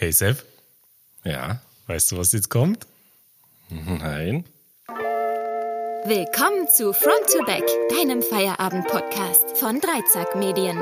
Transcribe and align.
Hey 0.00 0.12
Sepp, 0.12 0.42
Ja. 1.24 1.60
weißt 1.86 2.12
du, 2.12 2.16
was 2.16 2.32
jetzt 2.32 2.48
kommt? 2.48 2.86
Nein. 3.68 4.44
Willkommen 6.06 6.66
zu 6.74 6.94
Front 6.94 7.26
to 7.30 7.44
Back, 7.44 7.64
deinem 7.90 8.22
Feierabend-Podcast 8.22 9.58
von 9.58 9.78
Dreizack 9.78 10.34
Medien. 10.36 10.78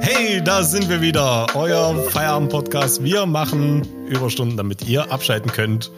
Hey, 0.00 0.40
da 0.44 0.62
sind 0.62 0.88
wir 0.88 1.00
wieder, 1.00 1.48
euer 1.54 2.00
Feierabend-Podcast. 2.10 3.02
Wir 3.02 3.26
machen 3.26 4.06
Überstunden, 4.06 4.56
damit 4.56 4.82
ihr 4.86 5.10
abschalten 5.10 5.50
könnt. 5.50 5.90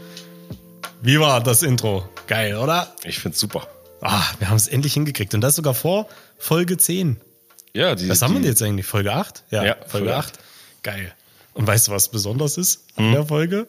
Wie 1.03 1.21
war 1.21 1.43
das 1.43 1.63
Intro? 1.63 2.09
Geil, 2.27 2.57
oder? 2.57 2.95
Ich 3.05 3.19
find's 3.19 3.39
super. 3.39 3.69
Ah, 4.01 4.23
wir 4.39 4.49
haben 4.49 4.57
es 4.57 4.67
endlich 4.69 4.95
hingekriegt. 4.95 5.35
Und 5.35 5.43
das 5.43 5.57
sogar 5.57 5.75
vor 5.75 6.09
Folge 6.39 6.79
10. 6.79 7.21
Ja, 7.75 7.95
die. 7.95 8.09
Was 8.09 8.23
haben 8.23 8.33
wir 8.33 8.41
die, 8.41 8.49
jetzt 8.49 8.63
eigentlich? 8.63 8.87
Folge 8.87 9.13
8? 9.13 9.45
Ja, 9.51 9.63
Ja, 9.63 9.75
Folge 9.75 9.89
Folge 9.91 10.17
8. 10.17 10.39
Geil. 10.83 11.15
Und 11.55 11.67
weißt 11.67 11.89
du, 11.89 11.93
was 11.93 12.11
besonders 12.11 12.57
ist 12.57 12.85
an 12.97 13.13
der 13.13 13.27
Folge? 13.27 13.67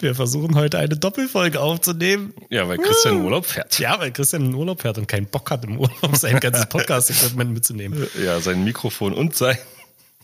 Wir 0.00 0.14
versuchen 0.14 0.56
heute 0.56 0.78
eine 0.78 0.96
Doppelfolge 0.96 1.60
aufzunehmen. 1.60 2.34
Ja, 2.50 2.68
weil 2.68 2.78
Christian 2.78 3.16
in 3.18 3.24
Urlaub 3.24 3.46
fährt. 3.46 3.78
Ja, 3.78 3.98
weil 3.98 4.10
Christian 4.12 4.46
in 4.46 4.54
Urlaub 4.54 4.82
fährt 4.82 4.98
und 4.98 5.06
keinen 5.06 5.26
Bock 5.26 5.50
hat, 5.50 5.64
im 5.64 5.78
Urlaub 5.78 6.16
sein 6.16 6.40
ganzes 6.40 6.66
Podcast-Equipment 6.68 7.52
mitzunehmen. 7.52 8.06
Ja, 8.22 8.40
sein 8.40 8.64
Mikrofon 8.64 9.14
und 9.14 9.34
sein 9.36 9.56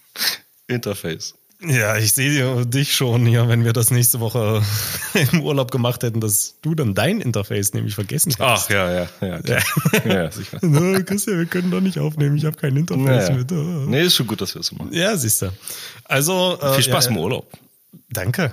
Interface. 0.66 1.34
Ja, 1.62 1.96
ich 1.98 2.12
sehe 2.14 2.64
dich 2.64 2.94
schon 2.94 3.26
hier, 3.26 3.48
wenn 3.48 3.64
wir 3.64 3.74
das 3.74 3.90
nächste 3.90 4.20
Woche 4.20 4.62
im 5.32 5.42
Urlaub 5.42 5.70
gemacht 5.70 6.02
hätten, 6.02 6.20
dass 6.20 6.54
du 6.62 6.74
dann 6.74 6.94
dein 6.94 7.20
Interface 7.20 7.74
nämlich 7.74 7.94
vergessen 7.94 8.30
hättest. 8.30 8.40
Ach, 8.42 8.70
ja, 8.70 8.90
ja, 8.92 9.08
ja. 9.20 9.40
Klar. 9.42 9.62
ja 10.06 10.30
sicher. 10.30 10.58
Na, 10.62 11.00
Christian, 11.02 11.38
wir 11.38 11.46
können 11.46 11.70
doch 11.70 11.82
nicht 11.82 11.98
aufnehmen, 11.98 12.36
ich 12.36 12.46
habe 12.46 12.56
kein 12.56 12.76
Interface 12.76 13.28
Naja. 13.28 13.34
mit. 13.34 13.52
Ah. 13.52 13.84
Nee, 13.86 14.02
ist 14.02 14.16
schon 14.16 14.26
gut, 14.26 14.40
dass 14.40 14.54
wir 14.54 14.60
es 14.60 14.68
so 14.68 14.76
machen. 14.76 14.92
Ja, 14.92 15.16
siehst 15.16 15.42
du. 15.42 15.52
Also, 16.04 16.58
äh, 16.60 16.74
Viel 16.74 16.84
Spaß 16.84 17.06
ja, 17.06 17.10
im 17.10 17.18
Urlaub. 17.18 17.52
Danke. 18.08 18.52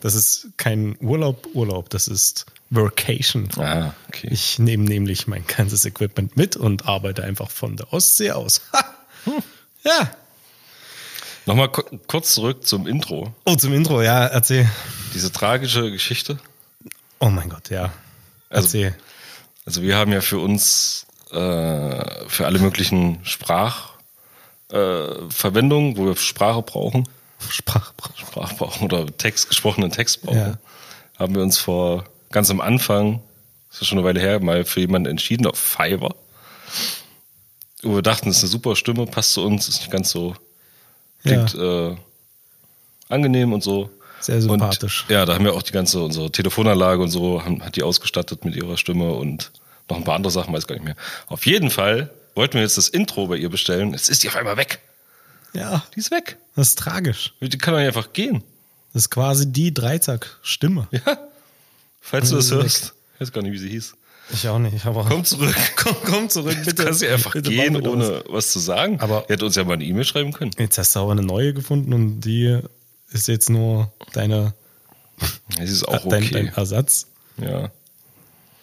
Das 0.00 0.14
ist 0.14 0.48
kein 0.56 0.96
Urlaub, 1.00 1.48
Urlaub, 1.54 1.88
das 1.90 2.06
ist 2.08 2.44
Workation. 2.70 3.48
Ah, 3.56 3.94
okay. 4.08 4.28
Ich 4.30 4.58
nehme 4.58 4.84
nämlich 4.84 5.26
mein 5.26 5.46
ganzes 5.46 5.84
Equipment 5.86 6.36
mit 6.36 6.56
und 6.56 6.86
arbeite 6.86 7.24
einfach 7.24 7.50
von 7.50 7.76
der 7.76 7.92
Ostsee 7.92 8.32
aus. 8.32 8.60
Ha. 8.72 8.84
Ja. 9.84 10.10
Nochmal 11.50 11.68
ku- 11.72 11.82
kurz 12.06 12.34
zurück 12.34 12.64
zum 12.64 12.86
Intro. 12.86 13.34
Oh, 13.44 13.56
zum 13.56 13.74
Intro, 13.74 14.02
ja, 14.02 14.24
erzähl. 14.26 14.70
Diese 15.14 15.32
tragische 15.32 15.90
Geschichte. 15.90 16.38
Oh 17.18 17.28
mein 17.28 17.48
Gott, 17.48 17.70
ja. 17.70 17.90
Also- 18.50 18.66
Erzähl. 18.78 18.94
Also 19.66 19.82
wir 19.82 19.96
haben 19.96 20.12
ja 20.12 20.20
für 20.20 20.38
uns 20.38 21.06
äh, 21.32 22.28
für 22.28 22.46
alle 22.46 22.60
möglichen 22.60 23.18
Sprachverwendungen, 23.24 25.94
äh, 25.94 25.96
wo 25.96 26.06
wir 26.06 26.16
Sprache 26.16 26.62
brauchen, 26.62 27.08
Sprachbrauch. 27.48 28.16
Sprache 28.16 28.54
brauchen 28.54 28.84
oder 28.84 29.06
Text, 29.16 29.48
gesprochenen 29.48 29.90
Text 29.90 30.22
brauchen, 30.22 30.38
Ja. 30.38 30.58
haben 31.18 31.34
wir 31.34 31.42
uns 31.42 31.58
vor 31.58 32.04
ganz 32.30 32.48
am 32.50 32.60
Anfang, 32.60 33.20
das 33.70 33.80
ist 33.82 33.88
schon 33.88 33.98
eine 33.98 34.06
Weile 34.06 34.20
her, 34.20 34.38
mal 34.40 34.64
für 34.64 34.80
jemanden 34.80 35.10
entschieden 35.10 35.46
auf 35.46 35.58
Fiverr. 35.58 36.14
Wo 37.82 37.96
wir 37.96 38.02
dachten, 38.02 38.28
das 38.28 38.36
ist 38.38 38.44
eine 38.44 38.50
super 38.52 38.76
Stimme, 38.76 39.06
passt 39.06 39.32
zu 39.32 39.44
uns, 39.44 39.68
ist 39.68 39.80
nicht 39.80 39.90
ganz 39.90 40.10
so, 40.10 40.36
klingt 41.22 41.54
äh, 41.54 41.96
angenehm 43.08 43.52
und 43.52 43.62
so. 43.62 43.90
Sehr 44.20 44.40
sympathisch. 44.42 45.04
Und, 45.08 45.10
ja, 45.14 45.24
da 45.24 45.34
haben 45.34 45.44
wir 45.44 45.54
auch 45.54 45.62
die 45.62 45.72
ganze 45.72 46.02
unsere 46.02 46.30
Telefonanlage 46.30 47.02
und 47.02 47.10
so, 47.10 47.42
haben, 47.44 47.64
hat 47.64 47.76
die 47.76 47.82
ausgestattet 47.82 48.44
mit 48.44 48.54
ihrer 48.54 48.76
Stimme 48.76 49.12
und 49.12 49.50
noch 49.88 49.96
ein 49.96 50.04
paar 50.04 50.14
andere 50.16 50.30
Sachen, 50.30 50.52
weiß 50.52 50.66
gar 50.66 50.74
nicht 50.76 50.84
mehr. 50.84 50.96
Auf 51.26 51.46
jeden 51.46 51.70
Fall 51.70 52.10
wollten 52.34 52.54
wir 52.54 52.62
jetzt 52.62 52.76
das 52.78 52.88
Intro 52.88 53.26
bei 53.26 53.36
ihr 53.36 53.48
bestellen. 53.48 53.92
Jetzt 53.92 54.10
ist 54.10 54.22
die 54.22 54.28
auf 54.28 54.36
einmal 54.36 54.56
weg. 54.56 54.80
Ja, 55.52 55.82
Die 55.96 56.00
ist 56.00 56.10
weg. 56.12 56.36
das 56.54 56.68
ist 56.68 56.78
tragisch. 56.78 57.34
Die 57.40 57.48
kann 57.58 57.72
doch 57.74 57.80
nicht 57.80 57.88
einfach 57.88 58.12
gehen. 58.12 58.44
Das 58.92 59.02
ist 59.04 59.10
quasi 59.10 59.50
die 59.50 59.72
Dreizack-Stimme. 59.74 60.86
Ja. 60.92 61.18
Falls 62.00 62.28
du 62.30 62.36
das 62.36 62.46
ist 62.46 62.50
weg. 62.52 62.62
hörst. 62.62 62.94
Ich 63.14 63.20
weiß 63.20 63.32
gar 63.32 63.42
nicht, 63.42 63.52
wie 63.52 63.58
sie 63.58 63.68
hieß. 63.68 63.94
Ich 64.32 64.48
auch 64.48 64.58
nicht, 64.58 64.84
aber. 64.86 65.04
Komm 65.08 65.24
zurück. 65.24 65.54
komm, 65.76 65.96
komm 66.04 66.28
zurück, 66.28 66.56
Bitte, 66.58 66.70
bitte. 66.70 66.84
kannst 66.84 67.02
du 67.02 67.12
einfach 67.12 67.32
Bitte 67.32 67.50
gehen, 67.50 67.76
ohne 67.86 68.22
was 68.28 68.50
zu 68.52 68.58
sagen. 68.58 69.00
Aber- 69.00 69.24
er 69.28 69.34
hätte 69.34 69.44
uns 69.46 69.56
ja 69.56 69.64
mal 69.64 69.74
eine 69.74 69.84
E-Mail 69.84 70.04
schreiben 70.04 70.32
können. 70.32 70.52
Jetzt 70.58 70.78
hast 70.78 70.94
du 70.94 71.00
aber 71.00 71.12
eine 71.12 71.22
neue 71.22 71.52
gefunden 71.52 71.92
und 71.92 72.20
die 72.20 72.60
ist 73.10 73.28
jetzt 73.28 73.50
nur 73.50 73.92
deine, 74.12 74.54
Das 75.58 75.68
ist 75.70 75.84
auch 75.88 76.06
dein, 76.08 76.22
okay. 76.22 76.32
dein 76.32 76.48
Ersatz. 76.48 77.06
Ja. 77.38 77.70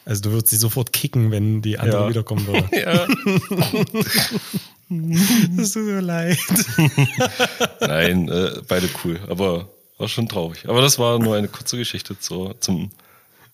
Also 0.06 0.22
du 0.22 0.32
würdest 0.32 0.50
sie 0.52 0.58
sofort 0.58 0.94
kicken, 0.94 1.32
wenn 1.32 1.62
die 1.62 1.78
andere 1.80 2.04
Ja. 2.04 2.10
wiederkommen 2.10 2.48
würde. 2.48 2.70
ja. 2.72 3.08
Das 4.90 5.72
tut 5.74 5.84
mir 5.84 6.00
leid. 6.00 6.38
Nein, 7.82 8.30
äh, 8.30 8.62
beide 8.70 8.88
cool. 9.04 9.20
Aber 9.28 9.68
war 9.98 10.08
schon 10.08 10.30
traurig. 10.30 10.70
Aber 10.70 10.82
das 10.82 10.98
war 10.98 11.20
nur 11.20 11.36
eine 11.36 11.50
kurze 11.50 11.76
Geschichte 11.78 12.18
zur, 12.18 12.60
zum 12.62 12.92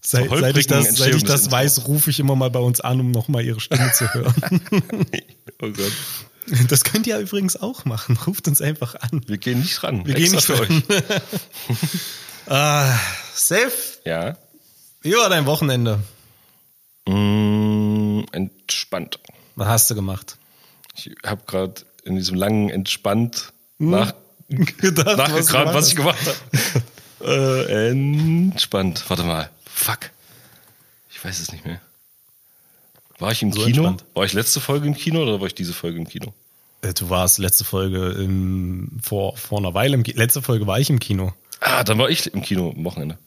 Seit, 0.05 0.29
seit 0.29 0.57
ich 0.57 0.67
das, 0.67 0.95
seit 0.95 1.15
ich 1.15 1.23
das 1.23 1.49
weiß, 1.49 1.87
rufe 1.87 2.09
ich 2.09 2.19
immer 2.19 2.35
mal 2.35 2.49
bei 2.49 2.59
uns 2.59 2.81
an, 2.81 2.99
um 2.99 3.11
nochmal 3.11 3.43
ihre 3.45 3.59
Stimme 3.59 3.91
zu 3.93 4.13
hören. 4.13 4.61
Oh 5.61 5.69
Gott. 5.69 5.93
Das 6.67 6.83
könnt 6.83 7.07
ihr 7.07 7.17
übrigens 7.19 7.55
auch 7.55 7.85
machen. 7.85 8.17
Ruft 8.27 8.49
uns 8.49 8.61
einfach 8.61 8.95
an. 8.95 9.21
Wir 9.27 9.37
gehen 9.37 9.61
nicht 9.61 9.81
ran. 9.81 10.05
Wir 10.05 10.13
gehen 10.15 10.33
Extra 10.33 10.59
nicht 10.65 10.85
für 10.87 10.93
euch. 10.93 11.11
Ah, 12.47 12.99
safe. 13.33 13.71
Ja. 14.03 14.35
Wie 15.01 15.13
war 15.13 15.29
dein 15.29 15.45
Wochenende? 15.45 15.99
Mm, 17.07 18.21
entspannt. 18.33 19.19
Was 19.55 19.67
hast 19.67 19.89
du 19.89 19.95
gemacht? 19.95 20.37
Ich 20.95 21.11
habe 21.25 21.43
gerade 21.45 21.75
in 22.03 22.17
diesem 22.17 22.35
langen 22.35 22.69
entspannt 22.69 23.53
nach, 23.77 24.13
Gedacht, 24.49 25.17
nachgekramt, 25.17 25.73
was, 25.73 25.85
du 25.85 25.91
ich 25.91 25.95
gemacht 25.95 26.19
habe. 27.21 27.67
äh, 27.69 27.89
entspannt. 27.91 29.05
Warte 29.07 29.23
mal. 29.23 29.49
Fuck. 29.73 30.11
Ich 31.11 31.23
weiß 31.23 31.39
es 31.39 31.51
nicht 31.51 31.65
mehr. 31.65 31.79
War 33.19 33.31
ich 33.31 33.41
im 33.41 33.51
So 33.51 33.63
Kino? 33.63 33.87
entspannt. 33.87 34.05
War 34.15 34.25
ich 34.25 34.33
letzte 34.33 34.59
Folge 34.59 34.87
im 34.87 34.95
Kino 34.95 35.21
oder 35.21 35.39
war 35.39 35.47
ich 35.47 35.55
diese 35.55 35.73
Folge 35.73 35.97
im 35.99 36.07
Kino? 36.07 36.33
Äh, 36.81 36.93
Du 36.93 37.09
warst 37.09 37.37
letzte 37.39 37.63
Folge 37.63 38.09
im, 38.11 38.99
vor, 39.01 39.37
vor 39.37 39.59
einer 39.59 39.73
Weile 39.73 39.93
im 39.95 40.03
Kino. 40.03 40.17
Letzte 40.17 40.41
Folge 40.41 40.67
war 40.67 40.79
ich 40.79 40.89
im 40.89 40.99
Kino. 40.99 41.33
Ah, 41.59 41.83
dann 41.83 41.97
war 41.97 42.09
ich 42.09 42.33
im 42.33 42.41
Kino 42.41 42.73
am 42.75 42.83
Wochenende. 42.83 43.17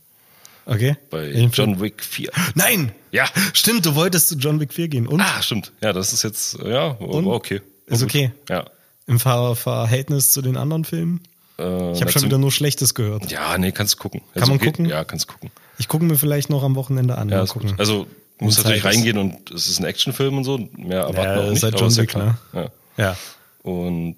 Okay. 0.67 0.97
Bei 1.11 1.23
Welchen 1.23 1.53
Film? 1.53 1.71
John 1.73 1.81
Wick 1.81 2.03
4. 2.03 2.31
Nein! 2.55 2.93
Ja. 3.13 3.29
Stimmt, 3.55 3.87
du 3.87 3.95
wolltest 3.95 4.29
zu 4.29 4.35
John 4.37 4.59
Wick 4.61 4.75
4 4.75 4.89
gehen. 4.89 5.07
Und? 5.07 5.21
Ah, 5.21 5.41
stimmt. 5.41 5.73
Ja, 5.81 5.93
das 5.93 6.13
ist 6.13 6.23
jetzt, 6.25 6.55
ja, 6.59 6.99
war 7.01 7.27
okay. 7.27 7.63
War 7.87 7.95
Ist 7.95 8.01
gut. 8.03 8.11
okay. 8.11 8.33
Ja. 8.49 8.65
Im 9.07 9.21
Ver 9.21 9.55
Verhältnis 9.55 10.33
zu 10.33 10.43
den 10.43 10.57
anderen 10.57 10.85
Filmen? 10.85 11.21
Äh, 11.59 11.93
Ich 11.93 12.01
habe 12.01 12.11
schon 12.11 12.25
wieder 12.25 12.39
nur 12.39 12.51
Schlechtes 12.51 12.95
gehört. 12.95 13.31
Ja, 13.31 13.57
nee, 13.57 13.71
kannst 13.71 13.97
gucken. 13.99 14.23
Kann 14.35 14.49
man 14.49 14.59
geht- 14.59 14.67
gucken? 14.75 14.87
Ja, 14.87 15.05
kannst 15.05 15.29
gucken. 15.29 15.51
Ich 15.79 15.89
gucke 15.89 16.05
mir 16.05 16.17
vielleicht 16.17 16.51
noch 16.51 16.63
am 16.63 16.75
Wochenende 16.75 17.19
an. 17.19 17.29
Ja, 17.29 17.43
ist. 17.43 17.55
Also, 17.79 18.07
Wenn 18.39 18.49
natürlich 18.49 18.79
ist. 18.79 18.85
reingehen 18.85 19.19
und 19.19 19.51
es 19.51 19.69
ist 19.69 19.79
ein 19.81 19.85
Actionfilm 19.85 20.39
und 20.39 20.45
so. 20.45 20.59
Mehr 20.77 21.01
erwarten 21.03 21.17
Ja, 21.19 21.37
auch 21.41 21.45
ist 21.47 21.53
nicht. 21.55 21.63
halt 21.65 21.81
John 21.81 21.89
ist 21.89 21.97
ja 21.97 22.03
Wick, 22.03 22.17
ne? 22.17 22.39
Ja. 22.53 22.71
ja. 22.97 23.17
Und 23.63 24.17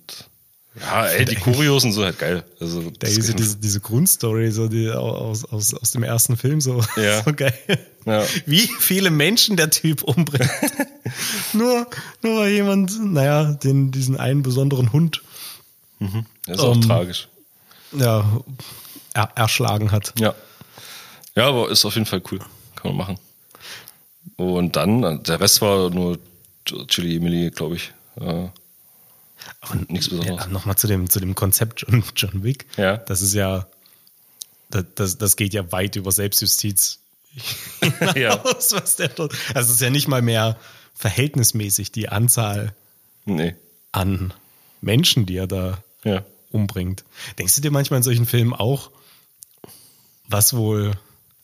ja, 0.80 1.06
ey, 1.06 1.24
die 1.24 1.34
Choreos 1.34 1.82
und 1.84 1.92
so 1.92 2.04
halt 2.04 2.18
geil. 2.20 2.44
Also, 2.60 2.82
Der, 2.82 2.90
das 3.00 3.14
diese, 3.14 3.56
diese, 3.56 3.80
Grundstory 3.80 4.52
so 4.52 4.68
die, 4.68 4.90
aus, 4.90 5.44
aus, 5.44 5.74
aus 5.74 5.90
dem 5.90 6.04
ersten 6.04 6.36
Film 6.36 6.60
so, 6.60 6.80
Ja. 6.96 7.22
so 7.24 7.32
geil. 7.32 7.52
Ja. 8.06 8.22
Wie 8.46 8.68
viele 8.78 9.10
Menschen 9.10 9.56
der 9.56 9.70
Typ 9.70 10.02
umbringt. 10.04 10.48
nur, 11.52 11.86
nur 12.22 12.38
weil 12.40 12.50
jemand, 12.52 12.92
naja, 13.12 13.44
den, 13.54 13.90
diesen 13.90 14.16
einen 14.16 14.42
besonderen 14.42 14.92
Hund 14.92 15.22
das 16.46 16.58
ist 16.58 16.60
auch 16.60 16.74
Ähm, 16.76 16.82
tragisch. 16.82 17.28
ja, 17.92 18.24
er, 19.14 19.30
erschlagen 19.34 19.90
hat. 19.90 20.12
Ja. 20.20 20.34
Ja, 21.38 21.48
aber 21.48 21.70
ist 21.70 21.84
auf 21.84 21.94
jeden 21.94 22.06
Fall 22.06 22.22
cool. 22.30 22.38
Kann 22.74 22.94
man 22.94 22.96
machen. 22.96 23.18
Und 24.36 24.76
dann, 24.76 25.22
der 25.22 25.40
Rest 25.40 25.60
war 25.62 25.90
nur 25.90 26.18
Chili 26.88 27.18
Milli, 27.20 27.50
glaube 27.50 27.76
ich. 27.76 27.92
Äh, 28.20 28.48
nichts 29.88 30.08
Besonderes. 30.08 30.44
Ja, 30.44 30.46
Nochmal 30.48 30.76
zu 30.76 30.86
dem, 30.86 31.08
zu 31.08 31.20
dem 31.20 31.34
Konzept 31.34 31.80
John, 31.88 32.02
John 32.16 32.42
Wick. 32.44 32.66
Ja. 32.76 32.96
Das 32.96 33.22
ist 33.22 33.34
ja, 33.34 33.66
das, 34.70 34.84
das, 34.94 35.18
das 35.18 35.36
geht 35.36 35.54
ja 35.54 35.70
weit 35.72 35.96
über 35.96 36.12
Selbstjustiz 36.12 36.98
Ja. 37.82 38.12
hinaus, 38.42 38.72
was 38.72 38.96
der 38.96 39.08
dort. 39.08 39.32
Also 39.54 39.68
es 39.70 39.76
ist 39.76 39.80
ja 39.80 39.90
nicht 39.90 40.08
mal 40.08 40.22
mehr 40.22 40.56
verhältnismäßig 40.94 41.92
die 41.92 42.08
Anzahl 42.08 42.74
Nee. 43.24 43.54
an 43.92 44.32
Menschen, 44.80 45.26
die 45.26 45.36
er 45.36 45.46
da 45.46 45.82
Ja. 46.04 46.24
umbringt. 46.50 47.04
Denkst 47.38 47.54
du 47.54 47.60
dir 47.60 47.70
manchmal 47.70 47.98
in 47.98 48.02
solchen 48.04 48.26
Filmen 48.26 48.54
auch, 48.54 48.90
was 50.28 50.54
wohl, 50.54 50.92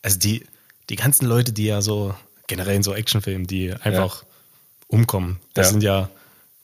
also 0.04 0.18
die, 0.18 0.44
die 0.90 0.96
ganzen 0.96 1.26
Leute, 1.26 1.52
die 1.52 1.64
ja 1.64 1.80
so, 1.82 2.14
generell 2.46 2.76
in 2.76 2.82
so 2.82 2.94
Actionfilmen, 2.94 3.46
die 3.46 3.72
einfach 3.72 4.24
umkommen, 4.86 5.40
das 5.54 5.66
Ja. 5.68 5.70
sind 5.72 5.82
ja, 5.82 6.08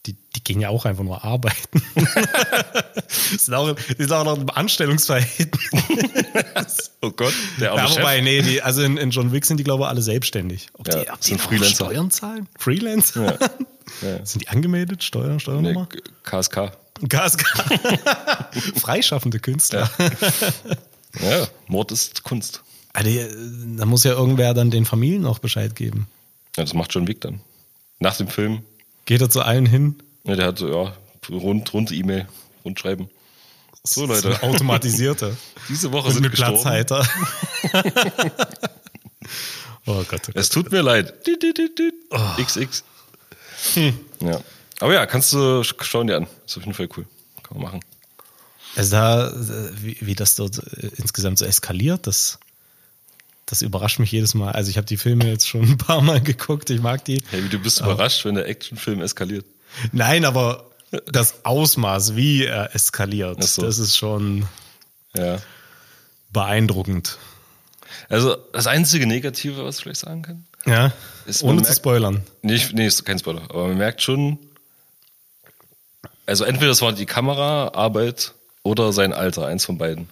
die, 0.06 0.14
die 0.37 0.44
gehen 0.44 0.60
ja 0.60 0.69
auch 0.69 0.84
einfach 0.87 1.04
nur 1.04 1.25
arbeiten. 1.25 1.82
sind, 3.08 3.54
auch, 3.54 3.75
die 3.75 3.94
sind 4.02 4.12
auch 4.12 4.25
noch 4.25 4.38
im 4.38 4.48
Anstellungsverhältnis. 4.50 5.70
Oh 7.02 7.10
Gott, 7.10 7.32
der 7.58 7.72
arme 7.72 7.88
Ja, 7.88 7.96
wobei, 7.96 8.20
nee, 8.20 8.42
die, 8.42 8.60
also 8.60 8.82
in, 8.82 8.98
in 8.98 9.08
John 9.10 9.32
Wick 9.32 9.46
sind 9.46 9.56
die, 9.56 9.64
glaube 9.64 9.84
ich, 9.84 9.88
alle 9.88 10.02
selbstständig. 10.02 10.69
Ob 10.75 10.87
Ja, 10.87 11.02
die, 11.02 11.10
ob 11.10 11.25
sind 11.25 11.40
die 11.40 11.44
Freelancer. 11.46 11.75
Steuern 11.87 12.10
zahlen? 12.10 12.46
Freelancer? 12.58 13.38
Ja. 14.02 14.25
Sind 14.26 14.42
die 14.42 14.48
angemeldet? 14.48 15.02
Steuern, 15.02 15.32
Nee, 15.37 15.40
Steuernummer? 15.40 15.88
KSK. 16.25 16.72
Gas, 17.08 17.38
Freischaffende 18.76 19.40
Künstler. 19.40 19.90
Ja, 21.20 21.48
Mord 21.66 21.90
ist 21.92 22.22
Kunst. 22.22 22.62
Äh, 22.94 23.28
Da 23.76 23.87
muss 23.87 24.04
ja 24.04 24.12
irgendwer 24.12 24.54
dann 24.54 24.70
den 24.70 24.84
Familien 24.84 25.26
auch 25.26 25.38
Bescheid 25.38 25.75
geben. 25.76 26.06
Ja, 26.56 26.64
das 26.64 26.75
macht 26.75 26.92
John 26.94 27.06
Wick 27.08 27.20
dann. 27.20 27.40
Nach 27.98 28.16
dem 28.16 28.28
Film, 28.28 28.62
Geht 29.06 29.20
er 29.20 29.31
zu 29.31 29.42
allen 29.42 29.66
hin? 29.66 29.96
ja, 30.25 30.37
der 30.37 30.46
hat 30.46 30.58
so, 30.58 30.69
ja, 30.69 30.92
rund, 31.31 31.72
rund 31.75 31.90
E-Mail, 31.92 32.28
rundschreiben. 32.64 33.08
So, 33.82 34.06
Das 34.06 34.19
ist 34.19 34.25
Leute, 34.25 34.42
eine 34.42 34.52
automatisierte. 34.54 35.37
diese 35.69 35.90
Woche 35.92 36.08
Und 36.08 36.12
sind 36.14 36.22
mit 36.22 36.32
gestorben. 36.32 36.54
Platzhalter. 36.60 37.06
oh 39.87 40.04
Gott. 40.08 40.22
Oh 40.28 40.32
Es 40.34 40.48
Gott. 40.48 40.64
tut 40.64 40.72
mir 40.72 40.82
leid. 40.82 41.26
Dit, 41.26 41.42
dit, 41.42 41.56
dit, 41.56 41.78
dit. 41.78 41.94
XX. 42.46 42.84
Ja. 44.20 44.40
Aber 44.81 44.94
ja, 44.94 45.06
kannst 45.06 45.32
du, 45.32 45.62
schauen 45.62 46.06
dir 46.06 46.16
an. 46.16 46.26
Ist 46.46 46.56
auf 46.56 46.64
jeden 46.64 46.75
Fall 46.75 46.88
cool. 46.96 47.06
Kann 47.42 47.58
man 47.58 47.62
machen. 47.72 47.81
Also 48.76 48.90
da, 48.92 49.28
äh, 49.31 49.32
wie, 49.82 49.96
wie 50.00 50.14
das 50.14 50.37
dort 50.37 50.58
äh, 50.58 50.90
insgesamt 50.96 51.38
so 51.38 51.44
eskaliert, 51.44 52.06
das, 52.06 52.38
das 53.50 53.62
überrascht 53.62 53.99
mich 53.99 54.11
jedes 54.12 54.35
Mal. 54.35 54.52
Also 54.52 54.70
ich 54.70 54.76
habe 54.76 54.87
die 54.87 54.97
Filme 54.97 55.26
jetzt 55.29 55.49
schon 55.49 55.62
ein 55.73 55.79
paar 55.79 56.00
Mal 56.00 56.20
geguckt, 56.20 56.70
ich 56.70 56.81
mag 56.81 57.05
die. 57.05 57.23
Hey, 57.31 57.43
du 57.49 57.58
bist 57.58 57.81
überrascht, 57.81 58.25
wenn 58.25 58.37
der 58.37 58.49
Actionfilm 58.49 59.02
eskaliert. 59.02 59.44
Nein, 59.93 60.25
aber 60.25 60.70
das 61.06 61.44
Ausmaß, 61.44 62.17
wie 62.17 62.44
er 62.47 62.75
eskaliert, 62.75 63.43
so. 63.44 63.62
das 63.62 63.79
ist 63.79 63.97
schon 63.97 64.47
Ja. 65.17 65.38
beeindruckend. 66.32 67.19
Also, 68.08 68.37
das 68.52 68.67
einzige 68.67 69.06
Negative, 69.06 69.64
was 69.64 69.76
ich 69.79 69.82
vielleicht 69.82 70.00
sagen 70.00 70.23
kann, 70.23 70.47
Ja, 70.67 70.93
Ist- 71.26 71.43
ohne 71.43 71.58
zu 71.58 71.62
merkt- 71.64 71.76
spoilern. 71.76 72.23
Nee, 72.43 72.55
ich, 72.55 72.73
nee, 72.73 72.87
ist 72.87 73.05
kein 73.05 73.19
Spoiler. 73.19 73.43
Aber 73.50 73.69
man 73.69 73.79
merkt 73.79 74.02
schon, 74.02 74.38
also 76.26 76.44
entweder 76.44 76.69
das 76.69 76.82
war 76.82 76.93
die 76.93 77.06
Kameraarbeit 77.06 78.32
oder 78.62 78.93
sein 78.93 79.12
Alter, 79.12 79.47
eins 79.47 79.64
von 79.64 79.79
beiden. 79.79 80.08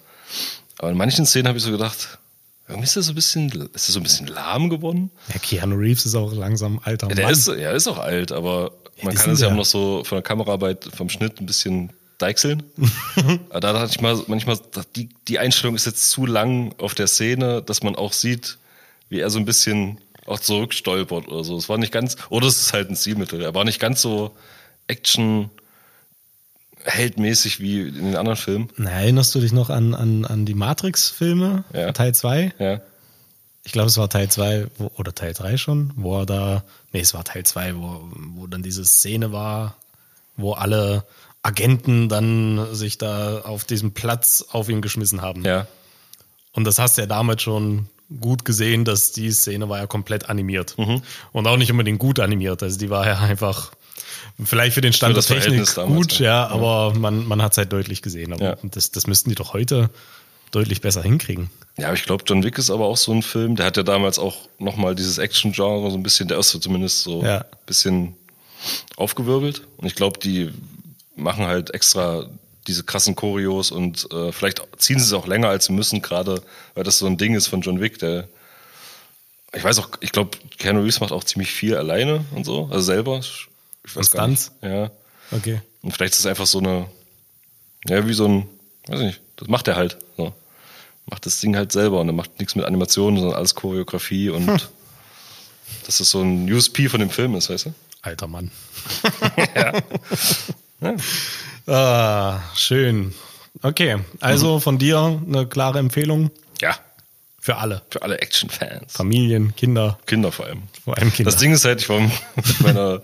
Aber 0.77 0.89
in 0.91 0.97
manchen 0.97 1.25
Szenen 1.25 1.47
habe 1.47 1.57
ich 1.57 1.63
so 1.63 1.71
gedacht, 1.71 2.19
irgendwie 2.69 2.85
ist 2.85 2.95
er 2.95 3.01
so 3.01 3.11
ein 3.11 3.15
bisschen, 3.15 3.49
ist 3.73 3.89
er 3.89 3.93
so 3.93 3.99
ein 3.99 4.03
bisschen 4.03 4.27
lahm 4.27 4.69
geworden. 4.69 5.09
Ja, 5.33 5.39
Keanu 5.39 5.75
Reeves 5.75 6.05
ist 6.05 6.15
auch 6.15 6.31
langsam 6.33 6.79
alter 6.83 7.09
Ja, 7.09 7.15
der 7.15 7.25
Mann. 7.25 7.33
ist, 7.33 7.47
ja, 7.47 7.71
ist 7.71 7.87
auch 7.87 7.97
alt, 7.97 8.31
aber 8.31 8.71
man 9.01 9.13
ist 9.13 9.23
kann 9.23 9.33
es 9.33 9.41
ja 9.41 9.47
auch 9.47 9.55
noch 9.55 9.65
so 9.65 10.03
von 10.03 10.17
der 10.17 10.23
Kameraarbeit, 10.23 10.89
vom 10.95 11.09
Schnitt 11.09 11.41
ein 11.41 11.45
bisschen 11.45 11.91
deichseln. 12.19 12.63
aber 13.49 13.59
da 13.59 13.73
dachte 13.73 13.91
ich 13.91 14.01
mal, 14.01 14.21
manchmal, 14.27 14.59
die, 14.95 15.09
die 15.27 15.39
Einstellung 15.39 15.75
ist 15.75 15.85
jetzt 15.85 16.11
zu 16.11 16.25
lang 16.25 16.75
auf 16.77 16.93
der 16.93 17.07
Szene, 17.07 17.61
dass 17.61 17.81
man 17.81 17.95
auch 17.95 18.13
sieht, 18.13 18.57
wie 19.09 19.19
er 19.19 19.29
so 19.29 19.39
ein 19.39 19.45
bisschen 19.45 19.97
auch 20.27 20.39
zurückstolpert 20.39 21.27
oder 21.27 21.43
so. 21.43 21.57
Es 21.57 21.69
war 21.69 21.77
nicht 21.79 21.91
ganz, 21.91 22.17
oder 22.29 22.47
es 22.47 22.61
ist 22.61 22.73
halt 22.73 22.89
ein 22.89 22.95
Stilmittel. 22.95 23.41
Er 23.41 23.55
war 23.55 23.63
nicht 23.65 23.79
ganz 23.79 24.01
so 24.01 24.35
Action 24.87 25.49
heldmäßig 26.83 27.59
wie 27.59 27.81
in 27.81 28.05
den 28.05 28.15
anderen 28.15 28.37
Filmen. 28.37 28.69
Na, 28.77 28.89
erinnerst 28.91 29.33
du 29.35 29.39
dich 29.39 29.51
noch 29.51 29.69
an, 29.69 29.93
an, 29.93 30.25
an 30.25 30.45
die 30.45 30.53
Matrix-Filme? 30.53 31.63
Ja. 31.73 31.91
Teil 31.91 32.13
2? 32.13 32.53
Ja. 32.59 32.81
Ich 33.63 33.73
glaube, 33.73 33.87
es 33.87 33.97
war 33.97 34.09
Teil 34.09 34.29
2 34.29 34.67
wo- 34.77 34.91
oder 34.97 35.13
Teil 35.13 35.33
3 35.33 35.57
schon, 35.57 35.91
wo 35.95 36.19
er 36.19 36.25
da, 36.25 36.63
nee, 36.93 37.01
es 37.01 37.13
war 37.13 37.23
Teil 37.23 37.45
2, 37.45 37.75
wo, 37.75 38.09
wo 38.35 38.47
dann 38.47 38.63
diese 38.63 38.85
Szene 38.85 39.31
war, 39.31 39.75
wo 40.37 40.53
alle 40.53 41.05
Agenten 41.43 42.09
dann 42.09 42.73
sich 42.73 42.97
da 42.97 43.41
auf 43.41 43.63
diesem 43.65 43.93
Platz 43.93 44.45
auf 44.51 44.69
ihn 44.69 44.81
geschmissen 44.81 45.21
haben. 45.21 45.43
Ja. 45.45 45.67
Und 46.53 46.65
das 46.65 46.79
hast 46.79 46.97
du 46.97 47.01
ja 47.01 47.07
damals 47.07 47.41
schon 47.41 47.87
gut 48.19 48.43
gesehen, 48.43 48.85
dass 48.85 49.11
die 49.11 49.31
Szene 49.31 49.69
war 49.69 49.77
ja 49.77 49.87
komplett 49.87 50.29
animiert. 50.29 50.77
Mhm. 50.77 51.01
Und 51.31 51.47
auch 51.47 51.57
nicht 51.57 51.71
unbedingt 51.71 51.99
gut 51.99 52.19
animiert. 52.19 52.63
Also 52.63 52.79
die 52.79 52.89
war 52.89 53.05
ja 53.05 53.19
einfach 53.19 53.71
vielleicht 54.43 54.73
für 54.73 54.81
den 54.81 54.93
Stand 54.93 55.15
der 55.15 55.23
Technik 55.23 55.65
damals, 55.75 55.95
gut, 55.95 56.19
ja. 56.19 56.25
ja, 56.25 56.47
aber 56.47 56.93
man, 56.95 57.25
man 57.27 57.41
hat 57.41 57.53
es 57.53 57.57
halt 57.57 57.71
deutlich 57.73 58.01
gesehen. 58.01 58.33
Aber 58.33 58.43
Ja. 58.43 58.57
das, 58.63 58.91
das 58.91 59.07
müssten 59.07 59.29
die 59.29 59.35
doch 59.35 59.53
heute 59.53 59.89
deutlich 60.51 60.81
besser 60.81 61.03
hinkriegen. 61.03 61.49
Ja, 61.77 61.87
aber 61.87 61.95
ich 61.95 62.03
glaube, 62.03 62.23
John 62.27 62.43
Wick 62.43 62.57
ist 62.57 62.69
aber 62.71 62.85
auch 62.85 62.97
so 62.97 63.11
ein 63.11 63.21
Film, 63.21 63.55
der 63.55 63.65
hat 63.67 63.77
ja 63.77 63.83
damals 63.83 64.17
auch 64.17 64.37
nochmal 64.57 64.95
dieses 64.95 65.17
Action-Genre 65.17 65.91
so 65.91 65.97
ein 65.97 66.03
bisschen, 66.03 66.27
der 66.27 66.37
erste 66.37 66.59
zumindest 66.59 67.03
so 67.03 67.23
Ja. 67.23 67.39
ein 67.39 67.45
bisschen 67.65 68.15
aufgewirbelt. 68.97 69.61
Und 69.77 69.87
ich 69.87 69.95
glaube, 69.95 70.19
die 70.19 70.49
machen 71.15 71.45
halt 71.45 71.73
extra 71.73 72.25
diese 72.67 72.83
krassen 72.83 73.15
Choreos 73.15 73.71
und 73.71 74.07
äh, 74.11 74.31
vielleicht 74.31 74.61
ziehen 74.77 74.99
sie 74.99 75.05
es 75.05 75.13
auch 75.13 75.27
länger, 75.27 75.49
als 75.49 75.65
sie 75.65 75.73
müssen, 75.73 76.01
gerade 76.01 76.41
weil 76.75 76.83
das 76.83 76.99
so 76.99 77.05
ein 77.07 77.17
Ding 77.17 77.33
ist 77.35 77.47
von 77.47 77.61
John 77.61 77.79
Wick, 77.79 77.99
der 77.99 78.27
ich 79.55 79.63
weiß 79.63 79.79
auch, 79.79 79.89
ich 80.01 80.11
glaube, 80.11 80.37
Keanu 80.59 80.81
Reeves 80.81 80.99
macht 80.99 81.11
auch 81.11 81.23
ziemlich 81.23 81.51
viel 81.51 81.75
alleine 81.75 82.23
und 82.35 82.45
so, 82.45 82.65
also 82.65 82.81
selber. 82.81 83.21
Ich 83.85 83.95
weiß 83.95 84.11
gar 84.11 84.27
nicht. 84.27 84.41
Stunts? 84.41 84.51
Ja. 84.61 84.91
Okay. 85.31 85.61
Und 85.81 85.91
vielleicht 85.93 86.13
ist 86.13 86.19
es 86.21 86.25
einfach 86.25 86.45
so 86.47 86.59
eine, 86.59 86.87
ja, 87.87 88.05
wie 88.07 88.13
so 88.13 88.27
ein, 88.27 88.49
weiß 88.87 88.99
ich 88.99 89.05
nicht, 89.05 89.21
das 89.37 89.47
macht 89.47 89.67
er 89.67 89.75
halt. 89.75 89.97
So. 90.17 90.33
Macht 91.05 91.25
das 91.25 91.39
Ding 91.39 91.55
halt 91.55 91.71
selber 91.71 92.01
und 92.01 92.07
er 92.09 92.13
macht 92.13 92.37
nichts 92.39 92.55
mit 92.55 92.65
Animationen, 92.65 93.19
sondern 93.19 93.37
alles 93.37 93.55
Choreografie 93.55 94.29
und 94.29 94.47
Hm. 94.47 94.59
dass 95.85 95.97
das 95.99 96.09
so 96.09 96.21
ein 96.21 96.51
USP 96.51 96.87
von 96.89 96.99
dem 96.99 97.09
Film 97.09 97.35
ist, 97.35 97.49
weißt 97.49 97.67
du? 97.67 97.73
Alter 98.01 98.27
Mann. 98.27 98.51
Ja. 99.55 100.95
Ah, 101.67 102.39
schön. 102.55 103.13
Okay, 103.61 103.97
also 104.21 104.59
von 104.59 104.77
dir 104.77 105.21
eine 105.27 105.45
klare 105.47 105.79
Empfehlung 105.79 106.31
ja, 106.61 106.77
für 107.39 107.57
alle. 107.57 107.81
für 107.89 108.01
alle 108.01 108.19
Action-Fans. 108.21 108.93
Familien, 108.93 109.53
Kinder, 109.55 109.99
Kinder 110.05 110.31
vor 110.31 110.45
allem. 110.45 110.63
vor 110.83 110.97
allem 110.97 111.11
Kinder. 111.11 111.31
Das 111.31 111.39
Ding 111.39 111.51
ist 111.51 111.65
halt, 111.65 111.81
ich 111.81 111.89
war 111.89 111.99
mit 111.99 112.61
meiner 112.61 113.01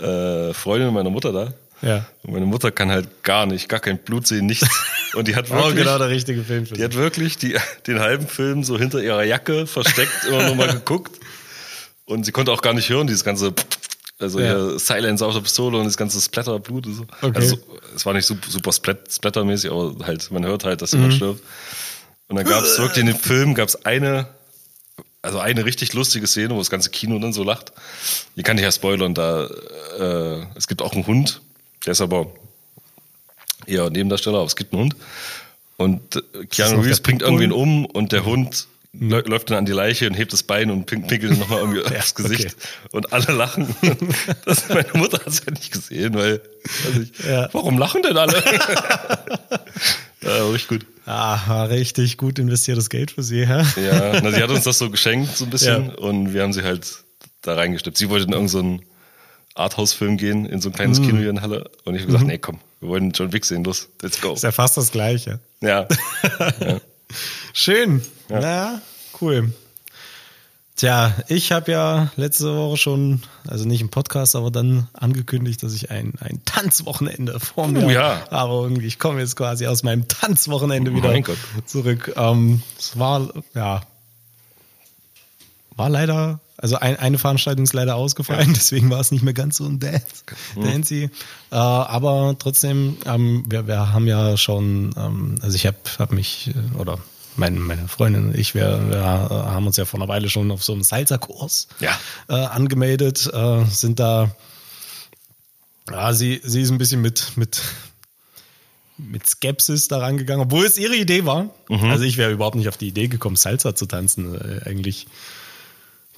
äh, 0.00 0.54
Freundin 0.54 0.88
und 0.88 0.94
meiner 0.94 1.10
Mutter 1.10 1.32
da. 1.32 1.52
Ja. 1.82 2.04
Und 2.22 2.34
meine 2.34 2.44
Mutter 2.46 2.70
kann 2.70 2.90
halt 2.90 3.22
gar 3.22 3.46
nicht, 3.46 3.68
gar 3.68 3.80
kein 3.80 3.96
Blut 3.98 4.26
sehen, 4.26 4.46
nichts. 4.46 4.68
Und 5.14 5.26
die 5.26 5.34
hat 5.34 5.46
Oh, 5.50 5.54
wirklich, 5.54 5.76
genau 5.76 5.98
der 5.98 6.08
richtige 6.10 6.44
Film 6.44 6.66
für 6.66 6.74
Die 6.74 6.84
hat 6.84 6.94
wirklich 6.94 7.36
die, 7.38 7.56
den 7.86 7.98
halben 8.00 8.28
Film 8.28 8.62
so 8.64 8.78
hinter 8.78 9.02
ihrer 9.02 9.24
Jacke 9.24 9.66
versteckt, 9.66 10.12
immer 10.28 10.44
nur 10.44 10.54
mal 10.56 10.68
geguckt. 10.72 11.18
Und 12.04 12.24
sie 12.24 12.32
konnte 12.32 12.52
auch 12.52 12.60
gar 12.62 12.74
nicht 12.74 12.88
hören, 12.90 13.06
dieses 13.06 13.24
ganze, 13.24 13.52
also 14.20 14.38
Ja. 14.40 14.46
hier 14.68 14.78
Silence 14.78 15.24
auf 15.24 15.32
der 15.34 15.40
Pistole 15.40 15.78
und 15.78 15.84
das 15.86 15.96
ganze 15.96 16.20
Splatterblut 16.20 16.86
und 16.86 16.94
so. 16.94 17.06
Okay. 17.22 17.32
Also, 17.34 17.58
es 17.96 18.04
war 18.06 18.12
nicht 18.12 18.26
super, 18.26 18.48
super 18.50 18.72
splat, 18.72 18.98
splattermäßig, 19.10 19.70
aber 19.70 19.94
halt, 20.06 20.30
man 20.30 20.44
hört 20.44 20.64
halt, 20.64 20.82
dass 20.82 20.92
Mhm. 20.92 20.98
jemand 20.98 21.14
stirbt. 21.14 21.42
Und 22.28 22.36
dann 22.36 22.44
gab 22.44 22.62
es 22.62 22.78
wirklich 22.78 22.98
in 22.98 23.06
dem 23.06 23.16
Film 23.18 23.54
gab 23.54 23.68
es 23.68 23.84
eine, 23.86 24.28
also 25.22 25.38
eine 25.38 25.64
richtig 25.64 25.92
lustige 25.92 26.26
Szene, 26.26 26.54
wo 26.54 26.58
das 26.58 26.70
ganze 26.70 26.90
Kino 26.90 27.18
dann 27.18 27.32
so 27.32 27.42
lacht. 27.44 27.72
Die 28.36 28.42
kann 28.42 28.56
ich 28.58 28.64
ja 28.64 28.72
spoilern, 28.72 29.14
da 29.14 29.46
äh, 29.98 30.46
es 30.56 30.66
gibt 30.66 30.82
auch 30.82 30.92
einen 30.94 31.06
Hund, 31.06 31.40
der 31.86 31.92
ist 31.92 32.00
aber 32.00 32.26
eher 33.66 33.90
Nebendarsteller, 33.90 34.38
aber 34.38 34.46
es 34.46 34.56
gibt 34.56 34.72
einen 34.72 34.82
Hund. 34.84 34.96
Und 35.76 36.16
äh, 36.16 36.46
Keanu 36.46 36.80
Reeves 36.80 37.00
bringt 37.00 37.22
irgendwen 37.22 37.52
um 37.52 37.84
und 37.86 38.12
der 38.12 38.24
Hund 38.24 38.66
lä- 38.98 39.26
läuft 39.28 39.50
dann 39.50 39.58
an 39.58 39.64
die 39.66 39.72
Leiche 39.72 40.06
und 40.06 40.14
hebt 40.14 40.32
das 40.32 40.42
Bein 40.42 40.70
und 40.70 40.86
pink- 40.86 41.06
pinkelt 41.08 41.38
nochmal 41.38 41.60
irgendwie 41.60 41.84
aufs 41.96 42.14
Gesicht. 42.14 42.46
okay. 42.46 42.54
Und 42.92 43.12
alle 43.12 43.32
lachen. 43.32 43.74
Das, 44.44 44.68
meine 44.68 44.88
Mutter 44.94 45.18
hat 45.18 45.26
es 45.28 45.42
ja 45.46 45.52
nicht 45.52 45.70
gesehen, 45.72 46.14
weil, 46.14 46.40
ich, 47.02 47.24
Ja. 47.26 47.48
warum 47.52 47.78
lachen 47.78 48.02
denn 48.02 48.16
alle? 48.16 48.42
ja, 50.22 50.46
richtig 50.48 50.68
gut. 50.68 50.86
Ah, 51.06 51.64
richtig 51.64 52.16
gut 52.18 52.38
investiertes 52.38 52.88
Geld 52.90 53.10
für 53.10 53.22
sie, 53.22 53.46
hä? 53.46 53.62
Ja, 53.84 54.20
na, 54.22 54.30
sie 54.30 54.42
hat 54.42 54.50
uns 54.50 54.64
das 54.64 54.78
so 54.78 54.90
geschenkt, 54.90 55.36
so 55.36 55.44
ein 55.44 55.50
bisschen, 55.50 55.86
Ja. 55.86 55.94
und 55.94 56.32
wir 56.34 56.42
haben 56.42 56.52
sie 56.52 56.62
halt 56.62 56.86
da 57.42 57.54
reingesteckt. 57.54 57.96
Sie 57.96 58.08
wollte 58.10 58.26
in 58.26 58.32
irgendeinen 58.32 58.78
so 58.78 58.84
Arthouse-Film 59.54 60.16
gehen, 60.18 60.46
in 60.46 60.60
so 60.60 60.68
ein 60.68 60.72
kleines 60.72 61.00
Kino 61.02 61.18
hier 61.18 61.30
in 61.30 61.40
Halle. 61.42 61.70
Und 61.84 61.94
ich 61.96 62.02
habe 62.02 62.12
gesagt, 62.12 62.26
nee, 62.28 62.38
komm, 62.38 62.60
wir 62.80 62.88
wollen 62.90 63.10
John 63.10 63.32
Wick 63.32 63.44
sehen, 63.44 63.64
los, 63.64 63.88
let's 64.02 64.20
go. 64.20 64.34
Ist 64.34 64.44
ja 64.44 64.52
fast 64.52 64.76
das 64.76 64.92
Gleiche. 64.92 65.40
Ja, 65.60 65.88
Schön. 67.52 68.02
Ja, 68.28 68.80
cool. 69.20 69.52
Tja, 70.80 71.14
ich 71.28 71.52
habe 71.52 71.72
ja 71.72 72.10
letzte 72.16 72.56
Woche 72.56 72.78
schon, 72.78 73.20
also 73.46 73.66
nicht 73.66 73.82
im 73.82 73.90
Podcast, 73.90 74.34
aber 74.34 74.50
dann 74.50 74.88
angekündigt, 74.94 75.62
dass 75.62 75.74
ich 75.74 75.90
ein, 75.90 76.14
ein 76.20 76.40
Tanzwochenende 76.46 77.38
vor 77.38 77.68
mir 77.68 77.84
Oh 77.84 77.90
ja. 77.90 78.22
Aber 78.30 78.62
irgendwie, 78.62 78.86
ich 78.86 78.98
komme 78.98 79.20
jetzt 79.20 79.36
quasi 79.36 79.66
aus 79.66 79.82
meinem 79.82 80.08
Tanzwochenende 80.08 80.92
Oh 80.92 80.94
wieder 80.94 81.20
Gott. 81.20 81.36
zurück. 81.66 82.14
Ähm, 82.16 82.62
es 82.78 82.98
war, 82.98 83.28
ja, 83.54 83.82
war 85.76 85.90
leider, 85.90 86.40
also 86.56 86.76
ein, 86.76 86.96
eine 86.96 87.18
Veranstaltung 87.18 87.64
ist 87.64 87.74
leider 87.74 87.96
ausgefallen, 87.96 88.54
deswegen 88.54 88.88
war 88.88 89.00
es 89.00 89.12
nicht 89.12 89.22
mehr 89.22 89.34
ganz 89.34 89.58
so 89.58 89.66
ein 89.66 89.80
Dance, 89.80 90.24
Dancy. 90.56 91.10
Äh, 91.50 91.56
aber 91.56 92.36
trotzdem, 92.38 92.96
ähm, 93.04 93.44
wir, 93.50 93.66
wir 93.66 93.92
haben 93.92 94.06
ja 94.06 94.38
schon, 94.38 94.94
ähm, 94.96 95.34
also 95.42 95.56
ich 95.56 95.66
habe 95.66 95.76
hab 95.98 96.10
mich, 96.10 96.54
äh, 96.54 96.78
oder 96.78 96.98
meine, 97.36 97.58
meine 97.60 97.88
Freundin 97.88 98.28
und 98.28 98.34
ich, 98.38 98.54
wir, 98.54 98.88
wir 98.90 99.02
haben 99.02 99.66
uns 99.66 99.76
ja 99.76 99.84
vor 99.84 100.00
einer 100.00 100.08
Weile 100.08 100.28
schon 100.28 100.50
auf 100.50 100.62
so 100.64 100.72
einen 100.72 100.82
Salsa-Kurs 100.84 101.68
Ja. 101.80 101.98
äh, 102.28 102.34
angemeldet, 102.34 103.28
äh, 103.32 103.64
sind 103.66 103.98
da, 104.00 104.34
ja, 105.90 106.12
sie, 106.12 106.40
sie 106.44 106.60
ist 106.62 106.70
ein 106.70 106.78
bisschen 106.78 107.00
mit, 107.00 107.36
mit, 107.36 107.60
mit 108.98 109.26
Skepsis 109.26 109.88
da 109.88 109.98
rangegangen, 109.98 110.44
obwohl 110.46 110.64
es 110.66 110.76
ihre 110.78 110.94
Idee 110.96 111.24
war. 111.24 111.50
Also 111.68 112.04
ich 112.04 112.16
wäre 112.16 112.30
überhaupt 112.32 112.56
nicht 112.56 112.68
auf 112.68 112.76
die 112.76 112.88
Idee 112.88 113.08
gekommen, 113.08 113.36
Salsa 113.36 113.74
zu 113.74 113.86
tanzen. 113.86 114.34
Äh, 114.34 114.68
eigentlich, 114.68 115.06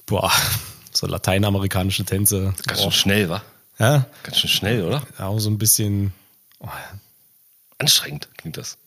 boah, 0.05 0.31
so 0.91 1.07
lateinamerikanische 1.07 2.03
Tänze. 2.05 2.53
ganz 2.67 2.81
schön 2.81 2.91
schnell, 2.91 3.29
wa? 3.29 3.41
Ja, 3.79 4.05
Ganz 4.23 4.37
schön 4.37 4.49
schnell, 4.49 4.83
oder? 4.83 5.01
auch 5.17 5.39
so 5.39 5.49
ein 5.49 5.57
bisschen 5.57 6.13
Anstrengend 7.79 8.29
klingt 8.37 8.57
das. 8.57 8.77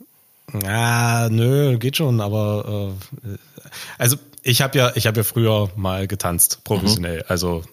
Ja, 0.65 1.29
nö, 1.31 1.79
geht 1.79 1.97
schon, 1.97 2.21
aber 2.21 2.95
äh, 3.25 3.37
also 3.99 4.17
ich 4.43 4.63
habe 4.63 4.79
ja, 4.79 4.93
ich 4.95 5.07
habe 5.07 5.19
ja 5.19 5.25
früher 5.25 5.71
mal 5.77 6.07
getanzt, 6.07 6.61
professionell, 6.65 7.25
also 7.29 7.65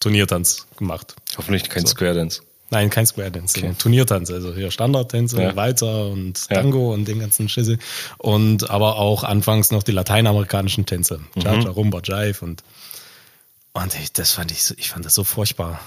Turniertanz 0.00 0.66
gemacht. 0.76 1.14
Hoffentlich 1.36 1.68
kein 1.68 1.86
Square 1.86 2.14
Dance. 2.14 2.42
Nein, 2.70 2.90
kein 2.90 3.06
Square 3.06 3.30
Dance, 3.30 3.54
sondern 3.60 3.78
Turniertanz, 3.78 4.30
also 4.30 4.54
hier 4.54 4.70
Standardtänze, 4.70 5.40
Ja. 5.40 5.54
Walzer 5.54 6.08
und 6.08 6.46
Ja. 6.50 6.56
Tango 6.56 6.92
und 6.92 7.06
den 7.06 7.20
ganzen 7.20 7.48
Schissel. 7.48 7.78
Und 8.18 8.70
aber 8.70 8.96
auch 8.96 9.22
anfangs 9.22 9.70
noch 9.70 9.82
die 9.82 9.92
lateinamerikanischen 9.92 10.86
Tänze. 10.86 11.20
Mhm. 11.34 11.40
Cha-Cha, 11.40 11.68
Rumba, 11.70 12.00
Jive 12.02 12.42
und 12.42 12.62
und 13.74 13.94
ich, 13.96 14.12
das 14.12 14.32
fand 14.32 14.52
ich 14.52 14.62
so, 14.64 14.74
ich 14.78 14.90
fand 14.90 15.04
das 15.04 15.14
so 15.14 15.24
furchtbar. 15.24 15.80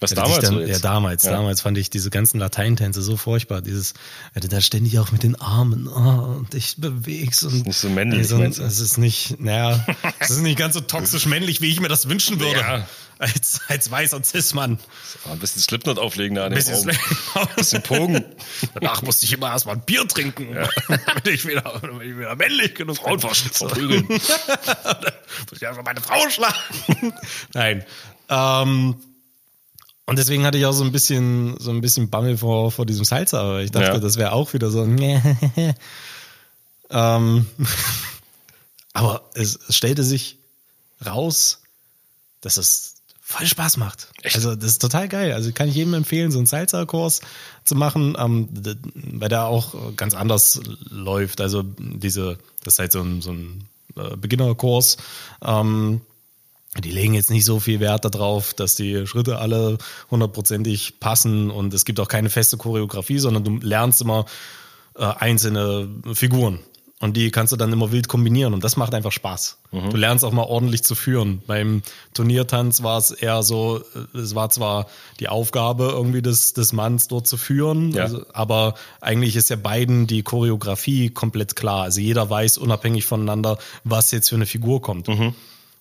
Was 0.00 0.12
damals 0.12 0.46
so 0.46 0.58
dann, 0.58 0.60
jetzt? 0.60 0.70
Ja, 0.70 0.78
damals, 0.80 1.22
Ja. 1.22 1.32
damals 1.32 1.60
fand 1.60 1.78
ich 1.78 1.88
diese 1.88 2.10
ganzen 2.10 2.38
Lateintänze 2.40 3.00
so 3.00 3.16
furchtbar. 3.16 3.62
Dieses, 3.62 3.94
wenn 4.32 4.42
du 4.42 4.48
da 4.48 4.60
ständig 4.60 4.98
auch 4.98 5.12
mit 5.12 5.22
den 5.22 5.40
Armen 5.40 5.86
oh, 5.86 6.36
und 6.38 6.52
dich 6.52 6.76
bewegst 6.78 7.44
und 7.44 7.64
nicht 7.64 7.78
so 7.78 7.88
männlich, 7.88 8.28
Nee, 8.30 8.50
so, 8.50 8.62
es 8.62 8.80
ist 8.80 8.98
nicht, 8.98 9.40
naja, 9.40 9.86
es 10.18 10.30
ist 10.30 10.40
nicht 10.40 10.58
ganz 10.58 10.74
so 10.74 10.80
toxisch 10.80 11.26
männlich, 11.26 11.60
wie 11.60 11.68
ich 11.68 11.80
mir 11.80 11.88
das 11.88 12.08
wünschen 12.08 12.40
würde. 12.40 12.60
Ja. 12.60 12.86
Als, 13.16 13.60
als 13.68 13.88
weißer 13.92 14.22
Cis-Mann. 14.24 14.80
Ein 15.30 15.38
bisschen 15.38 15.62
Slipknot 15.62 16.00
auflegen 16.00 16.34
da 16.34 16.46
an 16.46 16.50
dem 16.50 16.56
Bisschen. 16.56 16.74
Slipknot. 16.76 17.56
bisschen 17.56 17.82
Pogen. 17.82 18.24
Danach 18.74 19.02
musste 19.02 19.24
ich 19.24 19.32
immer 19.32 19.50
erstmal 19.50 19.76
ein 19.76 19.82
Bier 19.82 20.06
trinken, 20.08 20.48
damit, 20.88 21.28
ich 21.28 21.46
wieder, 21.46 21.62
damit 21.80 22.02
ich 22.08 22.18
wieder 22.18 22.34
männlich 22.34 22.74
genug 22.74 22.96
Frauen 22.96 23.20
verprügeln. 23.20 24.04
Muss 24.08 24.20
ich 25.52 25.62
erstmal 25.62 25.84
meine 25.84 26.00
Frau 26.00 26.28
schlagen. 26.28 27.14
Nein. 27.54 27.84
Ähm, 28.28 28.96
und 30.06 30.18
deswegen 30.18 30.44
hatte 30.44 30.58
ich 30.58 30.66
auch 30.66 30.72
so 30.72 30.84
ein 30.84 30.92
bisschen, 30.92 31.56
so 31.58 31.70
ein 31.70 31.80
bisschen 31.80 32.10
Bammel 32.10 32.36
vor, 32.38 32.70
vor 32.70 32.86
diesem 32.86 33.04
Salsa, 33.04 33.40
aber 33.40 33.62
ich 33.62 33.70
dachte, 33.70 33.86
Ja. 33.92 33.98
das 33.98 34.16
wäre 34.16 34.32
auch 34.32 34.52
wieder 34.52 34.70
so 34.70 34.82
ein 34.82 34.98
ähm, 36.90 37.46
Aber 38.92 39.22
es, 39.34 39.58
es 39.68 39.76
stellte 39.76 40.04
sich 40.04 40.38
raus, 41.04 41.60
dass 42.40 42.56
es 42.56 42.94
voll 43.20 43.46
Spaß 43.46 43.76
macht. 43.78 44.08
Echt? 44.22 44.36
Also 44.36 44.54
das 44.54 44.72
ist 44.72 44.82
total 44.82 45.08
geil. 45.08 45.32
Also 45.32 45.50
kann 45.52 45.68
ich 45.68 45.74
jedem 45.74 45.94
empfehlen, 45.94 46.30
so 46.30 46.38
einen 46.38 46.46
Salsa-Kurs 46.46 47.20
zu 47.64 47.74
machen, 47.74 48.16
ähm, 48.18 48.48
weil 48.94 49.28
der 49.28 49.46
auch 49.46 49.74
ganz 49.96 50.14
anders 50.14 50.60
läuft. 50.90 51.40
Also 51.40 51.64
diese, 51.64 52.38
das 52.62 52.74
ist 52.74 52.78
halt 52.78 52.92
so 52.92 53.00
ein, 53.00 53.20
so 53.20 53.32
ein 53.32 53.64
äh, 53.96 54.16
Beginnerkurs. 54.16 54.98
Ähm, 55.42 56.00
die 56.80 56.90
legen 56.90 57.14
jetzt 57.14 57.30
nicht 57.30 57.44
so 57.44 57.60
viel 57.60 57.80
Wert 57.80 58.04
darauf, 58.04 58.54
dass 58.54 58.74
die 58.74 59.06
Schritte 59.06 59.38
alle 59.38 59.78
hundertprozentig 60.10 61.00
passen 61.00 61.50
und 61.50 61.72
es 61.74 61.84
gibt 61.84 62.00
auch 62.00 62.08
keine 62.08 62.30
feste 62.30 62.56
Choreografie, 62.56 63.18
sondern 63.18 63.44
du 63.44 63.58
lernst 63.60 64.00
immer 64.00 64.24
äh, 64.96 65.04
einzelne 65.04 65.88
Figuren. 66.14 66.60
Und 67.00 67.18
die 67.18 67.30
kannst 67.30 67.52
du 67.52 67.56
dann 67.56 67.70
immer 67.72 67.92
wild 67.92 68.08
kombinieren 68.08 68.54
und 68.54 68.64
das 68.64 68.76
macht 68.76 68.94
einfach 68.94 69.12
Spaß. 69.12 69.58
Du 69.90 69.96
lernst 69.96 70.24
auch 70.24 70.32
mal 70.32 70.44
ordentlich 70.44 70.84
zu 70.84 70.94
führen. 70.94 71.42
Beim 71.46 71.82
Turniertanz 72.14 72.82
war 72.82 72.96
es 72.96 73.10
eher 73.10 73.42
so, 73.42 73.82
äh, 74.14 74.18
es 74.18 74.34
war 74.34 74.48
zwar 74.48 74.86
die 75.20 75.28
Aufgabe 75.28 75.90
irgendwie 75.92 76.22
des, 76.22 76.54
des 76.54 76.72
Manns 76.72 77.08
dort 77.08 77.26
zu 77.26 77.36
führen, 77.36 77.90
Ja. 77.92 78.04
also, 78.04 78.24
aber 78.32 78.74
eigentlich 79.02 79.36
ist 79.36 79.50
ja 79.50 79.56
beiden 79.56 80.06
die 80.06 80.22
Choreografie 80.22 81.10
komplett 81.10 81.56
klar. 81.56 81.82
Also 81.82 82.00
jeder 82.00 82.30
weiß 82.30 82.56
unabhängig 82.58 83.04
voneinander, 83.04 83.58
was 83.82 84.10
jetzt 84.12 84.30
für 84.30 84.36
eine 84.36 84.46
Figur 84.46 84.80
kommt. 84.80 85.08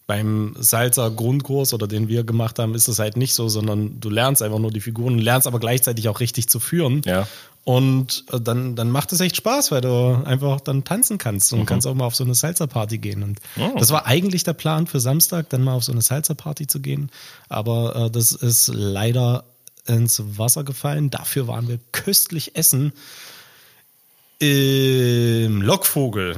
Beim 0.06 0.54
Salzer 0.60 1.10
Grundkurs 1.12 1.74
oder 1.74 1.88
den 1.88 2.10
wir 2.10 2.24
gemacht 2.26 2.60
haben, 2.60 2.76
ist 2.76 2.90
es 2.90 3.00
halt 3.00 3.16
nicht 3.16 3.34
so, 3.34 3.48
sondern 3.48 4.02
du 4.02 4.10
lernst 4.10 4.42
einfach 4.42 4.60
nur 4.60 4.72
die 4.72 4.82
Figuren, 4.82 5.18
lernst 5.18 5.48
aber 5.48 5.60
gleichzeitig 5.60 6.10
auch 6.10 6.20
richtig 6.20 6.50
zu 6.50 6.60
führen. 6.60 7.02
Ja. 7.06 7.26
Und 7.64 8.26
äh, 8.34 8.42
dann, 8.42 8.76
dann 8.76 8.92
macht 8.92 9.14
es 9.14 9.22
echt 9.22 9.38
Spaß, 9.38 9.72
weil 9.72 9.80
du 9.80 10.22
einfach 10.26 10.60
dann 10.60 10.84
tanzen 10.84 11.18
kannst 11.18 11.54
und 11.54 11.66
kannst 11.66 11.88
auch 11.88 11.94
mal 11.94 12.04
auf 12.06 12.16
so 12.16 12.26
eine 12.26 12.36
Salsa-Party 12.36 12.98
gehen. 12.98 13.24
Und 13.24 13.40
Oh. 13.58 13.76
das 13.80 13.92
war 13.92 14.06
eigentlich 14.06 14.44
der 14.44 14.52
Plan 14.52 14.88
für 14.88 15.00
Samstag, 15.00 15.48
dann 15.50 15.64
mal 15.64 15.74
auf 15.74 15.86
so 15.86 15.94
eine 15.94 16.02
Salsa-Party 16.02 16.68
zu 16.68 16.82
gehen. 16.82 17.10
Aber 17.48 17.96
äh, 17.96 18.12
das 18.12 18.34
ist 18.34 18.68
leider 18.74 19.46
ins 19.86 20.22
Wasser 20.38 20.66
gefallen. 20.66 21.10
Dafür 21.12 21.48
waren 21.48 21.70
wir 21.70 21.80
köstlich 21.94 22.58
essen 22.58 22.92
im 24.40 25.62
Lockvogel 25.62 26.36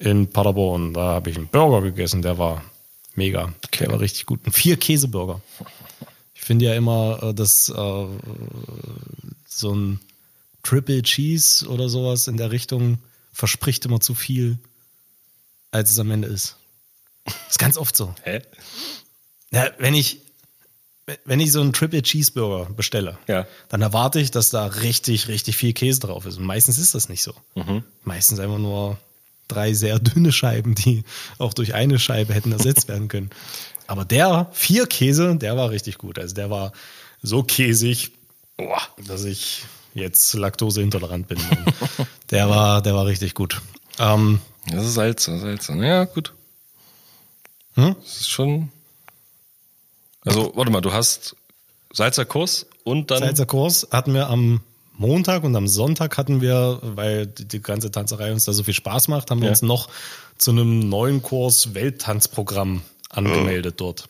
in 0.00 0.30
Paderborn. 0.30 0.94
Da 0.94 1.00
habe 1.14 1.30
ich 1.30 1.36
einen 1.36 1.48
Burger 1.48 1.82
gegessen, 1.82 2.22
der 2.22 2.38
war 2.38 2.62
mega. 3.14 3.52
Okay. 3.66 3.84
Der 3.84 3.92
war 3.92 4.00
richtig 4.00 4.26
gut. 4.26 4.46
Ein 4.46 4.52
Vier-Käse-Burger. 4.52 5.40
Ich 6.34 6.40
finde 6.42 6.66
ja 6.66 6.74
immer, 6.74 7.22
äh, 7.22 7.34
dass 7.34 7.68
äh, 7.68 8.06
so 9.46 9.74
ein 9.74 10.00
Triple 10.62 11.02
Cheese 11.02 11.66
oder 11.68 11.88
sowas 11.88 12.26
in 12.28 12.36
der 12.36 12.50
Richtung 12.50 12.98
verspricht 13.32 13.84
immer 13.86 14.00
zu 14.00 14.14
viel, 14.14 14.58
als 15.70 15.90
es 15.90 15.98
am 15.98 16.10
Ende 16.10 16.28
ist. 16.28 16.56
Ist 17.48 17.58
ganz 17.58 17.76
oft 17.76 17.94
so. 17.96 18.14
Hä? 18.22 18.40
Ja, 19.50 19.70
wenn 19.78 19.94
ich, 19.94 20.20
wenn 21.24 21.40
ich 21.40 21.52
so 21.52 21.60
einen 21.60 21.72
Triple 21.72 22.02
Cheeseburger 22.02 22.70
bestelle, 22.72 23.18
Ja. 23.28 23.46
dann 23.68 23.82
erwarte 23.82 24.20
ich, 24.20 24.30
dass 24.30 24.50
da 24.50 24.66
richtig, 24.66 25.28
richtig 25.28 25.56
viel 25.56 25.72
Käse 25.72 26.00
drauf 26.00 26.26
ist. 26.26 26.38
Und 26.38 26.44
meistens 26.44 26.78
ist 26.78 26.94
das 26.94 27.08
nicht 27.08 27.22
so. 27.22 27.34
Meistens 28.04 28.40
einfach 28.40 28.58
nur 28.58 28.98
drei 29.48 29.72
sehr 29.74 29.98
dünne 29.98 30.32
Scheiben, 30.32 30.74
die 30.74 31.04
auch 31.38 31.54
durch 31.54 31.74
eine 31.74 31.98
Scheibe 31.98 32.34
hätten 32.34 32.52
ersetzt 32.52 32.88
werden 32.88 33.08
können. 33.08 33.30
Aber 33.86 34.04
der 34.04 34.48
vier 34.52 34.86
Käse, 34.86 35.36
der 35.36 35.56
war 35.56 35.70
richtig 35.70 35.98
gut. 35.98 36.18
Also 36.18 36.34
der 36.34 36.50
war 36.50 36.72
so 37.22 37.42
käsig, 37.42 38.12
boah, 38.56 38.80
dass 39.06 39.24
ich 39.24 39.64
jetzt 39.94 40.34
laktoseintolerant 40.34 41.26
bin. 41.28 41.38
der 42.30 42.48
war, 42.50 42.82
der 42.82 42.94
war 42.94 43.06
richtig 43.06 43.34
gut. 43.34 43.60
Ähm, 43.98 44.40
Das 44.66 44.86
ist 44.86 44.94
Salz, 44.94 45.24
das 45.24 45.36
ist 45.36 45.40
Salz. 45.40 45.68
Ja, 45.68 46.04
gut. 46.04 46.34
Hm? 47.74 47.96
Das 48.02 48.20
ist 48.20 48.28
schon. 48.28 48.70
Also, 50.24 50.52
warte 50.54 50.70
mal, 50.70 50.80
du 50.80 50.92
hast 50.92 51.36
Salzer 51.92 52.24
Kurs 52.24 52.66
und 52.84 53.10
dann. 53.10 53.20
Salzer 53.20 53.46
Kurs 53.46 53.88
hatten 53.90 54.12
wir 54.12 54.28
am 54.28 54.60
Montag 54.98 55.44
und 55.44 55.54
am 55.56 55.68
Sonntag 55.68 56.18
hatten 56.18 56.40
wir, 56.40 56.80
weil 56.82 57.26
die, 57.26 57.62
ganze 57.62 57.90
Tanzerei 57.90 58.32
uns 58.32 58.44
da 58.44 58.52
so 58.52 58.64
viel 58.64 58.74
Spaß 58.74 59.08
macht, 59.08 59.30
haben 59.30 59.40
wir 59.40 59.46
Ja. 59.46 59.52
uns 59.52 59.62
noch 59.62 59.88
zu 60.36 60.50
einem 60.50 60.88
neuen 60.88 61.22
Kurs 61.22 61.72
Welttanzprogramm 61.74 62.82
angemeldet 63.08 63.80
dort. 63.80 64.08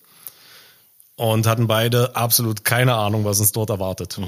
Und 1.17 1.47
hatten 1.47 1.67
beide 1.67 2.17
absolut 2.17 2.65
keine 2.65 2.95
Ahnung, 2.95 3.25
was 3.25 3.41
uns 3.41 3.53
dort 3.53 3.71
erwartet. 3.71 4.19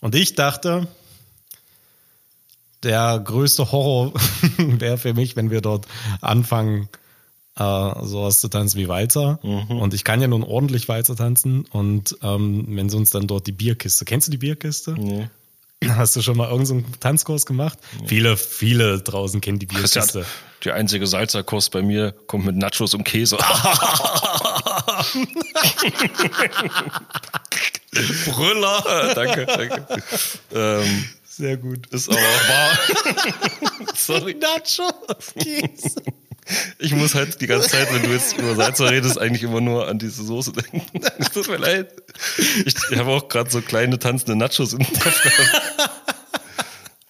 Und 0.00 0.14
ich 0.14 0.34
dachte, 0.34 0.88
der 2.82 3.18
größte 3.24 3.72
Horror 3.72 4.12
wäre 4.58 4.98
für 4.98 5.14
mich, 5.14 5.36
wenn 5.36 5.50
wir 5.50 5.60
dort 5.60 5.86
anfangen, 6.20 6.88
äh, 7.56 8.04
sowas 8.04 8.40
zu 8.40 8.48
tanzen 8.48 8.78
wie 8.78 8.88
Walzer. 8.88 9.38
Und 9.42 9.94
ich 9.94 10.04
kann 10.04 10.20
ja 10.20 10.28
nun 10.28 10.42
ordentlich 10.44 10.88
Walzer 10.88 11.16
tanzen. 11.16 11.64
Und 11.70 12.16
ähm, 12.22 12.64
wenn 12.68 12.88
sie 12.88 12.96
uns 12.96 13.10
dann 13.10 13.26
dort 13.26 13.46
die 13.46 13.52
Bierkiste, 13.52 14.04
kennst 14.04 14.28
du 14.28 14.30
die 14.32 14.38
Bierkiste? 14.38 14.92
Nee. 14.92 15.28
Hast 15.88 16.16
du 16.16 16.22
schon 16.22 16.36
mal 16.36 16.50
irgendeinen 16.50 16.84
so 16.84 16.98
Tanzkurs 17.00 17.46
gemacht? 17.46 17.78
Viele, 18.06 18.36
viele 18.36 19.00
draußen 19.00 19.40
kennen 19.40 19.58
die 19.58 19.66
Bierkiste. 19.66 20.24
die 20.64 20.72
einzige 20.72 21.06
Salzer 21.06 21.42
Kurs 21.44 21.70
bei 21.70 21.82
mir 21.82 22.12
kommt 22.26 22.46
mit 22.46 22.56
Nachos 22.56 22.94
und 22.94 23.04
Käse. 23.04 23.38
Brüller. 28.26 29.12
danke, 29.14 29.46
danke. 29.46 29.86
ähm, 30.54 31.04
Sehr 31.24 31.56
gut. 31.56 31.86
ist 31.88 32.08
aber 32.08 32.18
wahr. 32.18 32.78
Sorry. 33.94 34.34
Nacho. 34.34 34.90
Käse. 35.38 36.02
Ich 36.78 36.92
muss 36.94 37.14
halt 37.14 37.40
die 37.40 37.46
ganze 37.46 37.68
Zeit, 37.68 37.92
wenn 37.92 38.02
du 38.02 38.08
jetzt 38.10 38.36
über 38.38 38.54
Salzer 38.54 38.90
redest, 38.90 39.18
eigentlich 39.18 39.42
immer 39.42 39.60
nur 39.60 39.86
an 39.88 39.98
diese 39.98 40.24
Soße 40.24 40.52
denken. 40.52 40.82
Es 41.18 41.30
tut 41.30 41.48
mir 41.48 41.56
leid. 41.58 41.92
Ich, 42.64 42.74
ich 42.90 42.98
habe 42.98 43.10
auch 43.10 43.28
gerade 43.28 43.50
so 43.50 43.60
kleine 43.60 43.98
tanzende 43.98 44.36
Nachos 44.36 44.72
im 44.72 44.78
Kopf 44.78 45.22
gehabt. 45.22 45.90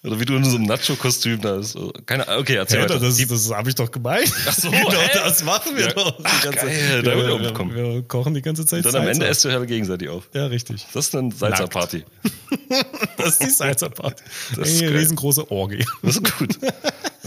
Oder 0.01 0.17
wie 0.17 0.23
du 0.25 0.35
in 0.35 0.45
so 0.45 0.55
einem 0.55 0.65
Nacho-Kostüm 0.65 1.41
da 1.41 1.57
ist. 1.59 1.73
So. 1.73 1.91
Keine 2.05 2.25
Ahnung. 2.27 2.41
Okay, 2.43 2.55
erzähl 2.55 2.81
weiter. 2.83 2.99
das, 2.99 3.17
das 3.17 3.51
habe 3.51 3.67
ich 3.67 3.75
doch 3.75 3.91
gemeint. 3.91 4.31
Ach 4.47 4.53
so, 4.53 4.71
genau, 4.71 4.91
das 5.13 5.43
machen 5.43 5.75
wir 5.75 5.87
Ja. 5.87 5.93
doch. 5.93 6.15
Die 6.17 6.23
Ach, 6.23 6.41
ganze- 6.41 6.65
geil, 6.67 7.03
da 7.03 7.15
wir, 7.17 7.27
wir, 7.27 7.37
mitkommen. 7.39 7.75
wir 7.75 8.01
kochen 8.03 8.33
die 8.33 8.41
ganze 8.41 8.65
Zeit 8.65 8.85
Dann 8.85 8.95
am 8.95 9.07
Ende 9.09 9.27
esst 9.27 9.43
ihr 9.43 9.51
halt 9.51 9.67
gegenseitig 9.67 10.07
auf. 10.07 10.29
Ja, 10.33 10.45
richtig. 10.45 10.87
Das 10.93 11.07
ist 11.07 11.15
eine 11.15 11.31
Salzer-Party. 11.33 12.05
Das 13.17 13.31
ist 13.31 13.43
die 13.43 13.49
Salsa-Party. 13.49 14.23
Das 14.55 14.69
ist 14.69 14.81
Eine 14.81 14.93
riesengroße 14.93 15.51
Orgie. 15.51 15.85
Das 16.03 16.15
ist 16.17 16.37
gut. 16.37 16.57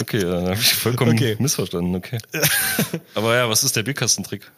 Okay, 0.01 0.21
dann 0.21 0.45
habe 0.47 0.55
ich 0.55 0.75
vollkommen 0.75 1.13
Okay. 1.13 1.37
missverstanden. 1.39 1.95
Okay. 1.95 2.19
Aber 3.15 3.35
ja, 3.37 3.49
was 3.49 3.63
ist 3.63 3.77
der 3.77 3.83
Bierkastentrick? 3.83 4.51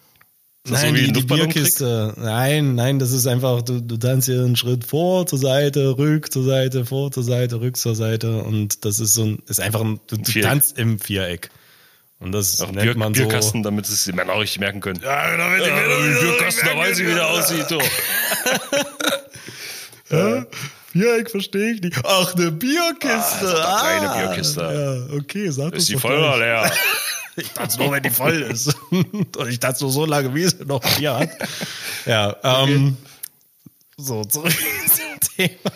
Ist 0.64 0.72
das 0.72 0.82
Nein, 0.82 0.94
so 0.94 1.00
wie 1.00 1.06
die, 1.06 1.12
die? 1.12 1.22
Bierkiste. 1.22 2.14
Nein, 2.16 2.74
nein, 2.74 2.98
das 2.98 3.12
ist 3.12 3.26
einfach, 3.26 3.60
du, 3.62 3.80
du 3.80 3.96
tanzt 3.98 4.26
hier 4.28 4.40
einen 4.40 4.56
Schritt 4.56 4.84
vor, 4.84 5.26
zur 5.26 5.38
Seite, 5.38 5.98
rück, 5.98 6.32
zur 6.32 6.44
Seite, 6.44 6.86
vor, 6.86 7.10
zur 7.10 7.22
Seite, 7.22 7.60
rück, 7.60 7.76
zur 7.76 7.94
Seite. 7.94 8.42
Und 8.42 8.84
das 8.84 8.98
ist 9.00 9.14
so 9.14 9.24
ein, 9.24 9.42
ist 9.46 9.60
einfach 9.60 9.82
ein, 9.82 10.00
du, 10.06 10.16
du 10.16 10.40
tanzt 10.40 10.78
im 10.78 10.98
Viereck. 10.98 11.50
Und 12.20 12.32
das 12.32 12.60
Auch 12.62 12.70
nennt 12.70 12.82
Bier, 12.82 12.96
man 12.96 13.12
Bierkasten, 13.12 13.62
damit 13.62 13.86
es 13.86 14.04
die 14.04 14.12
Männer 14.12 14.32
auch 14.32 14.40
richtig 14.40 14.60
merken 14.60 14.80
können. 14.80 15.00
Ja, 15.02 15.36
damit 15.36 15.66
Ja, 15.66 15.66
wie 15.66 16.14
ein 16.14 16.20
Bierkasten, 16.20 16.66
da 16.66 16.78
weiß 16.78 16.98
ich, 16.98 17.06
wie 17.08 17.12
der 17.14 17.28
aussieht. 17.28 17.68
So. 17.68 17.78
Viereck 20.94 21.28
verstehe 21.28 21.72
ich 21.72 21.80
nicht. 21.80 22.00
Ach, 22.04 22.36
eine 22.36 22.52
Bierkiste. 22.52 23.64
Ah, 23.66 23.74
doch 23.74 23.82
keine 23.82 24.28
Bierkiste. 24.28 24.60
Ja, 25.10 25.16
okay, 25.16 25.50
sag 25.50 25.72
das 25.72 25.82
Ist 25.82 25.88
die 25.88 25.96
voll 25.96 26.16
oder 26.16 26.38
leer? 26.38 26.72
Ich 27.34 27.48
dachte 27.48 27.78
nur, 27.78 27.90
wenn 27.90 28.02
die 28.04 28.10
voll 28.10 28.42
ist. 28.42 28.76
Und 28.90 29.48
ich 29.48 29.58
dachte 29.58 29.82
nur 29.82 29.90
so 29.90 30.06
lange, 30.06 30.32
wie 30.36 30.46
sie 30.46 30.64
noch 30.64 30.80
Bier 30.96 31.16
hat. 31.16 31.30
Ja, 32.06 32.36
ähm, 32.44 32.96
so, 33.96 34.24
zurück 34.24 34.52
zum 34.86 35.36
Thema. 35.36 35.72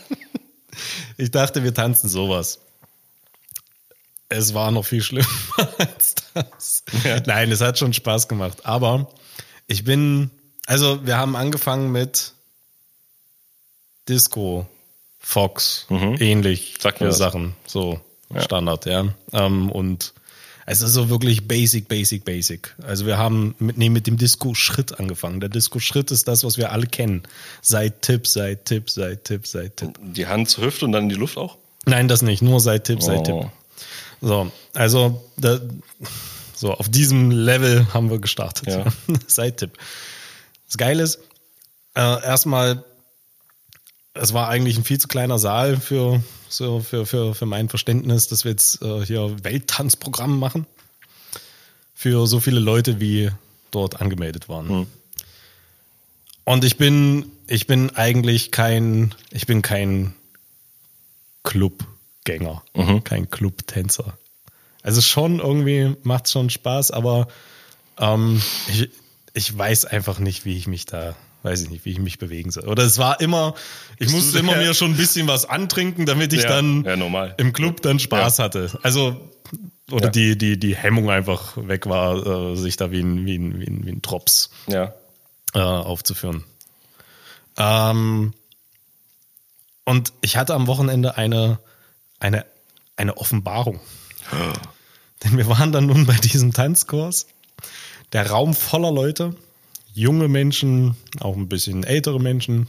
Ich 1.17 1.33
dachte, 1.33 1.65
wir 1.65 1.75
tanzen 1.75 2.09
sowas. 2.09 2.61
Es 4.29 4.55
war 4.55 4.71
noch 4.71 4.85
viel 4.85 5.03
schlimmer 5.03 5.27
als 5.79 6.15
das. 6.33 6.85
Nein, 7.27 7.51
es 7.51 7.61
hat 7.61 7.77
schon 7.77 7.93
Spaß 7.93 8.29
gemacht. 8.29 8.67
Aber 8.67 9.11
ich 9.67 9.83
bin, 9.83 10.31
also 10.67 11.05
wir 11.05 11.17
haben 11.17 11.35
angefangen 11.35 11.91
mit 11.91 12.35
Disco, 14.09 14.69
Fox, 15.31 15.87
ähnlich 15.91 16.73
Mhm. 16.79 16.81
Sag 16.81 17.01
mir 17.03 17.09
was. 17.09 17.19
Sachen. 17.19 17.55
So, 17.67 18.01
Standard, 18.39 18.87
ja. 18.87 19.13
Ähm, 19.35 19.71
und 19.71 20.15
es 20.65 20.81
ist 20.81 20.95
so 20.95 21.11
wirklich 21.11 21.47
basic, 21.47 21.87
basic, 21.87 22.25
basic. 22.25 22.75
Also 22.83 23.05
wir 23.05 23.19
haben 23.19 23.55
mit, 23.59 23.77
nee, 23.77 23.91
mit 23.91 24.07
dem 24.07 24.17
Disco-Schritt 24.17 24.99
angefangen. 24.99 25.41
Der 25.41 25.51
Disco-Schritt 25.51 26.11
ist 26.13 26.29
das, 26.29 26.45
was 26.45 26.57
wir 26.57 26.73
alle 26.73 26.87
kennen. 26.87 27.25
Seit 27.61 28.01
Tipp, 28.01 28.27
seit 28.27 28.65
Tipp, 28.65 28.89
seit 28.89 29.25
Tipp, 29.25 29.47
seit 29.47 29.77
Tipp. 29.77 29.99
Die 30.01 30.27
Hand 30.27 30.49
zur 30.49 30.65
Hüfte 30.65 30.87
und 30.87 30.93
dann 30.93 31.03
in 31.05 31.09
die 31.11 31.15
Luft 31.17 31.37
auch? 31.37 31.59
Nein, 31.85 32.09
das 32.09 32.23
nicht. 32.23 32.41
Nur 32.41 32.59
seit 32.61 32.85
Tipp, 32.85 33.03
seit 33.03 33.19
Oh. 33.29 33.43
Tipp. 33.43 33.51
So, 34.23 34.51
also 34.73 35.23
da, 35.37 35.61
so 36.55 36.73
auf 36.73 36.89
diesem 36.89 37.31
Level 37.31 37.87
haben 37.93 38.09
wir 38.11 38.19
gestartet. 38.19 38.67
Ja. 38.69 38.85
seit 39.27 39.59
Tipp. 39.59 39.73
Das 40.67 40.79
Geile 40.79 41.03
ist, 41.03 41.19
äh, 41.95 42.01
erstmal, 42.01 42.83
es 44.21 44.33
war 44.33 44.49
eigentlich 44.49 44.77
ein 44.77 44.85
viel 44.85 44.99
zu 44.99 45.09
kleiner 45.09 45.39
Saal 45.39 45.77
für, 45.77 46.23
so 46.49 46.81
für, 46.81 47.07
für, 47.07 47.35
für 47.35 47.47
mein 47.47 47.69
Verständnis, 47.69 48.29
dass 48.29 48.45
wir 48.45 48.51
jetzt 48.51 48.83
äh, 48.83 49.05
hier 49.05 49.45
Welttanzprogramm 49.45 50.39
machen. 50.39 50.67
Für 51.95 52.27
so 52.27 52.41
viele 52.41 52.61
Leute, 52.61 53.01
wie 53.01 53.31
dort 53.71 54.01
angemeldet 54.01 54.49
waren. 54.49 54.71
Und 56.45 56.65
ich 56.65 56.77
bin, 56.77 57.31
ich 57.47 57.67
bin 57.67 57.91
eigentlich 57.97 58.51
kein, 58.53 59.15
ich 59.31 59.47
bin 59.47 59.63
kein 59.63 60.15
Clubgänger, 61.43 62.63
kein 63.05 63.31
Clubtänzer. 63.31 64.17
Also 64.83 65.01
schon 65.01 65.41
irgendwie 65.41 65.97
macht 66.05 66.27
es 66.27 66.33
schon 66.33 66.51
Spaß, 66.51 66.93
aber 66.93 67.29
ähm, 67.99 68.41
ich, 68.69 68.91
ich 69.35 69.59
weiß 69.59 69.85
einfach 69.87 70.19
nicht, 70.19 70.45
wie 70.45 70.57
ich 70.57 70.67
mich 70.67 70.87
da, 70.87 71.17
weiß 71.43 71.63
ich 71.63 71.71
nicht, 71.71 71.85
wie 71.85 71.91
ich 71.93 71.99
mich 71.99 72.19
bewegen 72.19 72.51
soll. 72.51 72.67
Oder 72.69 72.85
es 72.85 72.99
war 72.99 73.21
immer, 73.21 73.55
ich 73.99 74.11
musste 74.11 74.33
du 74.33 74.39
immer 74.41 74.57
mir 74.57 74.75
schon 74.75 74.93
ein 74.93 74.97
bisschen 74.97 75.29
was 75.29 75.45
antrinken, 75.45 76.07
damit 76.07 76.33
ich 76.33 76.43
Ja, 76.43 76.49
dann 76.49 76.85
ja, 76.85 77.25
im 77.37 77.53
Club 77.53 77.83
dann 77.83 77.99
Spaß 77.99 78.39
hatte. 78.39 78.79
Also 78.83 79.31
oder 79.91 80.07
Ja. 80.07 80.11
die, 80.11 80.37
die, 80.37 80.59
die 80.59 80.77
Hemmung 80.77 81.11
einfach 81.11 81.57
weg 81.57 81.87
war, 81.87 82.53
äh, 82.53 82.57
sich 82.57 82.77
da 82.77 82.91
wie 82.91 83.01
ein, 83.01 83.25
wie 83.25 83.37
ein, 83.39 83.59
wie 83.61 83.67
ein, 83.67 83.87
wie 83.87 83.91
ein 83.91 84.03
Drops 84.03 84.51
Ja. 84.67 84.93
äh, 85.55 85.61
aufzuführen. 85.61 86.45
Ähm, 87.57 88.35
und 89.85 90.13
ich 90.21 90.37
hatte 90.37 90.55
am 90.55 90.67
Wochenende 90.67 91.17
eine, 91.17 91.59
eine, 92.21 92.45
eine 92.97 93.17
Offenbarung. 93.17 93.81
Denn 95.25 95.37
wir 95.37 95.49
waren 95.49 95.73
dann 95.73 95.87
nun 95.87 96.07
bei 96.07 96.15
diesem 96.15 96.53
Tanzkurs. 96.53 97.27
Der 98.13 98.31
Raum 98.31 98.55
voller 98.55 98.93
Leute, 98.93 99.35
junge 99.99 100.29
Menschen, 100.29 100.97
auch 101.21 101.37
ein 101.37 101.49
bisschen 101.49 101.85
ältere 101.85 102.21
Menschen. 102.21 102.69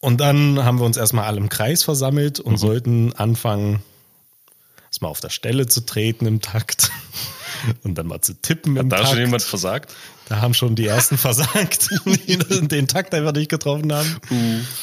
Und 0.00 0.20
dann 0.20 0.64
haben 0.64 0.78
wir 0.78 0.86
uns 0.86 0.96
erstmal 0.96 1.26
alle 1.26 1.36
im 1.36 1.50
Kreis 1.50 1.82
versammelt 1.82 2.40
und 2.40 2.56
sollten 2.56 3.12
anfangen, 3.12 3.82
erstmal 4.86 5.10
auf 5.10 5.20
der 5.20 5.28
Stelle 5.28 5.66
zu 5.66 5.84
treten 5.84 6.24
im 6.24 6.40
Takt 6.40 6.90
und 7.82 7.96
dann 7.96 8.06
mal 8.06 8.22
zu 8.22 8.32
tippen 8.40 8.78
im 8.78 8.88
Da 8.88 8.96
Takt. 8.96 9.10
schon 9.10 9.18
jemand 9.18 9.42
versagt? 9.42 9.92
Da 10.30 10.40
haben 10.40 10.54
schon 10.54 10.74
die 10.74 10.86
ersten 10.86 11.18
versagt, 11.18 11.90
die 12.06 12.38
den 12.68 12.88
Takt 12.88 13.12
einfach 13.14 13.34
nicht 13.34 13.50
getroffen 13.50 13.92
haben. 13.92 14.16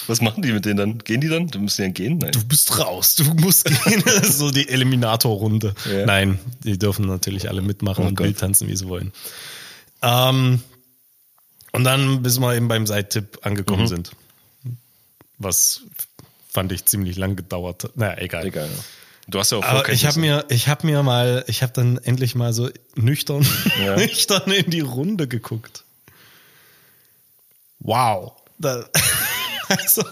Was 0.06 0.21
machen 0.21 0.43
die 0.43 0.52
mit 0.52 0.65
denen 0.65 0.78
dann? 0.78 0.97
Gehen 1.00 1.21
die 1.21 1.30
dann? 1.30 1.47
Du 1.47 1.60
müssen 1.60 1.82
ja 1.82 1.88
gehen? 1.89 2.19
Nein. 2.19 2.34
Du 2.34 2.43
bist 2.43 2.78
raus, 2.78 3.15
du 3.15 3.23
musst 3.23 3.65
gehen. 3.65 4.04
So 4.23 4.52
die 4.52 4.69
Eliminatorrunde. 4.69 5.73
Ja. 5.91 6.06
Nein, 6.06 6.38
die 6.63 6.78
dürfen 6.78 7.08
natürlich 7.08 7.50
alle 7.50 7.63
mitmachen 7.63 8.04
Oh 8.04 8.08
und 8.10 8.19
wild 8.19 8.38
tanzen, 8.38 8.67
wie 8.67 8.76
sie 8.76 8.88
wollen. 8.88 9.12
Ähm, 10.01 10.62
und 11.71 11.83
dann, 11.83 12.23
bis 12.23 12.39
wir 12.39 12.55
eben 12.55 12.67
beim 12.67 12.88
Seittipp 12.88 13.39
angekommen 13.43 13.83
Mhm. 13.83 13.88
sind. 13.88 14.12
Was 15.38 15.81
fand 16.49 16.71
ich 16.71 16.86
ziemlich 16.86 17.17
lang 17.17 17.36
gedauert. 17.36 17.83
hat. 17.83 17.97
Naja, 17.97 18.17
egal. 18.17 18.45
Egal. 18.45 18.65
Ja. 18.67 18.83
Du 19.29 19.39
hast 19.39 19.51
ja 19.51 19.57
auch 19.60 19.63
Aber 19.63 19.89
ich 19.89 20.05
habe 20.05 20.19
mir, 20.19 20.45
ich 20.49 20.67
habe 20.69 20.88
mir 20.88 21.03
mal, 21.03 21.43
ich 21.47 21.62
habe 21.62 21.73
dann 21.73 21.97
endlich 21.97 22.33
mal 22.33 22.53
so 22.53 22.69
nüchtern, 22.95 23.45
Ja. 23.83 23.95
nüchtern 23.97 24.49
in 24.51 24.71
die 24.71 24.79
Runde 24.79 25.27
geguckt. 25.27 25.83
Wow. 27.79 28.33
Da, 28.57 28.86
also, 29.67 30.03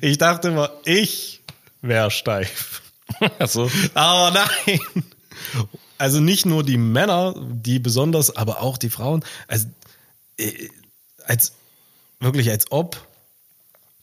ich 0.00 0.18
dachte 0.18 0.48
immer, 0.48 0.72
ich 0.84 1.42
wäre 1.82 2.10
steif. 2.10 2.82
Achso. 3.38 3.70
Aber 3.94 4.30
nein. 4.32 4.80
Also 6.02 6.18
nicht 6.18 6.46
nur 6.46 6.64
die 6.64 6.78
Männer, 6.78 7.32
die 7.38 7.78
besonders, 7.78 8.34
aber 8.36 8.60
auch 8.60 8.76
die 8.76 8.90
Frauen. 8.90 9.24
Also 9.46 9.68
äh, 10.36 10.68
als 11.26 11.52
wirklich 12.18 12.50
als 12.50 12.72
ob, 12.72 13.06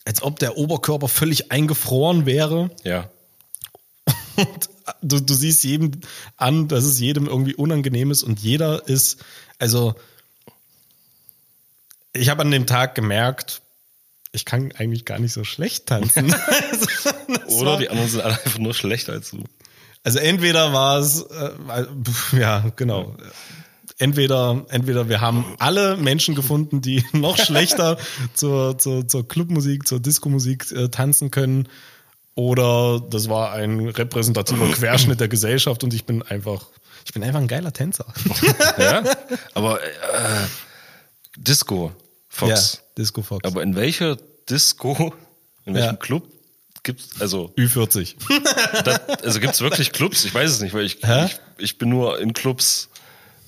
als 0.05 0.21
ob 0.21 0.39
der 0.39 0.57
Oberkörper 0.57 1.09
völlig 1.09 1.51
eingefroren 1.51 2.25
wäre. 2.25 2.71
Ja. 2.85 3.09
Und 4.37 4.69
du, 5.01 5.19
du 5.19 5.33
siehst 5.33 5.65
jedem 5.65 5.91
an, 6.37 6.69
dass 6.69 6.85
es 6.85 7.01
jedem 7.01 7.27
irgendwie 7.27 7.55
unangenehm 7.55 8.11
ist 8.11 8.23
und 8.23 8.39
jeder 8.39 8.87
ist, 8.87 9.17
also 9.57 9.93
ich 12.13 12.29
habe 12.29 12.43
an 12.43 12.51
dem 12.51 12.65
Tag 12.65 12.95
gemerkt, 12.95 13.61
ich 14.31 14.45
kann 14.45 14.71
eigentlich 14.71 15.03
gar 15.03 15.19
nicht 15.19 15.33
so 15.33 15.43
schlecht 15.43 15.87
tanzen. 15.87 16.33
Oder 17.47 17.71
war- 17.71 17.77
die 17.77 17.89
anderen 17.89 18.09
sind 18.09 18.21
alle 18.21 18.41
einfach 18.41 18.59
nur 18.59 18.73
schlechter 18.73 19.11
als 19.11 19.31
du. 19.31 19.43
Also 20.03 20.19
entweder 20.19 20.73
war 20.73 20.99
es, 20.99 21.21
äh, 21.23 21.51
ja 22.39 22.71
genau, 22.75 23.15
entweder 23.97 24.65
entweder 24.69 25.09
wir 25.09 25.19
haben 25.21 25.43
alle 25.59 25.97
Menschen 25.97 26.35
gefunden, 26.35 26.81
die 26.81 27.03
noch 27.13 27.37
schlechter 27.37 27.97
zur, 28.33 28.77
zur, 28.77 29.07
zur 29.07 29.27
Clubmusik, 29.27 29.87
zur 29.87 29.99
Diskomusik 29.99 30.71
äh, 30.71 30.89
tanzen 30.89 31.31
können, 31.31 31.67
oder 32.39 33.01
das 33.01 33.27
war 33.27 33.51
ein 33.51 33.89
repräsentativer 33.89 34.65
Querschnitt 34.71 35.19
der 35.19 35.27
Gesellschaft 35.27 35.83
und 35.83 35.93
ich 35.93 36.05
bin 36.05 36.21
einfach, 36.23 36.67
ich 37.05 37.11
bin 37.11 37.21
einfach 37.21 37.41
ein 37.41 37.49
geiler 37.49 37.73
Tänzer. 37.73 38.05
Ja. 38.77 39.03
Aber 39.53 39.83
äh, 39.83 39.87
Disco, 41.35 41.91
Fox. 42.29 42.81
Disco 42.97 43.23
Fox. 43.23 43.43
Aber 43.43 43.61
in 43.61 43.75
welcher 43.75 44.17
Disco, 44.49 45.13
in 45.65 45.73
welchem 45.73 45.87
Ja. 45.89 45.95
Club 45.97 46.29
gibt's, 46.93 47.21
also, 47.21 47.51
Ü40. 47.57 48.15
das, 48.83 48.99
also 49.23 49.39
gibt's 49.39 49.61
wirklich 49.61 49.91
Clubs? 49.91 50.25
Ich 50.25 50.33
weiß 50.33 50.49
es 50.49 50.61
nicht, 50.61 50.73
weil 50.73 50.85
ich, 50.85 50.97
ich, 51.03 51.39
ich 51.57 51.77
bin 51.77 51.89
nur 51.89 52.19
in 52.19 52.33
Clubs 52.33 52.89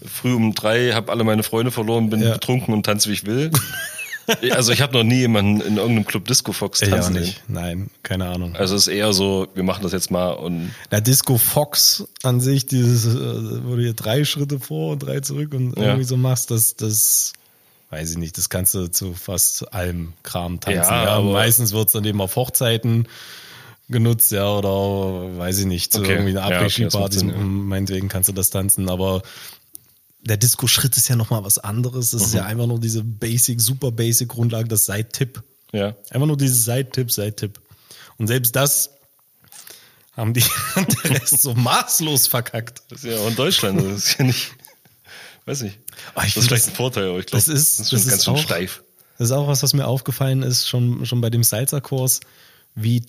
früh 0.06 0.34
um 0.34 0.54
drei, 0.56 0.92
habe 0.94 1.12
alle 1.12 1.24
meine 1.24 1.44
Freunde 1.44 1.72
verloren, 1.72 2.10
bin 2.10 2.22
Ja. 2.22 2.34
betrunken 2.34 2.74
und 2.74 2.86
tanze 2.86 3.10
wie 3.10 3.14
ich 3.14 3.26
will. 3.26 3.52
also 4.52 4.72
ich 4.72 4.82
habe 4.82 4.94
noch 4.94 5.04
nie 5.04 5.20
jemanden 5.20 5.62
in 5.62 5.78
irgendeinem 5.78 6.06
Club 6.06 6.26
Disco 6.28 6.52
Fox 6.54 6.80
tanzen 6.80 7.14
sehen. 7.14 7.22
nicht. 7.24 7.44
Nein, 7.48 7.90
keine 8.04 8.28
Ahnung. 8.28 8.56
Also 8.56 8.76
es 8.76 8.84
ist 8.88 8.94
eher 8.94 9.14
so, 9.14 9.48
wir 9.56 9.64
machen 9.64 9.84
das 9.84 9.92
jetzt 9.92 10.10
mal 10.12 10.32
und 10.32 10.72
Na, 10.92 11.00
Disco 11.02 11.38
Fox 11.38 12.06
an 12.24 12.40
sich, 12.40 12.66
dieses, 12.68 13.06
äh, 13.06 13.64
wo 13.66 13.76
du 13.76 13.82
hier 13.82 13.94
drei 13.94 14.24
Schritte 14.24 14.60
vor 14.60 14.94
und 14.94 15.00
drei 15.00 15.20
zurück 15.20 15.54
und 15.54 15.78
Ja. 15.78 15.84
irgendwie 15.84 16.04
so 16.06 16.18
machst, 16.18 16.50
das, 16.52 16.76
das, 16.76 17.34
weiß 17.92 18.12
ich 18.12 18.18
nicht, 18.18 18.38
das 18.38 18.50
kannst 18.50 18.74
du 18.74 18.88
zu 18.90 19.14
fast 19.14 19.72
allem 19.74 20.14
Kram 20.24 20.60
tanzen. 20.60 20.80
Ja, 20.82 21.04
Ja, 21.04 21.10
aber- 21.18 21.34
meistens 21.34 21.72
wird's 21.74 21.92
dann 21.92 22.06
eben 22.06 22.20
auf 22.22 22.36
Hochzeiten 22.36 23.08
genutzt, 23.90 24.32
ja, 24.32 24.50
oder 24.50 25.38
weiß 25.38 25.60
ich 25.60 25.66
nicht, 25.66 25.92
zu 25.94 26.00
Okay. 26.00 26.14
irgendwie 26.14 26.32
Ja, 26.32 26.46
eine 26.46 26.66
okay, 26.66 26.86
das 26.86 26.94
macht 26.94 27.14
Après-Ski-Party, 27.14 27.18
Sinn, 27.20 27.30
ja. 27.30 27.36
meinetwegen 27.38 28.08
kannst 28.08 28.30
du 28.30 28.34
das 28.34 28.50
tanzen, 28.50 28.90
aber 28.90 29.22
der 30.22 30.38
Disco-Schritt 30.38 30.96
ist 30.98 31.10
ja 31.10 31.16
nochmal 31.16 31.44
was 31.44 31.58
anderes. 31.60 32.12
Das 32.12 32.22
ist 32.22 32.32
Mhm. 32.32 32.38
ja 32.38 32.46
einfach 32.46 32.68
nur 32.68 32.80
diese 32.80 33.04
Basic, 33.04 33.60
super 33.60 33.92
Basic 33.92 34.30
Grundlage, 34.30 34.68
das 34.70 34.86
Seit-Tipp. 34.86 35.44
ja. 35.74 35.96
Einfach 36.12 36.28
nur 36.28 36.38
dieses 36.38 36.64
Seit-Tipp, 36.64 37.12
Seit-Tipp. 37.12 37.60
Und 38.18 38.28
selbst 38.28 38.56
das 38.56 38.92
haben 40.16 40.34
die 40.34 40.44
der 41.04 41.12
Rest 41.12 41.42
so 41.42 41.54
maßlos 41.56 42.28
verkackt. 42.28 42.84
Das 42.90 43.04
ist 43.04 43.12
ja 43.12 43.18
auch 43.20 43.28
in 43.28 43.36
Deutschland, 43.36 43.80
das 43.82 44.06
ist 44.06 44.20
ja 44.20 44.26
nicht, 44.26 44.52
weiß 45.52 45.62
nicht. 45.64 45.78
Ah, 46.16 46.24
ich 46.26 46.34
das 46.34 46.44
ist 46.44 46.48
vielleicht 46.48 46.64
das- 46.66 46.74
ein 46.74 46.76
Vorteil, 46.76 47.10
aber 47.10 47.20
ich 47.20 47.26
glaube, 47.28 47.44
Das 47.46 47.48
ist, 47.48 47.80
das 47.80 47.90
das 47.90 47.94
ist 47.94 48.02
schon 48.02 48.10
ganz 48.10 48.20
ist 48.20 48.26
schön 48.26 48.38
steif. 48.38 48.84
Das 49.18 49.28
ist 49.30 49.32
auch 49.36 49.48
was, 49.48 49.62
was 49.62 49.74
mir 49.74 49.86
aufgefallen 49.88 50.42
ist, 50.42 50.68
schon, 50.68 51.06
schon 51.06 51.22
bei 51.22 51.30
dem 51.30 51.44
Salzerkurs, 51.44 52.22
wie, 52.76 53.04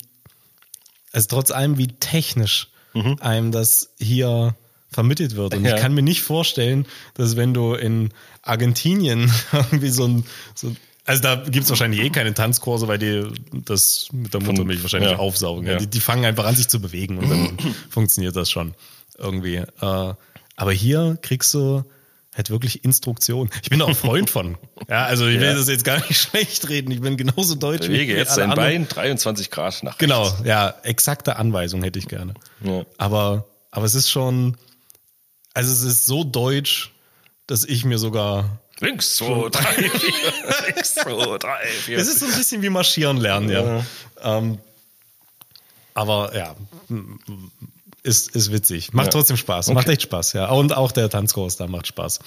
also 1.12 1.28
trotz 1.28 1.50
allem, 1.50 1.78
wie 1.78 1.88
technisch 1.88 2.68
einem 3.20 3.52
das 3.52 3.90
hier 3.98 4.54
vermittelt 4.90 5.34
wird. 5.36 5.54
Und 5.54 5.60
Mhm. 5.60 5.66
Ja. 5.66 5.76
ich 5.76 5.80
kann 5.80 5.94
mir 5.94 6.02
nicht 6.02 6.20
vorstellen, 6.20 6.84
dass 7.14 7.36
wenn 7.36 7.54
du 7.54 7.72
in 7.72 8.10
Argentinien 8.42 9.32
irgendwie 9.52 9.88
so 9.88 10.04
ein, 10.06 10.26
so 10.54 10.74
Also 11.06 11.22
da 11.22 11.36
gibt's 11.36 11.70
wahrscheinlich 11.70 12.00
eh 12.00 12.10
keine 12.10 12.34
Tanzkurse, 12.34 12.88
weil 12.88 12.98
die 12.98 13.24
das 13.64 14.08
mit 14.12 14.34
der 14.34 14.42
Muttermilch 14.42 14.82
wahrscheinlich 14.82 15.12
ja. 15.12 15.18
aufsaugen. 15.18 15.66
Ja. 15.66 15.78
Die, 15.78 15.86
die 15.86 16.00
fangen 16.00 16.26
einfach 16.26 16.44
an, 16.44 16.54
sich 16.54 16.68
zu 16.68 16.80
bewegen 16.82 17.16
und 17.16 17.30
dann 17.30 17.58
funktioniert 17.88 18.36
das 18.36 18.50
schon 18.50 18.74
irgendwie. 19.16 19.56
Äh, 19.56 20.14
aber 20.56 20.72
hier 20.72 21.18
kriegst 21.22 21.54
du 21.54 21.84
halt 22.34 22.50
wirklich 22.50 22.84
Instruktion. 22.84 23.50
Ich 23.62 23.70
bin 23.70 23.80
auch 23.82 23.88
ein 23.88 23.94
Freund 23.94 24.30
von. 24.30 24.56
Ja, 24.88 25.04
also 25.04 25.26
ich 25.26 25.38
will 25.38 25.46
Ja. 25.48 25.54
das 25.54 25.68
jetzt 25.68 25.84
gar 25.84 25.98
nicht 25.98 26.16
schlecht 26.20 26.68
reden. 26.68 26.90
Ich 26.90 27.00
bin 27.00 27.16
genauso 27.16 27.54
deutsch 27.54 27.86
Bewege 27.86 28.14
wie 28.14 28.16
jetzt 28.18 28.36
dein. 28.36 28.50
Bein 28.54 28.88
23 28.88 29.50
Grad 29.50 29.82
nach 29.84 29.96
Genau, 29.98 30.24
rechts. 30.24 30.42
ja, 30.44 30.74
exakte 30.82 31.36
Anweisung 31.36 31.82
hätte 31.84 31.98
ich 31.98 32.08
gerne. 32.08 32.34
Ja. 32.62 32.84
Aber, 32.98 33.46
aber 33.70 33.84
es 33.86 33.94
ist 33.94 34.10
schon, 34.10 34.56
also 35.54 35.70
es 35.72 35.82
ist 35.82 36.06
so 36.06 36.24
deutsch, 36.24 36.90
dass 37.46 37.64
ich 37.64 37.84
mir 37.84 37.98
sogar 37.98 38.58
Links, 38.80 39.16
zwei, 39.16 39.48
drei, 39.50 39.62
vier. 39.88 40.12
Links, 40.66 40.94
zwei, 40.96 41.38
drei, 41.38 41.66
vier. 41.84 41.98
Es 41.98 42.08
ist 42.08 42.18
so 42.18 42.26
ein 42.26 42.32
bisschen 42.34 42.62
wie 42.62 42.70
marschieren 42.70 43.18
lernen, 43.18 43.48
ja. 43.50 43.84
Ähm, 44.20 44.58
aber 45.94 46.34
ja, 46.36 46.56
ist, 48.02 48.34
ist 48.34 48.52
witzig. 48.52 48.92
Macht 48.92 49.06
Ja. 49.06 49.10
trotzdem 49.12 49.36
Spaß. 49.36 49.68
Macht 49.68 49.88
echt 49.88 50.02
Spaß, 50.02 50.32
ja. 50.34 50.50
Und 50.50 50.74
auch 50.76 50.92
der 50.92 51.08
Tanzkurs 51.08 51.56
da 51.56 51.66
macht 51.66 51.86
Spaß. 51.86 52.20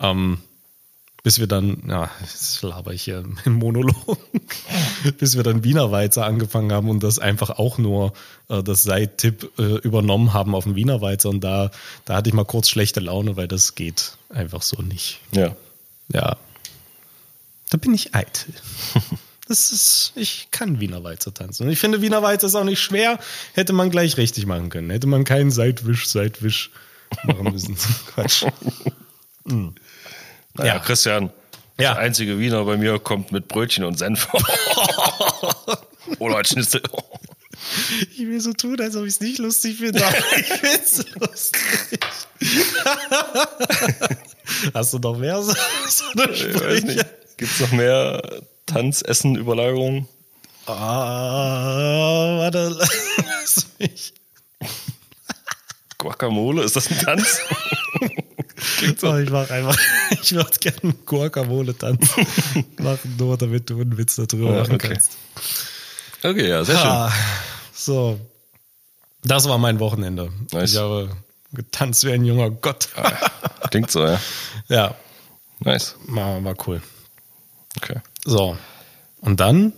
Ähm, 0.00 0.38
bis 1.22 1.38
wir 1.38 1.46
dann, 1.46 1.84
ja, 1.88 2.10
jetzt 2.20 2.62
laber 2.62 2.92
ich 2.92 3.02
hier 3.04 3.24
im 3.44 3.52
Monolog, 3.52 4.18
bis 5.18 5.36
wir 5.36 5.44
dann 5.44 5.62
Wiener 5.62 5.92
Weizer 5.92 6.26
angefangen 6.26 6.72
haben 6.72 6.88
und 6.90 7.02
das 7.04 7.18
einfach 7.20 7.50
auch 7.50 7.78
nur 7.78 8.12
äh, 8.48 8.62
das 8.62 8.82
Seit-Tipp 8.82 9.52
äh, 9.58 9.62
übernommen 9.78 10.32
haben 10.32 10.54
auf 10.54 10.64
den 10.64 10.74
Wiener 10.74 11.00
Weizer. 11.00 11.28
Und 11.28 11.42
da, 11.42 11.70
da 12.06 12.16
hatte 12.16 12.28
ich 12.30 12.34
mal 12.34 12.44
kurz 12.44 12.68
schlechte 12.68 12.98
Laune, 13.00 13.36
weil 13.36 13.46
das 13.46 13.74
geht 13.76 14.16
einfach 14.30 14.62
so 14.62 14.82
nicht. 14.82 15.20
Ja. 15.30 15.54
Ja. 16.08 16.36
Da 17.70 17.78
bin 17.78 17.94
ich 17.94 18.14
eitel. 18.14 18.52
Das 19.52 19.70
ist, 19.70 20.12
ich 20.16 20.48
kann 20.50 20.80
Wiener 20.80 21.04
Walzer 21.04 21.34
tanzen. 21.34 21.66
Und 21.66 21.72
ich 21.74 21.78
finde, 21.78 22.00
Wiener 22.00 22.22
Walzer 22.22 22.46
ist 22.46 22.54
auch 22.54 22.64
nicht 22.64 22.80
schwer. 22.80 23.18
Hätte 23.52 23.74
man 23.74 23.90
gleich 23.90 24.16
richtig 24.16 24.46
machen 24.46 24.70
können. 24.70 24.88
Hätte 24.88 25.06
man 25.06 25.24
keinen 25.24 25.50
Seitwisch, 25.50 26.08
Seitwisch 26.08 26.70
machen 27.24 27.52
müssen. 27.52 27.76
Quatsch. 28.14 28.46
Naja, 29.44 29.74
Ja. 30.74 30.78
Christian, 30.78 31.24
Ja. 31.78 31.92
der 31.92 31.98
einzige 31.98 32.38
Wiener 32.38 32.64
bei 32.64 32.78
mir 32.78 32.98
kommt 32.98 33.30
mit 33.30 33.46
Brötchen 33.48 33.84
und 33.84 33.98
Senf. 33.98 34.26
Oder 36.18 36.36
als 36.36 36.48
Schnitzel. 36.48 36.80
Ich 38.12 38.20
will 38.20 38.40
so 38.40 38.54
tun, 38.54 38.80
als 38.80 38.96
ob 38.96 39.02
ich 39.04 39.12
es 39.14 39.20
nicht 39.20 39.36
lustig 39.38 39.76
finde. 39.76 40.02
aber 40.02 40.16
ich 40.38 40.46
finde 40.46 40.80
es 40.82 41.04
lustig. 41.20 42.00
Hast 44.72 44.94
du 44.94 44.98
noch 44.98 45.18
mehr 45.18 45.42
so, 45.42 45.52
so 45.88 46.04
eine 46.22 46.32
Ich 46.32 46.54
weiß 46.54 46.78
Sprüche? 46.80 47.06
Noch 48.68 48.74
mehr 48.74 48.82
Tanzessen-Überlagerungen? 48.84 50.08
Ah, 50.66 52.38
warte, 52.38 52.68
lass 53.16 53.66
mich. 53.78 54.14
Guacamole, 55.98 56.62
ist 56.62 56.76
das 56.76 56.90
ein 56.90 56.98
Tanz? 56.98 57.38
Oh, 59.02 59.16
ich 59.16 59.30
mach 59.30 59.50
einfach, 59.50 59.76
ich 60.22 60.32
würde 60.32 60.56
gerne 60.58 60.94
Guacamole 61.06 61.76
tanzen 61.76 62.26
machen, 62.78 63.16
nur 63.18 63.36
damit 63.36 63.68
du 63.70 63.80
einen 63.80 63.96
Witz 63.98 64.16
darüber 64.16 64.52
Ja, 64.52 64.60
machen 64.60 64.74
okay. 64.74 64.88
kannst. 64.88 65.16
Okay, 66.22 66.48
ja, 66.48 66.64
sehr 66.64 66.76
schön. 66.78 66.86
Ah, 66.90 67.12
so. 67.72 68.20
Das 69.24 69.48
war 69.48 69.58
mein 69.58 69.78
Wochenende. 69.80 70.32
Nice. 70.52 70.72
Ich 70.72 70.78
habe 70.78 71.16
getanzt 71.52 72.04
wie 72.04 72.12
ein 72.12 72.24
junger 72.24 72.50
Gott. 72.50 72.88
Klingt 73.70 73.90
so, 73.90 74.04
ja. 74.06 74.20
ja, 74.68 74.94
Nice. 75.60 75.96
war, 76.06 76.42
war 76.44 76.54
cool. 76.66 76.80
Okay. 77.76 78.00
So. 78.24 78.56
Und 79.20 79.40
dann? 79.40 79.72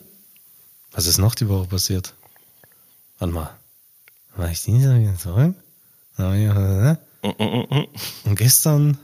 Was 0.93 1.07
ist 1.07 1.19
noch 1.19 1.35
die 1.35 1.49
Woche 1.49 1.67
passiert? 1.67 2.15
Warte 3.19 3.35
mal. 3.35 3.51
War 4.37 4.51
ich 4.51 4.63
Dienstag 4.63 5.01
wieder 5.01 5.17
zurück? 5.17 5.55
Na, 6.17 6.35
ja, 6.37 6.99
Und 7.23 8.37
gestern? 8.37 8.99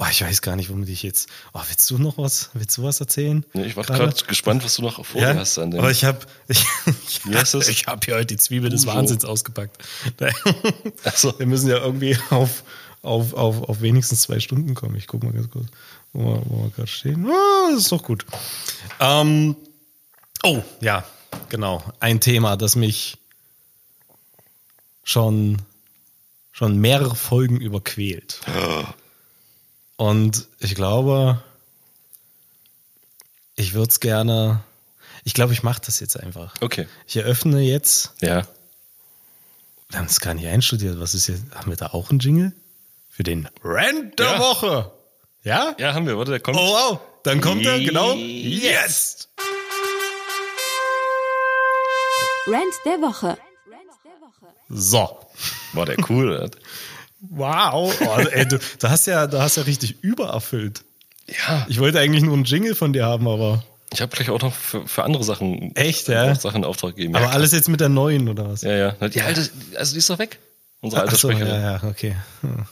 Oh, 0.00 0.04
ich 0.10 0.22
weiß 0.22 0.42
gar 0.42 0.54
nicht, 0.54 0.70
womit 0.70 0.88
ich 0.90 1.02
jetzt. 1.02 1.28
Oh, 1.52 1.60
willst 1.68 1.90
du 1.90 1.98
noch 1.98 2.18
was? 2.18 2.50
Willst 2.54 2.76
du 2.78 2.84
was 2.84 3.00
erzählen? 3.00 3.44
Nee, 3.52 3.64
Ich 3.66 3.76
war 3.76 3.84
Gerade? 3.84 4.14
gespannt, 4.26 4.64
was 4.64 4.76
du 4.76 4.82
noch 4.82 5.04
vor 5.04 5.20
dir 5.20 5.34
hast 5.36 5.58
an 5.58 5.72
dem. 5.72 5.80
aber 5.80 5.90
ich 5.90 6.04
habe 6.04 6.20
ich, 6.48 7.20
das? 7.30 7.54
ich 7.54 7.86
habe 7.86 8.00
hier 8.04 8.14
heute 8.14 8.26
die 8.26 8.36
Zwiebel 8.36 8.70
des 8.70 8.82
Uso. 8.84 8.94
Wahnsinns 8.94 9.24
ausgepackt. 9.24 9.78
Ach 11.04 11.16
so. 11.16 11.36
Wir 11.38 11.46
müssen 11.46 11.68
ja 11.68 11.78
irgendwie 11.78 12.16
auf, 12.30 12.62
auf, 13.08 13.34
auf, 13.34 13.62
auf 13.62 13.80
wenigstens 13.80 14.22
zwei 14.22 14.38
Stunden 14.38 14.74
kommen. 14.74 14.96
Ich 14.96 15.06
gucke 15.06 15.26
mal 15.26 15.32
ganz 15.32 15.50
kurz, 15.50 15.66
wo 16.12 16.20
wir, 16.20 16.42
wo 16.46 16.62
wir 16.64 16.70
gerade 16.70 16.88
stehen. 16.88 17.26
Ah, 17.26 17.70
das 17.72 17.82
ist 17.82 17.92
doch 17.92 18.02
gut. 18.02 18.26
Ähm, 19.00 19.56
oh, 20.44 20.62
ja, 20.80 21.04
genau. 21.48 21.82
Ein 22.00 22.20
Thema, 22.20 22.56
das 22.56 22.76
mich 22.76 23.18
schon, 25.02 25.62
schon 26.52 26.76
mehrere 26.78 27.16
Folgen 27.16 27.60
überquält. 27.60 28.40
Und 29.96 30.46
ich 30.60 30.76
glaube, 30.76 31.42
ich 33.56 33.74
würde 33.74 33.90
es 33.90 33.98
gerne. 33.98 34.62
Ich 35.24 35.34
glaube, 35.34 35.52
ich 35.52 35.64
mache 35.64 35.82
das 35.84 35.98
jetzt 35.98 36.18
einfach. 36.20 36.54
Okay. 36.60 36.86
Ich 37.06 37.16
eröffne 37.16 37.60
jetzt. 37.60 38.12
Ja. 38.20 38.46
Wir 39.88 39.98
haben 39.98 40.06
es 40.06 40.20
gar 40.20 40.34
nicht 40.34 40.46
einstudiert. 40.46 41.00
Was 41.00 41.14
ist 41.14 41.26
jetzt? 41.26 41.42
Haben 41.54 41.70
wir 41.70 41.76
da 41.76 41.88
auch 41.88 42.10
einen 42.10 42.20
Jingle? 42.20 42.52
Für 43.18 43.24
den 43.24 43.48
Rant 43.64 44.16
der 44.20 44.26
Ja. 44.26 44.38
Woche. 44.38 44.92
Ja? 45.42 45.74
Ja, 45.76 45.92
haben 45.92 46.06
wir, 46.06 46.16
warte, 46.16 46.30
der 46.30 46.38
kommt. 46.38 46.56
Oh 46.56 46.60
wow. 46.60 47.00
Dann 47.24 47.40
kommt 47.40 47.66
er, 47.66 47.80
genau. 47.80 48.14
Yes. 48.14 49.28
Rant 52.46 52.74
der 52.84 53.00
Woche. 53.00 53.36
So. 54.68 55.18
War 55.72 55.86
der 55.86 55.96
cool. 56.08 56.48
Wow. 57.18 57.92
Oh, 58.06 58.20
ey, 58.20 58.46
du, 58.46 58.60
du 58.78 58.88
hast 58.88 59.08
ja, 59.08 59.26
du 59.26 59.40
hast 59.40 59.56
ja 59.56 59.64
richtig 59.64 59.96
übererfüllt. 60.04 60.84
ja. 61.26 61.66
Ich 61.68 61.80
wollte 61.80 61.98
eigentlich 61.98 62.22
nur 62.22 62.34
einen 62.34 62.44
Jingle 62.44 62.76
von 62.76 62.92
dir 62.92 63.04
haben, 63.04 63.26
aber. 63.26 63.64
Ich 63.92 64.00
habe 64.00 64.14
gleich 64.14 64.30
auch 64.30 64.40
noch 64.42 64.54
für, 64.54 64.86
für 64.86 65.02
andere 65.02 65.24
Sachen 65.24 65.74
Echt, 65.74 66.06
ja? 66.06 66.36
Sachen 66.36 66.58
in 66.58 66.64
Auftrag 66.64 66.94
gegeben. 66.94 67.16
Aber 67.16 67.24
ja, 67.24 67.30
alles 67.32 67.50
jetzt 67.50 67.68
mit 67.68 67.80
der 67.80 67.88
neuen, 67.88 68.28
oder 68.28 68.48
was? 68.48 68.62
Ja, 68.62 68.76
ja. 68.76 69.08
Die 69.08 69.22
alte, 69.22 69.50
also 69.74 69.92
die 69.94 69.98
ist 69.98 70.08
doch 70.08 70.20
weg. 70.20 70.38
Unsere 70.80 71.02
alte 71.02 71.16
so, 71.16 71.28
Sprecherin. 71.30 71.54
ja, 71.54 71.72
ja, 71.78 71.82
okay. 71.84 72.16
Hm. 72.42 72.64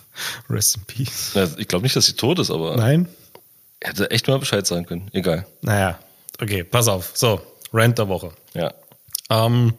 Rest 0.48 0.76
in 0.76 0.82
peace. 0.84 1.32
Na, 1.34 1.48
Ich 1.58 1.66
glaube 1.68 1.82
nicht, 1.82 1.96
dass 1.96 2.06
sie 2.06 2.12
tot 2.14 2.38
ist, 2.38 2.50
aber 2.50 2.76
Nein? 2.76 3.08
er 3.80 3.90
hätte 3.90 4.10
echt 4.10 4.28
mal 4.28 4.38
Bescheid 4.38 4.66
sagen 4.66 4.86
können. 4.86 5.08
Egal. 5.12 5.46
Naja. 5.62 5.98
Okay, 6.40 6.62
pass 6.64 6.86
auf. 6.88 7.10
So, 7.14 7.40
Rant 7.72 7.98
der 7.98 8.08
Woche. 8.08 8.30
Ja. 8.54 8.72
Ähm, 9.30 9.74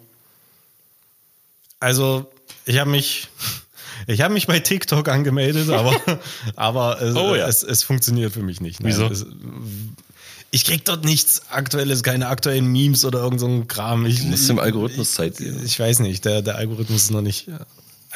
also, 1.79 2.29
ich 2.65 2.79
habe 2.79 2.89
mich, 2.89 3.27
ich 4.07 4.21
habe 4.21 4.33
mich 4.33 4.47
bei 4.47 4.59
TikTok 4.59 5.07
angemeldet, 5.07 5.69
aber, 5.69 5.95
aber 6.55 7.01
es, 7.01 7.15
Oh 7.15 7.35
ja. 7.35 7.47
es, 7.47 7.63
es 7.63 7.83
funktioniert 7.83 8.33
für 8.33 8.41
mich 8.43 8.59
nicht. 8.61 8.79
Nein, 8.81 8.89
Wieso? 8.91 9.05
Es, 9.07 9.25
ich 10.51 10.65
krieg 10.65 10.85
dort 10.85 11.03
nichts 11.05 11.49
Aktuelles, 11.49 12.03
keine 12.03 12.27
aktuellen 12.29 12.67
Memes 12.67 13.03
oder 13.05 13.19
irgend 13.19 13.39
so 13.39 13.47
ein 13.47 13.67
Kram. 13.67 14.05
Ich 14.05 14.19
Du 14.21 14.25
musst 14.27 14.49
dem 14.49 14.59
Algorithmus 14.59 15.13
Zeit 15.13 15.37
geben. 15.37 15.61
Ich 15.65 15.79
weiß 15.79 15.99
nicht, 15.99 16.23
der, 16.25 16.41
der 16.41 16.55
Algorithmus 16.55 17.03
ist 17.03 17.11
noch 17.11 17.21
nicht 17.21 17.47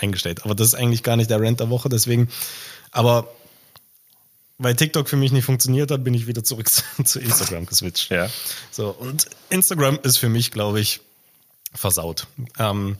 eingestellt. 0.01 0.43
Aber 0.43 0.55
das 0.55 0.67
ist 0.67 0.73
eigentlich 0.75 1.03
gar 1.03 1.15
nicht 1.15 1.29
der 1.29 1.41
Rant 1.41 1.59
der 1.59 1.69
Woche, 1.69 1.89
deswegen. 1.89 2.29
Aber 2.91 3.27
weil 4.57 4.75
TikTok 4.75 5.09
für 5.09 5.15
mich 5.15 5.31
nicht 5.31 5.45
funktioniert 5.45 5.89
hat, 5.89 6.03
bin 6.03 6.13
ich 6.13 6.27
wieder 6.27 6.43
zurück 6.43 6.69
zu, 7.03 7.19
Instagram 7.19 7.65
geswitcht. 7.65 8.11
Ja. 8.11 8.29
So, 8.69 8.89
und 8.89 9.27
Instagram 9.49 9.99
ist 10.03 10.17
für 10.17 10.29
mich, 10.29 10.51
glaube 10.51 10.79
ich, 10.79 11.01
versaut. 11.73 12.27
Ähm, 12.59 12.97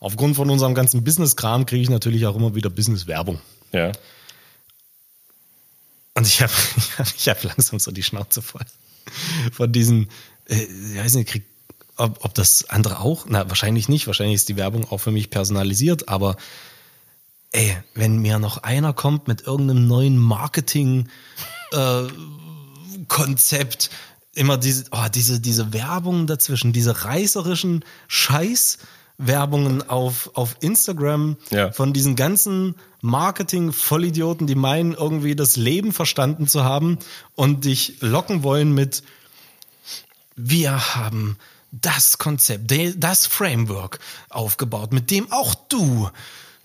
aufgrund 0.00 0.36
von 0.36 0.48
unserem 0.48 0.74
ganzen 0.74 1.04
Business-Kram 1.04 1.66
kriege 1.66 1.82
ich 1.82 1.90
natürlich 1.90 2.26
auch 2.26 2.36
immer 2.36 2.54
wieder 2.54 2.70
Business-Werbung. 2.70 3.40
Ja. 3.72 3.92
Und 6.14 6.26
ich 6.26 6.40
habe 6.40 6.52
ich 7.16 7.28
hab 7.28 7.42
langsam 7.42 7.78
so 7.78 7.90
die 7.90 8.02
Schnauze 8.02 8.40
voll. 8.40 8.64
Von 9.52 9.70
diesen, 9.72 10.08
äh, 10.48 10.62
ich 10.62 10.98
weiß 10.98 11.14
nicht, 11.16 11.28
krieg, 11.28 11.44
ob, 11.96 12.24
ob 12.24 12.34
das 12.34 12.68
andere 12.70 13.00
auch, 13.00 13.26
na, 13.28 13.48
wahrscheinlich 13.48 13.88
nicht. 13.88 14.06
Wahrscheinlich 14.06 14.36
ist 14.36 14.48
die 14.48 14.56
Werbung 14.56 14.90
auch 14.90 14.98
für 14.98 15.10
mich 15.12 15.30
personalisiert, 15.30 16.08
aber 16.08 16.36
ey, 17.52 17.76
wenn 17.94 18.18
mir 18.18 18.38
noch 18.38 18.58
einer 18.58 18.92
kommt 18.92 19.28
mit 19.28 19.42
irgendeinem 19.42 19.86
neuen 19.86 20.18
Marketing, 20.18 21.08
äh, 21.72 22.02
Konzept, 23.08 23.90
immer 24.34 24.56
diese, 24.58 24.86
oh, 24.90 25.06
diese, 25.12 25.40
diese 25.40 25.72
Werbung 25.72 26.26
dazwischen, 26.26 26.72
diese 26.72 27.04
reißerischen 27.04 27.84
Scheißwerbungen 28.08 29.88
auf, 29.88 30.30
auf 30.34 30.56
Instagram 30.60 31.36
Ja. 31.50 31.70
von 31.70 31.92
diesen 31.92 32.16
ganzen 32.16 32.74
Marketing-Vollidioten, 33.02 34.46
die 34.46 34.54
meinen, 34.56 34.94
irgendwie 34.94 35.36
das 35.36 35.56
Leben 35.56 35.92
verstanden 35.92 36.48
zu 36.48 36.64
haben 36.64 36.98
und 37.36 37.64
dich 37.64 37.98
locken 38.00 38.42
wollen 38.42 38.74
mit, 38.74 39.02
wir 40.36 40.96
haben 40.96 41.36
das 41.80 42.18
Konzept, 42.18 42.72
das 42.96 43.26
Framework 43.26 43.98
aufgebaut, 44.30 44.92
mit 44.92 45.10
dem 45.10 45.30
auch 45.32 45.54
du 45.54 46.10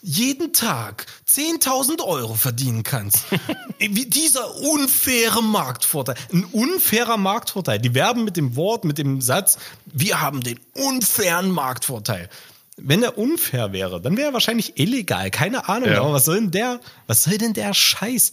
jeden 0.02 0.54
Tag 0.54 1.08
10.000 1.30 2.02
Euro 2.04 2.34
verdienen 2.36 2.84
kannst. 2.84 3.26
Wie 3.80 4.06
dieser 4.06 4.56
unfaire 4.62 5.44
Marktvorteil. 5.44 6.16
Ein 6.32 6.46
unfairer 6.46 7.18
Marktvorteil. 7.18 7.80
Die 7.80 7.94
werben 7.94 8.24
mit 8.24 8.38
dem 8.38 8.56
Wort, 8.56 8.86
mit 8.86 8.98
dem 8.98 9.20
Satz, 9.20 9.58
wir 9.86 10.22
haben 10.22 10.42
den 10.42 10.60
unfairen 10.74 11.52
Marktvorteil. 11.52 12.30
Wenn 12.78 13.04
er 13.04 13.18
unfair 13.18 13.74
wäre, 13.74 14.00
dann 14.00 14.16
wäre 14.16 14.30
er 14.30 14.34
wahrscheinlich 14.34 14.80
illegal. 14.80 15.32
Keine 15.32 15.68
Ahnung, 15.68 15.90
Ja. 15.90 16.00
aber 16.00 16.14
was 16.14 16.24
soll 16.26 16.36
denn 16.40 16.52
der, 16.52 16.80
was 17.08 17.24
soll 17.24 17.38
denn 17.38 17.54
der 17.54 17.74
Scheiß? 17.74 18.32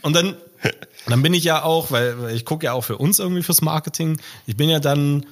Und 0.00 0.16
dann, 0.16 0.36
dann 1.06 1.20
bin 1.20 1.34
ich 1.34 1.44
ja 1.44 1.62
auch, 1.64 1.90
weil 1.90 2.30
ich 2.34 2.46
gucke 2.46 2.64
ja 2.64 2.72
auch 2.72 2.80
für 2.84 2.96
uns 2.96 3.18
irgendwie 3.18 3.42
fürs 3.42 3.60
Marketing. 3.60 4.18
Ich 4.46 4.56
bin 4.56 4.70
ja 4.70 4.80
dann 4.80 5.26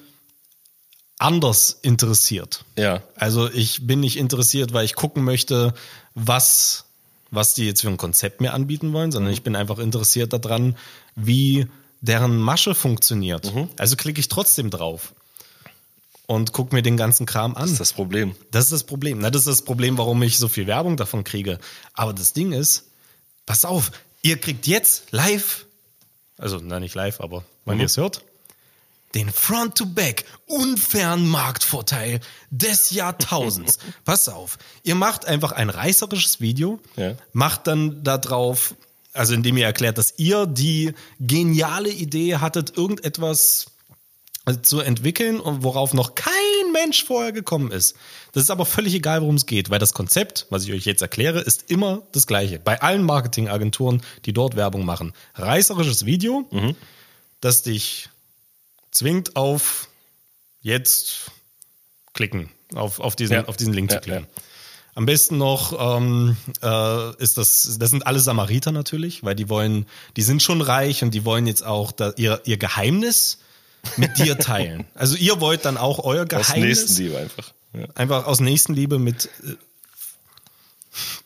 anders 1.18 1.78
interessiert. 1.82 2.64
Ja. 2.76 3.02
Also 3.14 3.50
ich 3.50 3.86
bin 3.86 4.00
nicht 4.00 4.16
interessiert, 4.16 4.72
weil 4.72 4.84
ich 4.84 4.94
gucken 4.94 5.24
möchte, 5.24 5.74
was, 6.14 6.84
was 7.30 7.54
die 7.54 7.66
jetzt 7.66 7.82
für 7.82 7.88
ein 7.88 7.96
Konzept 7.96 8.40
mir 8.40 8.52
anbieten 8.52 8.92
wollen, 8.92 9.12
sondern 9.12 9.32
ich 9.32 9.42
bin 9.42 9.56
einfach 9.56 9.78
interessiert 9.78 10.32
daran, 10.32 10.76
wie 11.14 11.66
deren 12.00 12.36
Masche 12.36 12.74
funktioniert. 12.74 13.52
Also 13.78 13.96
klicke 13.96 14.20
ich 14.20 14.28
trotzdem 14.28 14.70
drauf 14.70 15.14
und 16.26 16.52
gucke 16.52 16.74
mir 16.74 16.82
den 16.82 16.96
ganzen 16.96 17.26
Kram 17.26 17.54
an. 17.54 17.62
Das 17.62 17.72
ist 17.72 17.80
das 17.80 17.92
Problem. 17.92 18.34
Das 18.50 18.64
ist 18.64 18.72
das 18.72 18.84
Problem. 18.84 19.18
Na, 19.20 19.30
das 19.30 19.42
ist 19.42 19.48
das 19.48 19.62
Problem, 19.62 19.98
warum 19.98 20.22
ich 20.22 20.38
so 20.38 20.48
viel 20.48 20.66
Werbung 20.66 20.96
davon 20.96 21.24
kriege. 21.24 21.58
Aber 21.92 22.12
das 22.12 22.32
Ding 22.32 22.52
ist, 22.52 22.90
pass 23.46 23.64
auf, 23.64 23.92
ihr 24.22 24.38
kriegt 24.38 24.66
jetzt 24.66 25.12
live, 25.12 25.66
also 26.38 26.60
na 26.62 26.80
nicht 26.80 26.94
live, 26.94 27.20
aber 27.20 27.44
wenn 27.64 27.78
ihr 27.78 27.86
es 27.86 27.96
hört, 27.96 28.22
den 29.14 29.30
Front-to-Back 29.30 30.24
unfairen 30.46 31.26
Marktvorteil 31.28 32.20
des 32.50 32.90
Jahrtausends. 32.90 33.78
Pass 34.04 34.28
auf, 34.28 34.58
ihr 34.82 34.94
macht 34.94 35.26
einfach 35.26 35.52
ein 35.52 35.70
reißerisches 35.70 36.40
Video, 36.40 36.80
Ja. 36.96 37.14
macht 37.32 37.66
dann 37.66 38.02
da 38.02 38.18
drauf, 38.18 38.74
also 39.12 39.34
indem 39.34 39.56
ihr 39.56 39.66
erklärt, 39.66 39.98
dass 39.98 40.14
ihr 40.18 40.46
die 40.46 40.92
geniale 41.20 41.90
Idee 41.90 42.36
hattet, 42.36 42.76
irgendetwas 42.76 43.66
zu 44.62 44.80
entwickeln 44.80 45.40
und 45.40 45.62
worauf 45.62 45.94
noch 45.94 46.14
kein 46.14 46.32
Mensch 46.74 47.04
vorher 47.04 47.32
gekommen 47.32 47.70
ist. 47.70 47.96
Das 48.32 48.42
ist 48.42 48.50
aber 48.50 48.66
völlig 48.66 48.92
egal, 48.92 49.22
worum 49.22 49.36
es 49.36 49.46
geht, 49.46 49.70
weil 49.70 49.78
das 49.78 49.94
Konzept, 49.94 50.46
was 50.50 50.64
ich 50.64 50.72
euch 50.72 50.84
jetzt 50.84 51.00
erkläre, 51.00 51.40
ist 51.40 51.70
immer 51.70 52.02
das 52.12 52.26
gleiche. 52.26 52.58
Bei 52.58 52.82
allen 52.82 53.04
Marketingagenturen, 53.04 54.02
die 54.26 54.34
dort 54.34 54.54
Werbung 54.54 54.84
machen. 54.84 55.14
Reißerisches 55.36 56.04
Video, 56.04 56.46
das 57.40 57.62
dich 57.62 58.10
zwingt 58.94 59.36
auf 59.36 59.88
jetzt 60.62 61.30
klicken, 62.14 62.48
auf, 62.74 63.00
auf, 63.00 63.16
diesen, 63.16 63.34
Ja. 63.34 63.44
auf 63.46 63.56
diesen 63.56 63.74
Link 63.74 63.90
Ja, 63.92 63.98
zu 64.00 64.04
klicken. 64.08 64.26
ja. 64.34 64.42
Am 64.96 65.06
besten 65.06 65.36
noch 65.38 65.98
ähm, 65.98 66.36
äh, 66.62 67.16
ist 67.22 67.36
das, 67.36 67.76
das 67.80 67.90
sind 67.90 68.06
alle 68.06 68.20
Samariter 68.20 68.70
natürlich, 68.70 69.24
weil 69.24 69.34
die 69.34 69.48
wollen, 69.48 69.86
die 70.16 70.22
sind 70.22 70.40
schon 70.40 70.60
reich 70.60 71.02
und 71.02 71.12
die 71.12 71.24
wollen 71.24 71.48
jetzt 71.48 71.64
auch 71.66 71.90
da, 71.90 72.12
ihr, 72.16 72.40
ihr 72.44 72.56
Geheimnis 72.58 73.38
mit 73.96 74.16
dir 74.18 74.38
teilen. 74.38 74.84
Also 74.94 75.16
ihr 75.16 75.40
wollt 75.40 75.64
dann 75.64 75.76
auch 75.76 75.98
euer 75.98 76.22
Aus 76.22 76.28
Geheimnis 76.28 76.78
Nächstenliebe 76.82 77.18
einfach. 77.18 77.52
Ja. 77.72 77.86
einfach 77.96 78.26
aus 78.26 78.38
Nächstenliebe 78.38 79.00
mit 79.00 79.28
äh, 79.44 79.56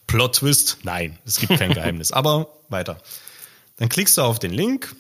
Plot 0.07 0.37
Twist. 0.37 0.79
Nein, 0.83 1.19
es 1.27 1.37
gibt 1.37 1.59
kein 1.59 1.73
Geheimnis. 1.75 2.11
Aber 2.11 2.49
weiter. 2.71 2.99
Dann 3.77 3.91
klickst 3.91 4.17
du 4.17 4.23
auf 4.23 4.39
den 4.39 4.53
Link 4.55 4.97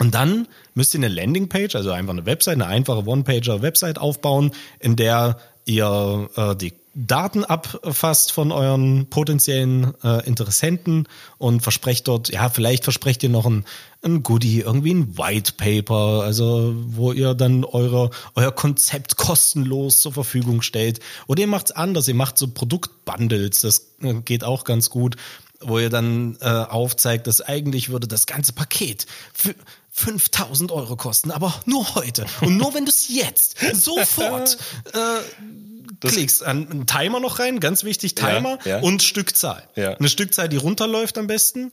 und 0.00 0.14
dann 0.14 0.48
müsst 0.74 0.94
ihr 0.94 0.98
eine 0.98 1.08
Landingpage, 1.08 1.76
also 1.76 1.92
einfach 1.92 2.14
eine 2.14 2.24
Website, 2.24 2.54
eine 2.54 2.66
einfache 2.66 3.06
One-Pager-Website 3.06 3.98
aufbauen, 3.98 4.52
in 4.78 4.96
der 4.96 5.38
ihr 5.66 6.30
äh, 6.36 6.56
die 6.56 6.72
Daten 6.94 7.44
abfasst 7.44 8.32
von 8.32 8.50
euren 8.50 9.06
potenziellen 9.10 9.92
äh, 10.02 10.26
Interessenten 10.26 11.06
und 11.36 11.60
versprecht 11.60 12.08
dort, 12.08 12.30
ja, 12.30 12.48
vielleicht 12.48 12.82
versprecht 12.84 13.22
ihr 13.22 13.28
noch 13.28 13.44
ein, 13.44 13.66
ein 14.02 14.22
Goodie, 14.22 14.60
irgendwie 14.60 14.94
ein 14.94 15.18
White 15.18 15.52
Paper, 15.58 16.22
also 16.24 16.74
wo 16.74 17.12
ihr 17.12 17.34
dann 17.34 17.64
eure, 17.64 18.10
euer 18.34 18.52
Konzept 18.52 19.18
kostenlos 19.18 20.00
zur 20.00 20.14
Verfügung 20.14 20.62
stellt. 20.62 21.00
Oder 21.26 21.42
ihr 21.42 21.46
macht's 21.46 21.72
anders, 21.72 22.08
ihr 22.08 22.14
macht 22.14 22.38
so 22.38 22.48
Produktbundles, 22.48 23.60
das 23.60 23.92
äh, 24.00 24.14
geht 24.14 24.44
auch 24.44 24.64
ganz 24.64 24.88
gut, 24.88 25.16
wo 25.60 25.78
ihr 25.78 25.90
dann 25.90 26.36
äh, 26.40 26.46
aufzeigt, 26.46 27.26
dass 27.26 27.40
eigentlich 27.40 27.90
würde 27.90 28.08
das 28.08 28.26
ganze 28.26 28.52
Paket 28.52 29.06
für 29.32 29.54
5000 29.92 30.72
Euro 30.72 30.96
kosten, 30.96 31.30
aber 31.30 31.54
nur 31.66 31.94
heute. 31.94 32.26
Und 32.40 32.56
nur 32.56 32.74
wenn 32.74 32.84
du 32.84 32.90
es 32.90 33.08
jetzt 33.08 33.56
sofort 33.74 34.56
äh, 34.92 36.08
klickst. 36.08 36.44
An 36.44 36.70
einen 36.70 36.86
Timer 36.86 37.20
noch 37.20 37.38
rein, 37.38 37.60
ganz 37.60 37.84
wichtig, 37.84 38.14
Timer 38.14 38.58
Ja, 38.64 38.78
ja. 38.78 38.80
und 38.80 39.02
Stückzahl. 39.02 39.62
Ja. 39.76 39.94
Eine 39.94 40.08
Stückzahl, 40.08 40.48
die 40.48 40.56
runterläuft 40.56 41.18
am 41.18 41.26
besten. 41.26 41.72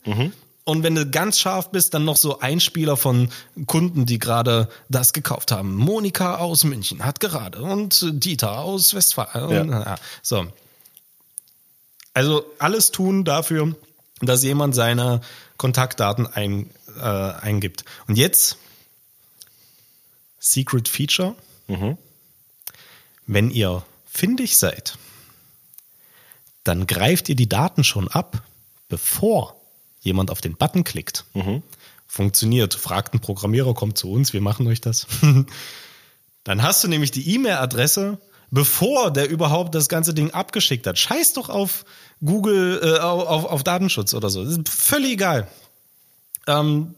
Und 0.64 0.82
wenn 0.82 0.94
du 0.94 1.06
ganz 1.08 1.38
scharf 1.38 1.70
bist, 1.70 1.94
dann 1.94 2.04
noch 2.04 2.18
so 2.18 2.40
Einspieler 2.40 2.98
von 2.98 3.30
Kunden, 3.64 4.04
die 4.04 4.18
gerade 4.18 4.68
das 4.90 5.14
gekauft 5.14 5.50
haben. 5.50 5.74
Monika 5.74 6.36
aus 6.36 6.64
München 6.64 7.06
hat 7.06 7.20
gerade 7.20 7.62
und 7.62 8.04
Dieter 8.12 8.58
aus 8.58 8.92
Westfalen. 8.92 9.70
Ja. 9.70 9.80
Ja. 9.80 9.94
So. 10.20 10.46
Also 12.18 12.44
alles 12.58 12.90
tun 12.90 13.22
dafür, 13.22 13.76
dass 14.20 14.42
jemand 14.42 14.74
seine 14.74 15.20
Kontaktdaten 15.56 16.26
ein, 16.26 16.68
äh, 16.96 17.00
eingibt. 17.00 17.84
Und 18.08 18.18
jetzt 18.18 18.58
Secret 20.40 20.88
Feature. 20.88 21.36
Wenn 23.28 23.52
ihr 23.52 23.84
findig 24.04 24.56
seid, 24.56 24.98
dann 26.64 26.88
greift 26.88 27.28
ihr 27.28 27.36
die 27.36 27.48
Daten 27.48 27.84
schon 27.84 28.08
ab, 28.08 28.42
bevor 28.88 29.54
jemand 30.00 30.32
auf 30.32 30.40
den 30.40 30.56
Button 30.56 30.82
klickt. 30.82 31.24
Funktioniert. 32.08 32.74
Fragt 32.74 33.14
ein 33.14 33.20
Programmierer, 33.20 33.74
kommt 33.74 33.96
zu 33.96 34.10
uns, 34.10 34.32
wir 34.32 34.40
machen 34.40 34.66
euch 34.66 34.80
das. 34.80 35.06
dann 36.42 36.62
hast 36.64 36.82
du 36.82 36.88
nämlich 36.88 37.12
die 37.12 37.32
E-Mail-Adresse, 37.32 38.18
bevor 38.50 39.10
der 39.10 39.28
überhaupt 39.28 39.74
das 39.74 39.88
ganze 39.88 40.14
Ding 40.14 40.30
abgeschickt 40.32 40.86
hat. 40.86 40.98
Scheiß 40.98 41.34
doch 41.34 41.48
auf 41.48 41.84
Google, 42.24 42.80
äh, 42.82 42.98
auf, 43.00 43.44
auf 43.44 43.64
Datenschutz 43.64 44.14
oder 44.14 44.30
so. 44.30 44.44
Das 44.44 44.52
ist 44.56 44.68
völlig 44.68 45.12
egal. 45.12 45.48
Ähm, 46.46 46.94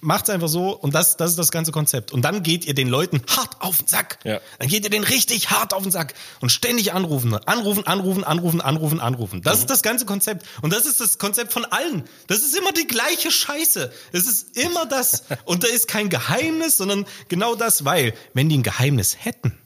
macht's 0.00 0.30
einfach 0.30 0.48
so 0.48 0.76
und 0.76 0.94
das, 0.94 1.16
das 1.16 1.30
ist 1.30 1.38
das 1.38 1.50
ganze 1.50 1.72
Konzept. 1.72 2.12
Und 2.12 2.22
dann 2.22 2.42
geht 2.42 2.64
ihr 2.64 2.74
den 2.74 2.88
Leuten 2.88 3.22
hart 3.28 3.60
auf 3.60 3.78
den 3.78 3.86
Sack. 3.86 4.18
Ja. 4.24 4.40
Dann 4.58 4.68
geht 4.68 4.84
ihr 4.84 4.90
den 4.90 5.04
richtig 5.04 5.50
hart 5.50 5.72
auf 5.72 5.82
den 5.82 5.92
Sack 5.92 6.14
und 6.40 6.50
ständig 6.50 6.92
anrufen, 6.92 7.34
anrufen, 7.34 7.86
anrufen, 7.86 8.24
anrufen, 8.24 8.60
anrufen, 8.60 9.00
anrufen. 9.00 9.42
Das 9.42 9.60
ist 9.60 9.70
das 9.70 9.82
ganze 9.82 10.04
Konzept. 10.04 10.46
Und 10.60 10.72
das 10.72 10.86
ist 10.86 11.00
das 11.00 11.18
Konzept 11.18 11.52
von 11.52 11.64
allen. 11.64 12.04
Das 12.26 12.38
ist 12.38 12.56
immer 12.56 12.72
die 12.72 12.86
gleiche 12.86 13.30
Scheiße. 13.30 13.92
Es 14.12 14.26
ist 14.26 14.56
immer 14.56 14.86
das. 14.86 15.24
Und 15.44 15.64
da 15.64 15.68
ist 15.68 15.88
kein 15.88 16.08
Geheimnis, 16.08 16.76
sondern 16.76 17.06
genau 17.28 17.54
das, 17.54 17.84
weil, 17.84 18.14
wenn 18.34 18.48
die 18.48 18.58
ein 18.58 18.62
Geheimnis 18.62 19.16
hätten, 19.18 19.56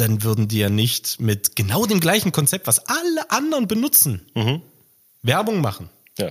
dann 0.00 0.22
würden 0.22 0.48
die 0.48 0.58
ja 0.58 0.68
nicht 0.70 1.20
mit 1.20 1.56
genau 1.56 1.86
dem 1.86 2.00
gleichen 2.00 2.32
Konzept, 2.32 2.66
was 2.66 2.80
alle 2.86 3.30
anderen 3.30 3.66
benutzen, 3.68 4.22
Werbung 5.22 5.60
machen 5.60 5.88
Ja. 6.18 6.30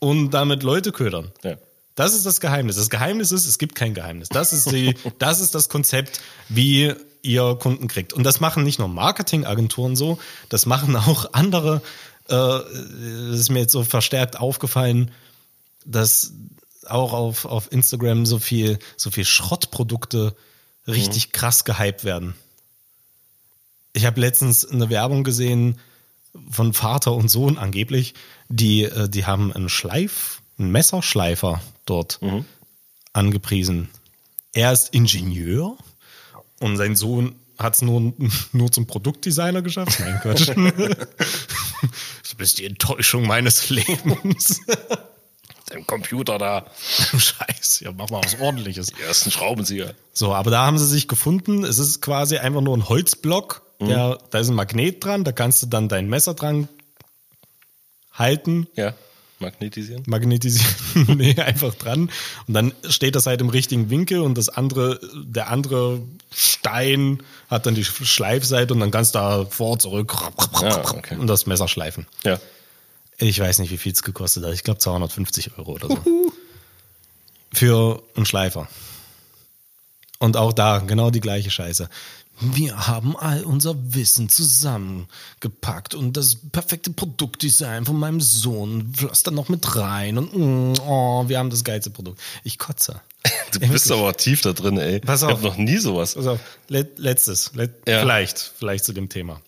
und 0.00 0.30
damit 0.30 0.62
Leute 0.62 0.92
ködern. 0.92 1.32
Ja. 1.42 1.56
Das 1.94 2.14
ist 2.14 2.26
das 2.26 2.40
Geheimnis. 2.40 2.76
Das 2.76 2.90
Geheimnis 2.90 3.32
ist, 3.32 3.46
es 3.46 3.56
gibt 3.58 3.74
kein 3.74 3.94
Geheimnis. 3.94 4.28
Das 4.28 4.52
ist 4.52 4.70
die, 4.70 4.94
das 5.18 5.40
ist 5.40 5.54
das 5.54 5.68
Konzept, 5.70 6.20
wie 6.50 6.92
ihr 7.22 7.56
Kunden 7.58 7.88
kriegt. 7.88 8.12
Und 8.12 8.24
das 8.24 8.38
machen 8.40 8.64
nicht 8.64 8.78
nur 8.78 8.88
Marketingagenturen 8.88 9.96
so, 9.96 10.18
das 10.50 10.66
machen 10.66 10.94
auch 10.94 11.32
andere. 11.32 11.80
Äh, 12.28 12.34
das 12.34 13.40
ist 13.40 13.50
mir 13.50 13.60
jetzt 13.60 13.72
so 13.72 13.82
verstärkt 13.82 14.38
aufgefallen, 14.38 15.10
dass 15.86 16.32
auch 16.86 17.12
auf, 17.14 17.46
auf 17.46 17.72
Instagram 17.72 18.26
so 18.26 18.38
viel, 18.38 18.78
so 18.96 19.10
viel 19.10 19.24
Schrottprodukte 19.24 20.36
richtig 20.86 21.32
krass 21.32 21.64
gehypt 21.64 22.04
werden. 22.04 22.34
Ich 23.96 24.04
habe 24.04 24.20
letztens 24.20 24.68
eine 24.68 24.90
Werbung 24.90 25.24
gesehen 25.24 25.78
von 26.50 26.74
Vater 26.74 27.14
und 27.14 27.30
Sohn 27.30 27.56
angeblich, 27.56 28.12
die, 28.50 28.82
äh, 28.84 29.08
die 29.08 29.24
haben 29.24 29.54
einen 29.54 29.70
Schleif, 29.70 30.42
einen 30.58 30.70
Messerschleifer 30.70 31.62
dort 31.86 32.20
angepriesen. 33.14 33.88
Er 34.52 34.70
ist 34.70 34.92
Ingenieur 34.92 35.78
und 36.60 36.76
sein 36.76 36.94
Sohn 36.94 37.36
hat 37.58 37.74
es 37.76 37.80
nur, 37.80 38.12
nur 38.52 38.70
zum 38.70 38.86
Produktdesigner 38.86 39.62
geschafft. 39.62 39.98
Nein, 39.98 40.20
Quatsch. 40.20 40.48
du 40.54 42.36
bist 42.36 42.58
die 42.58 42.66
Enttäuschung 42.66 43.26
meines 43.26 43.70
Lebens. 43.70 44.60
Dein 45.68 45.86
Computer 45.86 46.36
da. 46.36 46.66
Scheiße, 47.18 47.84
ja, 47.84 47.92
mach 47.92 48.10
mal 48.10 48.22
was 48.22 48.38
ordentliches. 48.38 48.88
Die 48.88 49.00
ersten 49.00 49.30
Schraubenzieher. 49.30 49.94
So, 50.12 50.34
aber 50.34 50.50
da 50.50 50.66
haben 50.66 50.76
sie 50.76 50.86
sich 50.86 51.08
gefunden. 51.08 51.64
Es 51.64 51.78
ist 51.78 52.02
quasi 52.02 52.36
einfach 52.36 52.60
nur 52.60 52.76
ein 52.76 52.90
Holzblock. 52.90 53.65
Der, 53.80 54.18
Da 54.30 54.38
ist 54.38 54.48
ein 54.48 54.54
Magnet 54.54 55.04
dran, 55.04 55.24
da 55.24 55.32
kannst 55.32 55.62
du 55.62 55.66
dann 55.66 55.88
dein 55.88 56.08
Messer 56.08 56.34
dran 56.34 56.68
halten 58.12 58.66
Ja. 58.74 58.94
Magnetisieren? 59.38 60.02
magnetisieren, 60.06 60.74
nee, 61.18 61.38
einfach 61.38 61.74
dran. 61.74 62.10
Und 62.48 62.54
dann 62.54 62.72
steht 62.88 63.14
das 63.14 63.26
halt 63.26 63.42
im 63.42 63.50
richtigen 63.50 63.90
Winkel 63.90 64.20
und 64.20 64.38
das 64.38 64.48
andere, 64.48 64.98
der 65.14 65.50
andere 65.50 66.00
Stein 66.34 67.22
hat 67.50 67.66
dann 67.66 67.74
die 67.74 67.84
Schleifseite 67.84 68.72
und 68.72 68.80
dann 68.80 68.90
kannst 68.90 69.14
du 69.14 69.18
da 69.18 69.44
vor, 69.44 69.78
zurück 69.78 70.14
Ja, 70.62 70.80
okay. 70.90 71.16
und 71.16 71.26
das 71.26 71.44
Messer 71.44 71.68
schleifen. 71.68 72.06
Ja. 72.24 72.40
Ich 73.18 73.38
weiß 73.38 73.58
nicht, 73.58 73.70
wie 73.70 73.76
viel 73.76 73.92
es 73.92 74.02
gekostet 74.02 74.42
hat. 74.44 74.54
Ich 74.54 74.62
glaube 74.64 74.78
250 74.78 75.58
Euro 75.58 75.72
oder 75.72 75.88
so. 75.88 76.32
Für 77.52 78.02
einen 78.14 78.24
Schleifer. 78.24 78.68
Und 80.18 80.38
auch 80.38 80.54
da 80.54 80.78
genau 80.78 81.10
die 81.10 81.20
gleiche 81.20 81.50
Scheiße. 81.50 81.90
Wir 82.40 82.86
haben 82.86 83.16
all 83.16 83.44
unser 83.44 83.74
Wissen 83.94 84.28
zusammengepackt 84.28 85.94
und 85.94 86.16
das 86.16 86.36
perfekte 86.52 86.90
Produktdesign 86.90 87.86
von 87.86 87.98
meinem 87.98 88.20
Sohn 88.20 88.92
floss 88.94 89.22
dann 89.22 89.34
noch 89.34 89.48
mit 89.48 89.76
rein 89.76 90.18
und 90.18 90.34
mm, 90.36 90.80
oh, 90.86 91.28
wir 91.28 91.38
haben 91.38 91.50
das 91.50 91.64
geilste 91.64 91.90
Produkt. 91.90 92.20
Ich 92.44 92.58
kotze. 92.58 93.00
Du 93.52 93.60
Ey, 93.60 93.68
bist 93.68 93.88
wirklich. 93.88 94.02
aber 94.02 94.16
tief 94.16 94.40
da 94.42 94.52
drin, 94.52 94.76
ey. 94.76 95.00
Pass 95.00 95.22
Ich 95.22 95.26
auf. 95.28 95.34
hab 95.34 95.42
noch 95.42 95.56
nie 95.56 95.78
sowas. 95.78 96.16
Also, 96.16 96.38
let, 96.68 96.98
letztes, 96.98 97.52
let, 97.54 97.70
Ja. 97.88 98.00
vielleicht, 98.00 98.38
vielleicht 98.58 98.84
zu 98.84 98.92
dem 98.92 99.08
Thema. 99.08 99.40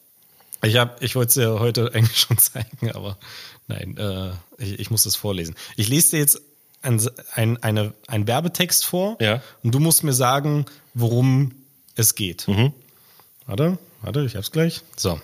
Ich 0.63 0.77
hab, 0.77 1.03
ich 1.03 1.15
wollte 1.15 1.29
es 1.29 1.35
dir 1.35 1.61
heute 1.61 1.93
eigentlich 1.95 2.19
schon 2.19 2.39
zeigen, 2.39 2.91
aber 2.93 3.19
nein, 3.67 3.97
äh, 3.97 4.31
ich, 4.57 4.79
ich 4.81 4.91
muss 4.91 5.03
das 5.05 5.15
vorlesen. 5.17 5.55
Ich 5.77 5.89
lese 5.89 6.11
dir 6.13 6.19
jetzt 6.19 6.41
ein, 6.81 7.01
ein, 7.35 7.63
eine, 7.63 7.93
einen 8.07 8.27
Werbetext 8.27 8.85
vor 8.87 9.17
Ja. 9.21 9.43
und 9.63 9.75
du 9.75 9.79
musst 9.81 10.05
mir 10.05 10.13
sagen, 10.13 10.65
worum 10.95 11.53
es 11.99 12.15
geht. 12.15 12.47
Mhm. 12.49 12.73
Warte, 13.47 13.79
warte, 14.03 14.25
ich 14.25 14.37
hab's 14.37 14.53
gleich. 14.53 14.83
So. 14.97 15.21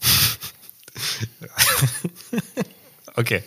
okay. 3.16 3.42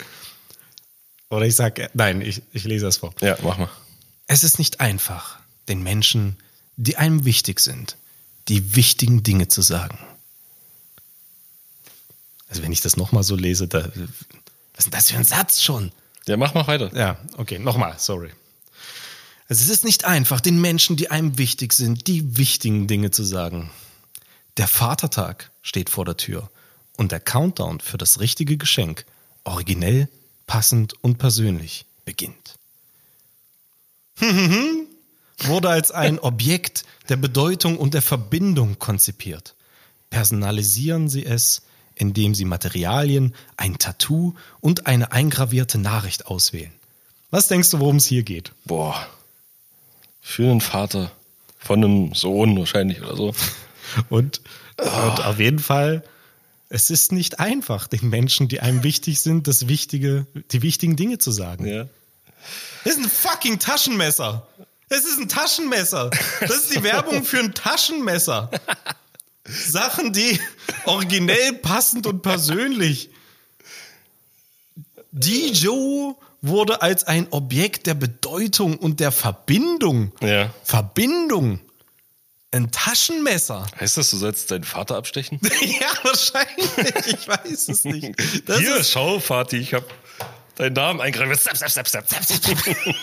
Oder 1.29 1.45
ich 1.45 1.55
sag, 1.55 1.95
nein, 1.95 2.21
ich, 2.21 2.41
ich 2.53 2.63
lese 2.63 2.85
das 2.85 2.97
vor. 2.97 3.13
Ja, 3.21 3.38
mach 3.43 3.57
mal. 3.57 3.69
Es 4.27 4.43
ist 4.43 4.59
nicht 4.59 4.79
einfach, 4.79 5.39
den 5.67 5.83
Menschen, 5.83 6.38
die 6.77 6.97
einem 6.97 7.25
wichtig 7.25 7.59
sind, 7.59 7.97
die 8.47 8.75
wichtigen 8.75 9.23
Dinge 9.23 9.47
zu 9.47 9.62
sagen. 9.62 9.97
Also 12.47 12.63
wenn 12.63 12.71
ich 12.71 12.81
das 12.81 12.97
nochmal 12.97 13.23
so 13.23 13.35
lese, 13.35 13.67
da, 13.67 13.85
was 13.85 13.89
ist 14.77 14.85
denn 14.85 14.91
das 14.91 15.12
für 15.12 15.17
ein 15.17 15.23
Satz 15.23 15.62
schon? 15.62 15.91
Ja, 16.27 16.38
mach 16.38 16.53
mal 16.53 16.67
weiter. 16.67 16.91
Ja, 16.95 17.19
okay, 17.38 17.59
nochmal, 17.59 17.95
sorry. 17.97 18.31
Also 19.49 19.63
es 19.63 19.69
ist 19.71 19.83
nicht 19.83 20.05
einfach, 20.05 20.41
den 20.41 20.62
Menschen, 20.62 20.95
die 20.95 21.09
einem 21.09 21.39
wichtig 21.39 21.73
sind, 21.73 22.05
die 22.05 22.38
wichtigen 22.38 22.85
Dinge 22.85 23.09
zu 23.09 23.23
sagen. 23.23 23.71
Der 24.57 24.67
Vatertag 24.67 25.51
steht 25.63 25.89
vor 25.89 26.05
der 26.05 26.17
Tür 26.17 26.51
und 26.97 27.12
der 27.12 27.19
Countdown 27.19 27.79
für 27.79 27.97
das 27.97 28.19
richtige 28.19 28.57
Geschenk, 28.57 29.05
originell, 29.43 30.07
passend 30.45 30.93
und 31.01 31.17
persönlich, 31.17 31.85
beginnt. 32.05 32.59
Wurde 35.39 35.69
als 35.69 35.91
ein 35.91 36.19
Objekt 36.19 36.85
der 37.07 37.17
Bedeutung 37.17 37.77
und 37.77 37.95
der 37.95 38.01
Verbindung 38.03 38.77
konzipiert. 38.77 39.55
Personalisieren 40.12 41.09
Sie 41.09 41.25
es, 41.25 41.63
indem 41.95 42.35
Sie 42.35 42.45
Materialien, 42.45 43.33
ein 43.57 43.79
Tattoo 43.79 44.35
und 44.59 44.85
eine 44.85 45.12
eingravierte 45.12 45.79
Nachricht 45.79 46.27
auswählen. 46.27 46.73
Was 47.31 47.47
denkst 47.47 47.71
du, 47.71 47.79
worum 47.79 47.95
es 47.95 48.05
hier 48.05 48.23
geht? 48.23 48.51
Boah. 48.65 49.09
Für 50.21 50.49
einen 50.49 50.62
Vater. 50.62 51.12
Von 51.58 51.84
einem 51.84 52.13
Sohn 52.13 52.58
wahrscheinlich 52.58 53.01
oder 53.01 53.15
so. 53.15 53.34
Und, 54.10 54.41
und 54.77 55.25
auf 55.25 55.39
jeden 55.39 55.58
Fall, 55.58 56.03
es 56.69 56.91
ist 56.91 57.12
nicht 57.12 57.39
einfach, 57.39 57.88
den 57.88 58.08
Menschen, 58.10 58.47
die 58.47 58.60
einem 58.60 58.84
wichtig 58.84 59.19
sind, 59.19 59.47
das 59.47 59.67
Wichtige, 59.67 60.27
die 60.51 60.62
wichtigen 60.62 60.95
Dinge 60.95 61.17
zu 61.17 61.32
sagen. 61.32 61.65
Ja. 61.65 61.88
Das 62.84 62.93
ist 62.93 63.03
ein 63.03 63.10
fucking 63.10 63.58
Taschenmesser. 63.58 64.47
Das 64.89 65.05
ist 65.05 65.19
ein 65.19 65.27
Taschenmesser. 65.27 66.12
Das 66.39 66.51
ist 66.51 66.75
die 66.75 66.84
Werbung 66.84 67.23
für 67.23 67.39
ein 67.39 67.53
Taschenmesser. 67.53 68.51
Sachen, 69.45 70.13
die 70.13 70.39
originell 70.86 71.53
passend 71.53 72.05
und 72.05 72.21
persönlich. 72.21 73.10
Die 75.12 75.52
Joe 75.52 76.15
wurde 76.41 76.82
als 76.82 77.04
ein 77.06 77.28
Objekt 77.32 77.88
der 77.88 77.95
Bedeutung 77.95 78.78
und 78.78 79.00
der 79.00 79.12
Verbindung. 79.12 80.12
Ja. 80.22 80.54
Verbindung. 80.63 81.60
Ein 82.52 82.72
Taschenmesser. 82.72 83.67
Heißt 83.80 83.98
das, 83.98 84.10
du 84.10 84.17
sollst 84.17 84.50
deinen 84.50 84.63
Vater 84.63 84.95
abstechen? 84.95 85.39
ja, 85.62 85.88
wahrscheinlich. 86.04 87.19
Ich 87.19 87.28
weiß 87.28 87.67
es 87.67 87.86
nicht. 87.86 88.15
Das 88.48 88.60
Hier, 88.60 88.78
ist, 88.78 88.91
schau, 88.91 89.19
Vati, 89.19 89.58
ich 89.58 89.74
hab 89.74 89.84
deinen 90.56 90.74
Namen 90.74 91.02
eingraviert. 91.02 91.39
Step, 91.39 91.58
step, 91.58 91.69
step, 91.69 91.88
step, 91.88 92.06
step, 92.08 92.24
step. 92.24 92.95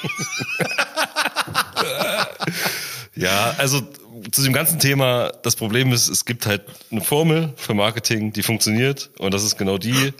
ja, 3.14 3.54
also 3.58 3.82
zu 4.32 4.42
dem 4.42 4.52
ganzen 4.52 4.78
Thema, 4.80 5.32
das 5.42 5.54
Problem 5.56 5.92
ist, 5.92 6.08
es 6.08 6.24
gibt 6.24 6.46
halt 6.46 6.62
eine 6.90 7.00
Formel 7.00 7.52
für 7.56 7.74
Marketing, 7.74 8.32
die 8.32 8.42
funktioniert 8.42 9.10
und 9.18 9.32
das 9.32 9.44
ist 9.44 9.56
genau 9.56 9.78
die, 9.78 10.12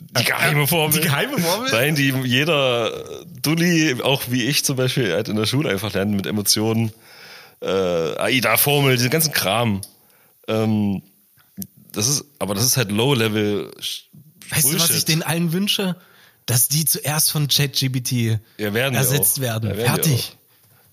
die 0.00 0.24
geheime 0.24 0.66
Formel. 0.66 1.00
Die 1.00 1.06
geheime 1.06 1.38
Formel? 1.38 1.70
Nein, 1.70 1.94
die 1.94 2.10
jeder 2.24 2.92
Dulli, 3.42 4.00
auch 4.02 4.22
wie 4.28 4.44
ich 4.44 4.64
zum 4.64 4.76
Beispiel, 4.76 5.12
halt 5.12 5.28
in 5.28 5.36
der 5.36 5.46
Schule 5.46 5.70
einfach 5.70 5.92
lernt 5.92 6.12
mit 6.12 6.26
Emotionen, 6.26 6.92
äh, 7.60 7.66
AIDA-Formel, 7.66 8.96
diesen 8.96 9.10
ganzen 9.10 9.32
Kram. 9.32 9.82
Ähm, 10.48 11.02
das 11.92 12.08
ist, 12.08 12.24
aber 12.38 12.54
das 12.54 12.64
ist 12.64 12.76
halt 12.76 12.90
Low-Level. 12.90 13.70
Weißt 13.76 14.04
du, 14.50 14.52
was 14.52 14.62
Bullshit. 14.62 14.96
ich 14.96 15.04
denen 15.04 15.22
allen 15.22 15.52
wünsche? 15.52 15.96
Dass 16.46 16.68
die 16.68 16.84
zuerst 16.84 17.30
von 17.30 17.48
ChatGPT 17.48 18.40
Ja, 18.58 18.74
werden 18.74 18.94
ersetzt 18.94 19.40
werden. 19.40 19.70
Ja, 19.70 19.76
werden 19.76 19.86
Fertig. 19.86 20.36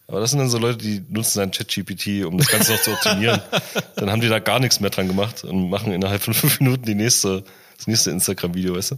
Aber 0.07 0.21
das 0.21 0.29
sind 0.31 0.39
dann 0.39 0.49
so 0.49 0.57
Leute, 0.57 0.77
die 0.77 1.03
nutzen 1.09 1.39
dann 1.39 1.51
ChatGPT, 1.51 2.23
um 2.25 2.37
das 2.37 2.47
Ganze 2.47 2.73
noch 2.73 2.81
zu 2.81 2.91
optimieren. 2.91 3.41
dann 3.95 4.09
haben 4.09 4.21
die 4.21 4.29
da 4.29 4.39
gar 4.39 4.59
nichts 4.59 4.79
mehr 4.79 4.89
dran 4.89 5.07
gemacht 5.07 5.43
und 5.43 5.69
machen 5.69 5.91
innerhalb 5.91 6.21
von 6.21 6.33
fünf 6.33 6.59
Minuten 6.59 6.83
die 6.85 6.95
nächste, 6.95 7.43
das 7.77 7.87
nächste 7.87 8.11
Instagram-Video, 8.11 8.75
weißt 8.75 8.91
du? 8.91 8.95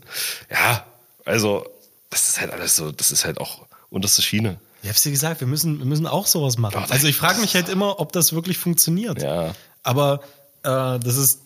Ja, 0.52 0.86
also, 1.26 1.66
das 2.10 2.30
ist 2.30 2.42
halt 2.42 2.52
alles 2.52 2.76
so, 2.76 2.92
das 2.92 3.12
ist 3.12 3.26
halt 3.26 3.40
auch 3.40 3.66
unterste 3.90 4.22
Schiene. 4.22 4.60
Ich 4.82 4.90
hab's 4.90 5.04
dir 5.04 5.12
gesagt, 5.12 5.42
wir 5.42 5.48
müssen, 5.48 5.80
wir 5.80 5.86
müssen 5.86 6.08
auch 6.08 6.26
sowas 6.26 6.58
machen. 6.58 6.86
Also 6.90 7.08
ich 7.08 7.18
frage 7.18 7.42
mich 7.42 7.54
halt 7.56 7.68
immer, 7.70 8.00
ob 8.00 8.14
das 8.14 8.34
wirklich 8.34 8.58
funktioniert. 8.58 9.22
Ja. 9.22 9.54
Aber 9.84 10.22
äh, 10.64 11.00
das 11.00 11.18
ist 11.18 11.40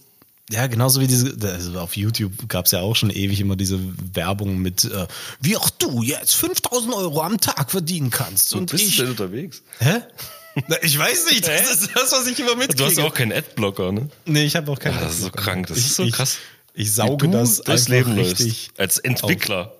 ja 0.51 0.67
genauso 0.67 1.01
wie 1.01 1.07
diese, 1.07 1.35
also 1.41 1.79
auf 1.79 1.97
YouTube 1.97 2.47
gab's 2.47 2.71
ja 2.71 2.81
auch 2.81 2.95
schon 2.95 3.09
ewig 3.09 3.39
immer 3.39 3.55
diese 3.55 3.79
Werbung 4.13 4.59
mit, 4.59 4.85
äh, 4.85 5.07
wie 5.41 5.57
auch 5.57 5.69
du 5.71 6.03
jetzt 6.03 6.35
5000 6.35 6.93
Euro 6.93 7.21
am 7.21 7.39
Tag 7.39 7.71
verdienen 7.71 8.11
kannst. 8.11 8.53
Und 8.53 8.69
bist 8.69 8.83
ich. 8.83 8.97
du 8.97 9.03
denn 9.03 9.11
unterwegs? 9.11 9.63
Hä? 9.79 10.01
Na, 10.67 10.75
Ich 10.83 10.97
weiß 10.97 11.31
nicht, 11.31 11.47
das 11.47 11.71
ist 11.71 11.89
das, 11.95 12.11
was 12.11 12.27
ich 12.27 12.39
immer 12.39 12.55
mitkriege. 12.55 12.75
Du 12.75 12.85
hast 12.85 12.99
auch 12.99 13.13
keinen 13.13 13.33
Adblocker, 13.33 13.91
ne? 13.91 14.09
Nee, 14.25 14.43
ich 14.43 14.55
habe 14.55 14.71
auch 14.71 14.79
keinen. 14.79 14.97
Ah, 14.97 15.01
das 15.01 15.13
ist 15.13 15.21
so 15.21 15.31
krank, 15.31 15.67
das 15.67 15.77
ich, 15.77 15.87
ist 15.87 15.95
so 15.95 16.07
krass. 16.09 16.37
Ich 16.37 16.62
Wie 16.73 16.85
sauge 16.85 17.29
das 17.29 17.61
einfach 17.61 17.87
Leben 17.89 18.13
richtig. 18.13 18.71
Als 18.77 18.97
Entwickler. 18.99 19.73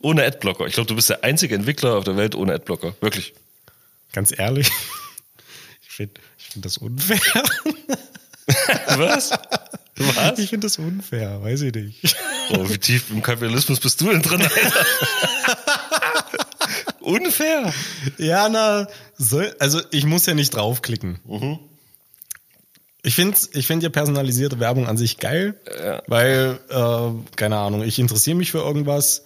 Ohne 0.00 0.24
Adblocker. 0.24 0.66
Ich 0.66 0.74
glaube, 0.74 0.86
du 0.86 0.94
bist 0.94 1.08
der 1.08 1.24
einzige 1.24 1.54
Entwickler 1.54 1.96
auf 1.96 2.04
der 2.04 2.16
Welt 2.16 2.34
ohne 2.34 2.52
Adblocker. 2.52 2.94
Wirklich. 3.00 3.32
Ganz 4.12 4.36
ehrlich, 4.36 4.70
ich 5.82 5.88
finde 5.88 6.20
ich 6.38 6.46
find 6.50 6.64
das 6.64 6.78
unfair. 6.78 7.18
Was? 8.96 9.30
Was? 9.96 10.38
Ich 10.38 10.50
finde 10.50 10.66
das 10.66 10.78
unfair, 10.78 11.42
weiß 11.42 11.62
ich 11.62 11.74
nicht. 11.74 12.16
Oh, 12.50 12.68
wie 12.68 12.78
tief 12.78 13.10
im 13.10 13.22
Kapitalismus 13.22 13.80
bist 13.80 14.00
du 14.00 14.10
denn 14.10 14.22
drin, 14.22 14.42
Alter? 14.42 14.86
Unfair. 17.00 17.72
Ja, 18.18 18.48
na, 18.48 18.88
soll, 19.16 19.54
also 19.58 19.80
ich 19.90 20.04
muss 20.04 20.26
ja 20.26 20.34
nicht 20.34 20.54
draufklicken. 20.54 21.20
Ich 23.04 23.14
finde 23.14 23.36
ich 23.52 23.66
find 23.66 23.82
ja 23.82 23.90
personalisierte 23.90 24.58
Werbung 24.60 24.88
an 24.88 24.96
sich 24.96 25.18
geil, 25.18 25.54
weil, 26.06 26.58
äh, 26.70 27.36
keine 27.36 27.58
Ahnung, 27.58 27.82
ich 27.82 27.98
interessiere 27.98 28.36
mich 28.36 28.50
für 28.50 28.58
irgendwas, 28.58 29.24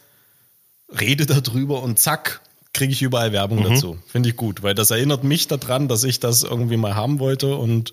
rede 1.01 1.27
darüber 1.27 1.83
und 1.83 1.99
zack, 1.99 2.41
kriege 2.73 2.93
ich 2.93 3.03
überall 3.03 3.33
Werbung 3.33 3.62
dazu. 3.62 3.99
Finde 4.07 4.31
ich 4.31 4.37
gut, 4.37 4.62
weil 4.62 4.75
das 4.75 4.91
erinnert 4.91 5.23
mich 5.23 5.47
daran, 5.47 5.87
dass 5.87 6.05
ich 6.05 6.19
das 6.19 6.43
irgendwie 6.43 6.77
mal 6.77 6.97
haben 6.97 7.19
wollte 7.21 7.55
und 7.57 7.93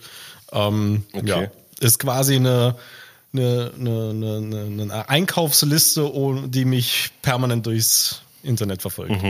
ähm, 0.52 1.04
Okay. 1.14 1.28
ja, 1.28 1.52
ist 1.80 2.00
quasi 2.00 2.36
eine, 2.36 2.76
eine, 3.34 3.72
eine, 3.80 4.10
eine, 4.10 5.10
Einkaufsliste, 5.10 6.14
oh, 6.14 6.34
die 6.48 6.66
mich 6.66 7.12
permanent 7.22 7.66
durchs 7.66 8.22
Internet 8.44 8.82
verfolgt. 8.82 9.22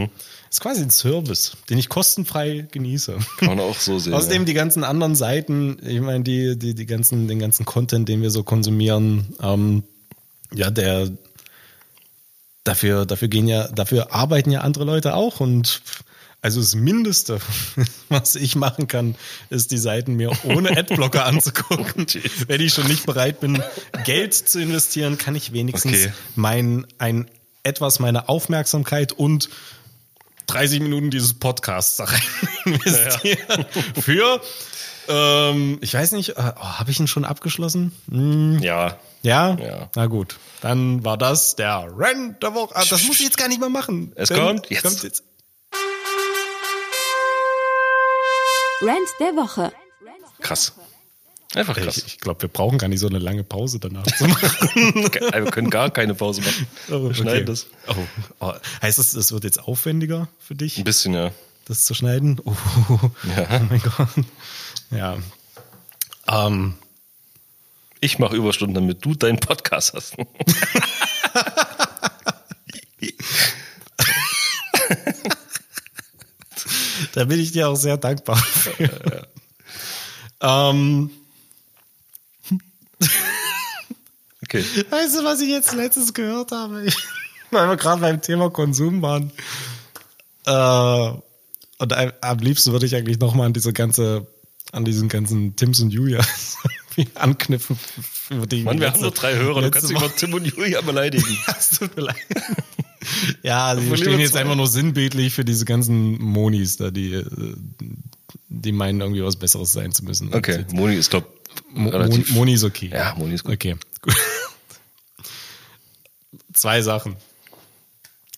Ist 0.55 0.61
quasi 0.61 0.83
ein 0.83 0.89
Service, 0.89 1.57
den 1.69 1.77
ich 1.77 1.89
kostenfrei 1.89 2.65
genieße. 2.71 3.17
Kann 3.39 3.49
man 3.49 3.59
auch 3.59 3.77
so 3.77 3.99
sehen. 3.99 4.13
Außerdem 4.13 4.43
ja. 4.43 4.45
die 4.45 4.53
ganzen 4.53 4.85
anderen 4.85 5.13
Seiten, 5.13 5.85
ich 5.85 5.99
meine, 5.99 6.23
die, 6.23 6.57
die, 6.57 6.73
die 6.73 6.85
ganzen, 6.85 7.27
den 7.27 7.39
ganzen 7.39 7.65
Content, 7.65 8.07
den 8.07 8.21
wir 8.21 8.31
so 8.31 8.43
konsumieren, 8.43 9.35
ähm, 9.41 9.83
ja, 10.53 10.71
der 10.71 11.11
dafür, 12.63 13.05
dafür 13.05 13.27
gehen 13.27 13.49
ja, 13.49 13.67
dafür 13.67 14.15
arbeiten 14.15 14.49
ja 14.49 14.61
andere 14.61 14.85
Leute 14.85 15.15
auch 15.15 15.41
und 15.41 15.81
also 16.41 16.61
das 16.61 16.73
Mindeste, 16.73 17.41
was 18.07 18.37
ich 18.37 18.55
machen 18.55 18.87
kann, 18.87 19.15
ist 19.49 19.71
die 19.71 19.77
Seiten 19.77 20.13
mir 20.13 20.31
ohne 20.45 20.69
Adblocker 20.77 21.25
anzugucken. 21.25 22.07
Wenn 22.47 22.61
ich 22.61 22.73
schon 22.73 22.87
nicht 22.87 23.05
bereit 23.05 23.41
bin, 23.41 23.61
Geld 24.05 24.33
zu 24.33 24.61
investieren, 24.61 25.17
kann 25.17 25.35
ich 25.35 25.51
wenigstens 25.51 26.05
Okay. 26.05 26.13
mein 26.37 26.87
ein 26.97 27.29
etwas 27.63 27.99
meiner 27.99 28.29
Aufmerksamkeit 28.29 29.11
und 29.11 29.49
30 30.47 30.79
Minuten 30.81 31.09
dieses 31.11 31.33
Podcasts 31.33 31.97
da 31.97 32.05
rein 32.05 32.21
investieren. 32.65 33.65
Für, 34.01 34.41
ähm, 35.07 35.77
ich 35.81 35.93
weiß 35.93 36.11
nicht, 36.13 36.29
äh, 36.29 36.33
oh, 36.37 36.63
habe 36.63 36.91
ich 36.91 36.99
ihn 36.99 37.07
schon 37.07 37.25
abgeschlossen? 37.25 37.91
Hm, 38.09 38.59
Ja. 38.59 38.97
ja? 39.21 39.55
Ja. 39.55 39.89
Na 39.95 40.05
gut, 40.07 40.37
dann 40.61 41.03
war 41.03 41.17
das 41.17 41.55
der 41.55 41.87
Rant 41.95 42.41
der 42.43 42.53
Woche. 42.53 42.75
Ah, 42.75 42.83
das 42.89 43.03
muss 43.05 43.17
ich 43.19 43.25
jetzt 43.25 43.37
gar 43.37 43.47
nicht 43.47 43.59
mehr 43.59 43.69
machen. 43.69 44.11
Es 44.15 44.29
Denn 44.29 44.39
kommt 44.39 44.69
jetzt. 44.69 44.83
kommt 44.83 45.03
jetzt. 45.03 45.23
Rant 48.81 49.09
der 49.19 49.35
Woche. 49.35 49.71
Krass. 50.41 50.73
Einfach 51.55 51.75
krass. 51.77 51.97
Ich, 51.97 52.05
ich 52.07 52.19
glaube, 52.19 52.41
wir 52.43 52.49
brauchen 52.49 52.77
gar 52.77 52.87
nicht 52.89 52.99
so 52.99 53.07
eine 53.07 53.17
lange 53.19 53.43
Pause 53.43 53.79
danach 53.79 54.05
zu 54.05 54.27
machen. 54.27 54.69
Wir 54.93 55.51
können 55.51 55.69
gar 55.69 55.89
keine 55.89 56.13
Pause 56.13 56.41
machen. 56.41 56.67
Wir 57.07 57.13
schneiden 57.13 57.45
das. 57.45 57.67
Oh, 57.87 57.95
oh. 58.41 58.53
Heißt 58.81 58.99
das, 58.99 59.13
es 59.13 59.31
wird 59.31 59.43
jetzt 59.45 59.59
aufwendiger 59.63 60.27
für 60.39 60.55
dich, 60.55 60.77
Ein 60.77 60.83
bisschen, 60.83 61.13
ja. 61.13 61.31
das 61.65 61.85
zu 61.85 61.93
schneiden? 61.93 62.39
Oh, 62.43 62.53
Ja. 63.37 63.47
oh 63.61 63.65
mein 63.69 63.81
Gott. 63.81 64.09
Ja. 64.91 65.17
Ähm, 66.27 66.75
Ich 68.01 68.19
mache 68.19 68.35
Überstunden, 68.35 68.75
damit 68.75 69.03
du 69.05 69.15
deinen 69.15 69.39
Podcast 69.39 69.93
hast. 69.93 70.15
da 77.13 77.23
bin 77.25 77.39
ich 77.39 77.51
dir 77.51 77.69
auch 77.69 77.75
sehr 77.75 77.97
dankbar 77.97 78.37
für. 78.37 79.27
ähm, 80.41 81.09
Okay. 84.59 84.85
weißt 84.89 85.19
du, 85.19 85.23
was 85.23 85.41
ich 85.41 85.49
jetzt 85.49 85.73
letztens 85.73 86.13
gehört 86.13 86.51
habe? 86.51 86.85
Weil 87.51 87.69
wir 87.69 87.77
gerade 87.77 88.01
beim 88.01 88.21
Thema 88.21 88.49
Konsum 88.49 89.01
waren. 89.01 89.31
Äh, 90.45 91.19
und 91.77 91.93
am- 92.21 92.39
liebsten 92.39 92.71
würde 92.71 92.85
ich 92.85 92.95
eigentlich 92.95 93.19
nochmal 93.19 93.47
an 93.47 93.53
diese 93.53 93.73
ganze, 93.73 94.27
an 94.71 94.85
diesen 94.85 95.09
ganzen 95.09 95.55
Tims 95.55 95.79
und 95.81 95.91
Julias 95.91 96.57
anknüpfen. 97.15 97.77
Über 98.29 98.45
die 98.47 98.63
Mann, 98.63 98.79
wir 98.79 98.91
haben 98.91 99.01
nur 99.01 99.11
drei 99.11 99.35
Hörer, 99.35 99.61
du 99.61 99.71
kannst 99.71 99.89
dich 99.89 99.97
über 99.97 100.13
Tim 100.15 100.33
und 100.33 100.45
Julia 100.45 100.81
beleidigen. 100.81 101.37
Tut 101.77 101.95
mir 101.95 102.03
leid. 102.03 102.15
Ja, 103.43 103.75
sie 103.75 103.97
stehen 103.97 104.19
jetzt 104.19 104.31
zwei. 104.31 104.41
einfach 104.41 104.55
nur 104.55 104.67
sinnbildlich 104.67 105.33
für 105.33 105.45
diese 105.45 105.65
ganzen 105.65 106.19
Monis 106.21 106.77
da, 106.77 106.89
die, 106.89 107.13
äh, 107.13 107.25
die 108.49 108.71
meinen 108.71 109.01
irgendwie 109.01 109.23
was 109.23 109.35
Besseres 109.35 109.73
sein 109.73 109.91
zu 109.91 110.03
müssen. 110.05 110.33
Okay, 110.33 110.65
Moni 110.71 110.95
ist, 110.95 111.11
glaub 111.11 111.27
Mo. 111.73 111.91
Moni 112.29 112.53
ist 112.53 112.63
okay. 112.63 112.89
Ja, 112.91 113.13
Moni 113.17 113.35
ist 113.35 113.43
gut. 113.43 113.53
Okay, 113.53 113.75
gut. 114.01 114.15
Zwei 116.65 116.81
Sachen. 116.81 117.15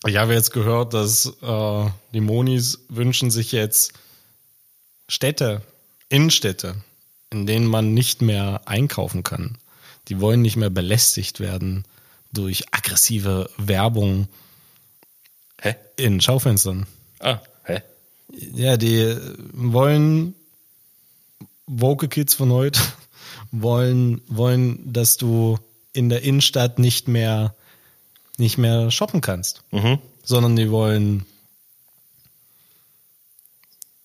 Ich 0.04 0.18
habe 0.18 0.34
jetzt 0.34 0.50
gehört, 0.50 0.92
dass 0.92 1.32
äh, 1.40 1.90
die 2.12 2.20
Monis 2.20 2.80
wünschen 2.90 3.30
sich 3.30 3.52
jetzt 3.52 3.94
Städte, 5.08 5.62
Innenstädte, 6.10 6.74
in 7.30 7.46
denen 7.46 7.66
man 7.66 7.94
nicht 7.94 8.20
mehr 8.20 8.60
einkaufen 8.66 9.22
kann. 9.22 9.56
Die 10.08 10.20
wollen 10.20 10.42
nicht 10.42 10.56
mehr 10.56 10.68
belästigt 10.68 11.40
werden 11.40 11.86
durch 12.30 12.66
aggressive 12.70 13.48
Werbung 13.56 14.28
Hä? 15.58 15.76
in 15.96 16.20
Schaufenstern. 16.20 16.86
Ah, 17.20 17.38
hä? 17.64 17.80
Ja, 18.28 18.76
die 18.76 19.16
wollen 19.54 20.34
Woke 21.64 22.08
Kids 22.08 22.34
von 22.34 22.52
heute 22.52 22.78
wollen, 23.52 24.20
wollen, 24.26 24.92
dass 24.92 25.16
du 25.16 25.58
in 25.94 26.10
der 26.10 26.20
Innenstadt 26.24 26.78
nicht 26.78 27.08
mehr, 27.08 27.54
nicht 28.38 28.58
mehr 28.58 28.90
shoppen 28.90 29.20
kannst, 29.20 29.62
Mhm. 29.70 29.98
sondern 30.22 30.56
die 30.56 30.70
wollen 30.70 31.26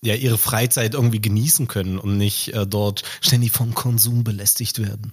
ja 0.02 0.14
ihre 0.14 0.38
Freizeit 0.38 0.94
irgendwie 0.94 1.20
genießen 1.20 1.66
können 1.68 1.98
und 1.98 2.18
nicht 2.18 2.52
äh, 2.52 2.66
dort 2.66 3.02
ständig 3.20 3.52
vom 3.52 3.74
Konsum 3.74 4.22
belästigt 4.24 4.78
werden. 4.78 5.12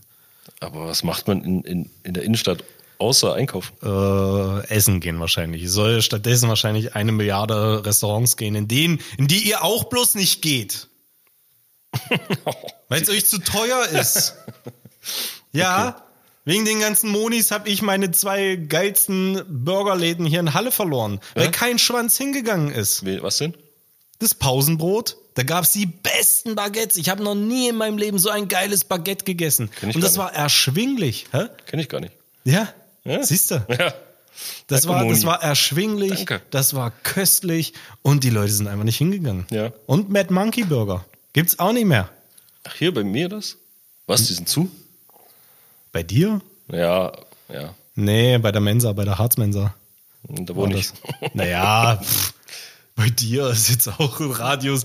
Aber 0.60 0.88
was 0.88 1.04
macht 1.04 1.28
man 1.28 1.44
in, 1.44 1.64
in, 1.64 1.90
in 2.04 2.14
der 2.14 2.24
Innenstadt 2.24 2.64
außer 2.98 3.34
einkaufen? 3.34 3.74
Äh, 3.82 4.68
essen 4.68 5.00
gehen 5.00 5.20
wahrscheinlich. 5.20 5.64
Es 5.64 5.72
soll 5.72 6.02
stattdessen 6.02 6.50
wahrscheinlich 6.50 6.94
eine 6.96 7.12
Milliarde 7.14 7.86
Restaurants 7.86 8.36
gehen, 8.38 8.56
in 8.56 8.68
denen, 8.68 9.00
in 9.18 9.28
die 9.28 9.48
ihr 9.48 9.64
auch 9.64 9.86
bloß 9.86 10.16
nicht 10.16 10.42
geht. 10.42 10.88
Weil 12.90 13.02
es 13.02 13.10
euch 13.10 13.26
zu 13.26 13.40
teuer 13.40 13.86
ist. 13.88 14.36
Ja, 15.54 16.02
wegen 16.46 16.66
den 16.66 16.80
ganzen 16.80 17.10
Monis 17.12 17.52
habe 17.52 17.70
ich 17.70 17.82
meine 17.82 18.12
zwei 18.12 18.56
geilsten 18.56 19.42
Burgerläden 19.48 20.26
hier 20.26 20.40
in 20.40 20.54
Halle 20.54 20.72
verloren, 20.72 21.20
weil 21.36 21.46
Ja? 21.46 21.52
kein 21.52 21.78
Schwanz 21.80 22.18
hingegangen 22.18 22.72
ist. 22.72 23.06
Was 23.22 23.38
denn? 23.38 23.54
Das 24.20 24.36
Pausenbrot, 24.36 25.18
da 25.36 25.44
gab's 25.44 25.72
die 25.72 25.86
besten 25.88 26.56
Baguettes. 26.56 26.98
Ich 26.98 27.10
habe 27.10 27.24
noch 27.24 27.36
nie 27.36 27.70
in 27.70 27.76
meinem 27.76 27.98
Leben 27.98 28.20
so 28.20 28.30
ein 28.30 28.48
geiles 28.48 28.84
Baguette 28.86 29.26
gegessen. 29.26 29.70
Kenn 29.80 29.92
Und 29.94 30.02
das 30.04 30.18
war 30.18 30.34
erschwinglich. 30.34 31.26
Hä? 31.32 31.46
Kenne 31.66 31.82
ich 31.84 31.90
gar 31.90 32.00
nicht. 32.02 32.14
Ja, 32.44 32.72
Ja. 33.04 33.24
siehst 33.24 33.52
du. 33.52 33.66
Ja. 33.70 33.94
Das 34.68 34.84
Danke, 34.84 35.04
war, 35.06 35.10
das 35.10 35.26
war 35.26 35.44
erschwinglich, 35.44 36.26
Danke. 36.26 36.42
das 36.52 36.74
war 36.74 36.92
köstlich 37.04 37.74
und 38.02 38.24
die 38.24 38.30
Leute 38.32 38.52
sind 38.54 38.68
einfach 38.68 38.86
nicht 38.86 38.98
hingegangen. 38.98 39.46
Ja. 39.52 39.72
Und 39.86 40.10
Mad 40.10 40.34
Monkey 40.34 40.64
Burger 40.64 41.06
gibt's 41.34 41.60
auch 41.60 41.74
nicht 41.74 41.86
mehr. 41.86 42.10
Ach, 42.64 42.74
hier 42.76 42.94
bei 42.94 43.04
mir 43.04 43.30
das? 43.30 43.58
Was, 44.08 44.26
die 44.28 44.34
sind 44.34 44.50
zu? 44.50 44.72
Bei 45.92 46.04
dir? 46.04 46.42
Ja, 46.72 47.12
ja. 47.52 47.76
Nee, 47.96 48.38
bei 48.38 48.52
der 48.52 48.62
Mensa, 48.62 48.94
bei 48.94 49.04
der 49.04 49.18
Harzmensa. 49.18 49.76
Da 50.24 50.56
wohne 50.56 50.78
ich. 50.78 50.92
Naja, 51.34 52.00
pff, 52.02 52.34
bei 52.96 53.10
dir 53.10 53.50
ist 53.50 53.70
jetzt 53.70 53.88
auch 53.88 54.20
ein 54.20 54.32
Radius. 54.32 54.84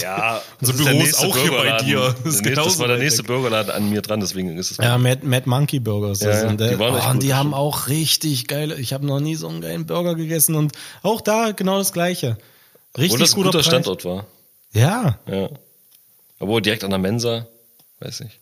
Ja, 0.00 0.42
unser 0.60 0.72
Büro 0.72 1.02
ist 1.02 1.18
auch 1.18 1.36
hier 1.36 1.52
bei 1.52 1.76
dir. 1.78 2.14
Das, 2.24 2.40
ist 2.40 2.56
das 2.56 2.78
war 2.78 2.88
der 2.88 2.98
nächste. 2.98 3.22
Burgerladen 3.22 3.70
an 3.70 3.90
mir 3.90 4.02
dran, 4.02 4.20
deswegen 4.20 4.56
ist 4.58 4.72
es. 4.72 4.76
Ja, 4.78 4.98
Mad, 4.98 5.24
Mad 5.24 5.48
Monkey 5.48 5.78
Burgers. 5.78 6.20
Ja, 6.20 6.30
ja, 6.30 6.52
äh, 6.52 6.56
die 6.56 6.78
waren 6.78 6.94
oh, 6.94 7.10
und 7.10 7.22
die 7.22 7.34
haben 7.34 7.54
auch 7.54 7.88
richtig 7.88 8.48
geile. 8.48 8.76
Ich 8.76 8.92
habe 8.92 9.06
noch 9.06 9.20
nie 9.20 9.36
so 9.36 9.48
einen 9.48 9.60
geilen 9.60 9.86
Burger 9.86 10.14
gegessen 10.14 10.54
und 10.56 10.72
auch 11.02 11.20
da 11.20 11.52
genau 11.52 11.78
das 11.78 11.92
Gleiche. 11.92 12.36
Richtig 12.96 13.12
Obwohl 13.12 13.18
das 13.20 13.30
ein 13.30 13.36
guter, 13.36 13.50
guter. 13.50 13.62
Standort 13.62 14.04
war. 14.04 14.26
Ja. 14.72 15.18
Ja. 15.26 15.48
Obwohl 16.40 16.60
direkt 16.60 16.84
an 16.84 16.90
der 16.90 16.98
Mensa, 16.98 17.46
weiß 18.00 18.20
nicht. 18.20 18.40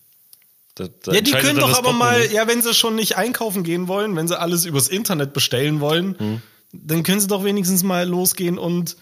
Da, 0.75 0.89
da 1.03 1.13
Ja, 1.13 1.21
die 1.21 1.33
können 1.33 1.59
doch 1.59 1.77
aber 1.77 1.93
mal, 1.93 2.31
ja, 2.33 2.49
wenn 2.49 2.63
sie 2.63 2.73
schon 2.75 2.95
nicht 2.95 3.17
einkaufen 3.17 3.63
gehen 3.63 3.89
wollen, 3.89 4.17
wenn 4.17 4.27
sie 4.29 4.39
alles 4.39 4.65
übers 4.65 4.89
Internet 4.89 5.33
bestellen 5.33 5.81
wollen, 5.81 6.19
Hm. 6.19 6.43
dann 6.73 7.03
können 7.03 7.21
sie 7.21 7.27
doch 7.27 7.45
wenigstens 7.45 7.83
mal 7.83 8.09
losgehen 8.09 8.59
und 8.59 8.97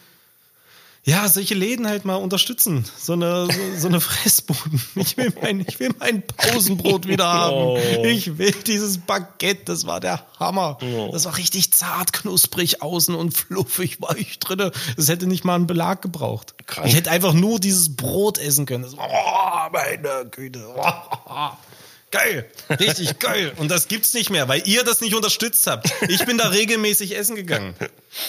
ja, 1.11 1.29
solche 1.29 1.55
Läden 1.55 1.89
halt 1.89 2.05
mal 2.05 2.15
unterstützen. 2.15 2.85
So 2.97 3.15
eine, 3.15 3.47
so, 3.47 3.61
so 3.77 3.89
eine 3.89 4.01
Fressbuden. 4.01 4.81
Ich 4.95 5.17
will 5.17 5.33
mein, 5.43 5.65
ich 5.67 5.81
will 5.81 5.91
mein 5.99 6.23
Pausenbrot 6.23 7.09
wieder 7.09 7.27
haben. 7.27 7.57
Oh. 7.57 7.79
Ich 8.05 8.39
will 8.39 8.53
dieses 8.53 8.99
Baguette, 8.99 9.65
das 9.65 9.87
war 9.89 9.99
der 9.99 10.25
Hammer. 10.39 10.79
Oh. 10.81 11.11
Das 11.11 11.25
war 11.25 11.37
richtig 11.37 11.73
zart, 11.73 12.13
knusprig 12.13 12.81
außen 12.81 13.17
und 13.17 13.37
fluffig 13.37 14.01
weich 14.01 14.39
drinne. 14.39 14.71
Das 14.97 15.09
hätte 15.09 15.27
nicht 15.27 15.45
mal 15.45 15.57
einen 15.57 15.67
Belag 15.67 16.01
gebraucht. 16.01 16.55
Krank. 16.67 16.87
Ich 16.87 16.95
hätte 16.95 17.11
einfach 17.11 17.33
nur 17.33 17.59
dieses 17.59 17.97
Brot 17.97 18.39
essen 18.39 18.65
können. 18.65 18.85
Das, 18.85 18.95
oh, 18.95 19.71
meine 19.73 20.31
Güte. 20.31 20.65
Oh, 20.77 21.51
geil. 22.13 22.49
Richtig 22.71 23.19
geil. 23.19 23.53
Und 23.57 23.69
das 23.69 23.89
gibt's 23.89 24.15
nicht 24.15 24.31
mehr, 24.31 24.47
weil 24.47 24.63
ihr 24.65 24.85
das 24.85 25.01
nicht 25.01 25.17
unterstützt 25.17 25.67
habt. 25.67 25.93
Ich 26.07 26.25
bin 26.25 26.39
da 26.39 26.49
regelmäßig 26.51 27.17
essen 27.17 27.35
gegangen. 27.35 27.75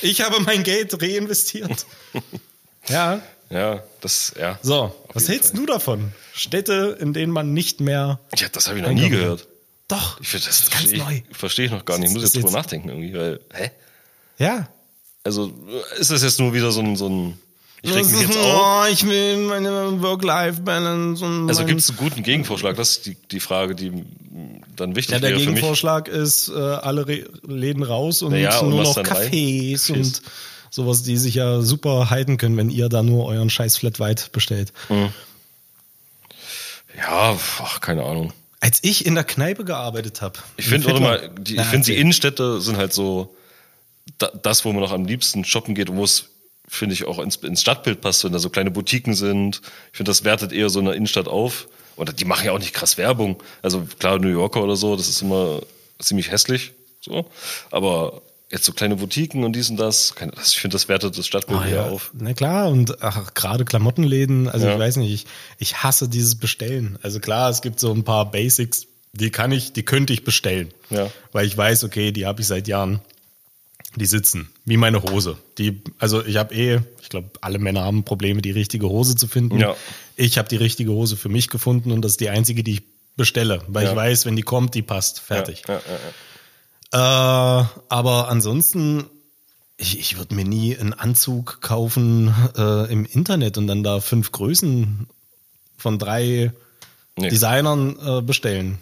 Ich 0.01 0.21
habe 0.21 0.39
mein 0.39 0.63
Geld 0.63 0.99
reinvestiert. 0.99 1.85
Ja. 2.87 3.21
Ja, 3.49 3.83
das, 3.99 4.33
ja. 4.39 4.57
So, 4.61 4.95
was 5.13 5.27
hältst 5.27 5.51
Fall. 5.51 5.59
du 5.59 5.65
davon? 5.65 6.13
Städte, 6.33 6.97
in 7.01 7.11
denen 7.13 7.33
man 7.33 7.53
nicht 7.53 7.81
mehr. 7.81 8.19
Ja, 8.37 8.47
das 8.49 8.67
habe 8.69 8.79
ich 8.79 8.83
noch 8.85 8.91
nie 8.93 9.09
gehört. 9.09 9.47
Doch, 9.89 10.21
Ich 10.21 10.29
finde, 10.29 10.45
das, 10.47 10.59
ist 10.59 10.71
ganz 10.71 10.83
verstehe 10.83 11.03
neu. 11.03 11.21
ich, 11.29 11.37
verstehe 11.37 11.65
ich 11.65 11.71
noch 11.71 11.83
gar 11.83 11.97
nicht. 11.97 12.07
Ich 12.09 12.13
muss 12.13 12.23
Das 12.23 12.33
jetzt 12.33 12.43
drüber 12.45 12.57
nachdenken 12.57 12.87
irgendwie, 12.87 13.13
weil, 13.13 13.41
hä? 13.53 13.71
Ja. 14.37 14.69
Also, 15.23 15.51
ist 15.99 16.11
das 16.11 16.23
jetzt 16.23 16.39
nur 16.39 16.53
wieder 16.53 16.71
so 16.71 16.79
ein, 16.79 16.95
so 16.95 17.09
ein 17.09 17.37
ich 17.81 17.93
reg 17.93 18.03
Das 18.03 18.11
mich 18.13 18.21
jetzt 18.21 18.37
auf? 18.37 18.61
oh, 18.61 18.85
ich 18.89 19.05
will 19.05 19.37
meine 19.37 20.01
Work-Life-Balance. 20.01 21.25
und 21.25 21.49
Also 21.49 21.65
gibt 21.65 21.81
es 21.81 21.89
einen 21.89 21.97
guten 21.97 22.23
Gegenvorschlag? 22.23 22.77
Das 22.77 22.91
ist 22.91 23.05
die, 23.05 23.15
die 23.15 23.39
Frage, 23.41 23.75
die 23.75 24.05
dann 24.77 24.95
wichtig 24.95 25.13
Ja, 25.13 25.19
der 25.19 25.31
wäre 25.31 25.39
für 25.41 25.45
mich. 25.47 25.55
Gegenvorschlag 25.55 26.07
ist, 26.07 26.47
äh, 26.47 26.53
alle 26.53 27.05
Re 27.07 27.27
Läden 27.45 27.83
raus 27.83 28.21
und 28.21 28.31
Naja, 28.31 28.59
und 28.59 28.69
nur 28.69 28.79
was 28.85 28.95
noch 28.95 29.03
Cafés. 29.03 29.91
und 29.91 30.21
sowas, 30.71 31.03
die 31.03 31.17
sich 31.17 31.35
ja 31.35 31.61
super 31.61 32.09
halten 32.09 32.37
können, 32.37 32.57
wenn 32.57 32.71
ihr 32.71 32.89
da 32.89 33.03
nur 33.03 33.25
euren 33.27 33.51
scheiß 33.51 33.77
Flat 33.77 33.99
White 33.99 34.29
bestellt. 34.31 34.73
Ja, 36.97 37.37
ach, 37.59 37.81
keine 37.81 38.03
Ahnung. 38.03 38.33
Als 38.59 38.79
ich 38.81 39.05
in 39.05 39.15
der 39.15 39.23
Kneipe 39.23 39.65
gearbeitet 39.65 40.21
habe. 40.21 40.39
Ich 40.57 40.67
finde 40.67 40.91
immer, 40.91 41.17
die, 41.29 41.57
ich 41.57 41.65
finde 41.65 41.85
die 41.85 41.93
in 41.93 42.01
Innenstädte 42.01 42.61
sind 42.61 42.77
halt 42.77 42.93
so 42.93 43.35
da, 44.17 44.31
das, 44.41 44.65
wo 44.65 44.71
man 44.71 44.81
noch 44.81 44.91
am 44.91 45.05
liebsten 45.05 45.43
shoppen 45.45 45.75
geht 45.75 45.91
wo 45.91 46.03
es, 46.03 46.29
finde 46.67 46.93
ich, 46.93 47.05
auch 47.05 47.19
ins, 47.19 47.37
ins 47.37 47.61
Stadtbild 47.61 48.01
passt, 48.01 48.23
wenn 48.23 48.31
da 48.31 48.39
so 48.39 48.49
kleine 48.49 48.71
Boutiquen 48.71 49.13
sind. 49.13 49.61
Ich 49.91 49.97
finde, 49.97 50.09
das 50.09 50.23
wertet 50.23 50.51
eher 50.51 50.69
so 50.69 50.79
eine 50.79 50.93
Innenstadt 50.93 51.27
auf. 51.27 51.67
Und 51.95 52.19
die 52.19 52.25
machen 52.25 52.45
ja 52.45 52.53
auch 52.53 52.59
nicht 52.59 52.73
krass 52.73 52.97
Werbung. 52.97 53.41
Also 53.61 53.85
klar, 53.99 54.17
New 54.19 54.29
Yorker 54.29 54.63
oder 54.63 54.75
so, 54.75 54.95
das 54.95 55.09
ist 55.09 55.21
immer 55.21 55.61
ziemlich 55.99 56.31
hässlich. 56.31 56.71
So. 57.01 57.29
Aber 57.71 58.21
jetzt 58.51 58.65
so 58.65 58.73
kleine 58.73 58.95
Boutiquen 58.97 59.43
und 59.43 59.53
dies 59.55 59.69
und 59.69 59.77
das. 59.77 60.13
Ich 60.45 60.59
finde, 60.59 60.75
das 60.75 60.87
wertet 60.87 61.17
das 61.17 61.25
Stadtbild 61.27 61.61
eher 61.63 61.69
ja. 61.69 61.89
auf. 61.89 62.11
Na 62.13 62.33
klar, 62.33 62.69
und 62.69 63.01
ach, 63.03 63.33
gerade 63.33 63.65
Klamottenläden, 63.65 64.47
also 64.49 64.67
Ja. 64.67 64.73
ich 64.73 64.79
weiß 64.79 64.97
nicht, 64.97 65.13
ich, 65.13 65.25
ich 65.57 65.83
hasse 65.83 66.07
dieses 66.09 66.35
Bestellen. 66.35 66.97
Also 67.01 67.19
klar, 67.19 67.49
es 67.49 67.61
gibt 67.61 67.79
so 67.79 67.91
ein 67.93 68.03
paar 68.03 68.29
Basics, 68.29 68.87
die 69.13 69.29
kann 69.29 69.51
ich, 69.51 69.73
die 69.73 69.83
könnte 69.83 70.13
ich 70.13 70.23
bestellen. 70.23 70.69
Ja. 70.89 71.09
Weil 71.31 71.45
ich 71.45 71.57
weiß, 71.57 71.83
okay, 71.83 72.11
die 72.11 72.25
habe 72.25 72.41
ich 72.41 72.47
seit 72.47 72.67
Jahren. 72.67 73.01
Die 73.97 74.05
sitzen, 74.05 74.49
wie 74.63 74.77
meine 74.77 75.03
Hose. 75.03 75.37
Die, 75.57 75.81
also 75.99 76.23
ich 76.25 76.37
habe 76.37 76.55
eh, 76.55 76.79
ich 77.01 77.09
glaube, 77.09 77.29
alle 77.41 77.59
Männer 77.59 77.81
haben 77.83 78.05
Probleme, 78.05 78.41
die 78.41 78.51
richtige 78.51 78.87
Hose 78.87 79.17
zu 79.17 79.27
finden. 79.27 79.59
Ja. 79.59 79.75
Ich 80.15 80.37
habe 80.37 80.47
die 80.47 80.55
richtige 80.55 80.91
Hose 80.91 81.17
für 81.17 81.27
mich 81.27 81.49
gefunden 81.49 81.91
und 81.91 82.01
das 82.01 82.13
ist 82.13 82.21
die 82.21 82.29
einzige, 82.29 82.63
die 82.63 82.75
ich 82.75 82.83
bestelle, 83.17 83.61
weil 83.67 83.83
Ja. 83.83 83.89
ich 83.89 83.95
weiß, 83.97 84.25
wenn 84.25 84.37
die 84.37 84.43
kommt, 84.43 84.75
die 84.75 84.81
passt. 84.81 85.19
Fertig. 85.19 85.63
Ja, 85.67 85.73
ja, 85.73 85.79
ja. 85.79 85.99
Äh, 86.93 86.97
aber 86.97 88.27
ansonsten, 88.29 89.05
ich, 89.77 89.99
ich 89.99 90.17
würde 90.17 90.35
mir 90.35 90.45
nie 90.45 90.77
einen 90.77 90.93
Anzug 90.93 91.61
kaufen 91.61 92.33
äh, 92.57 92.91
im 92.91 93.05
Internet 93.05 93.57
und 93.57 93.67
dann 93.67 93.83
da 93.83 93.99
fünf 94.01 94.31
Größen 94.31 95.07
von 95.77 95.99
drei 95.99 96.51
Nee. 97.17 97.27
Designern 97.29 97.97
äh, 97.99 98.21
bestellen. 98.21 98.77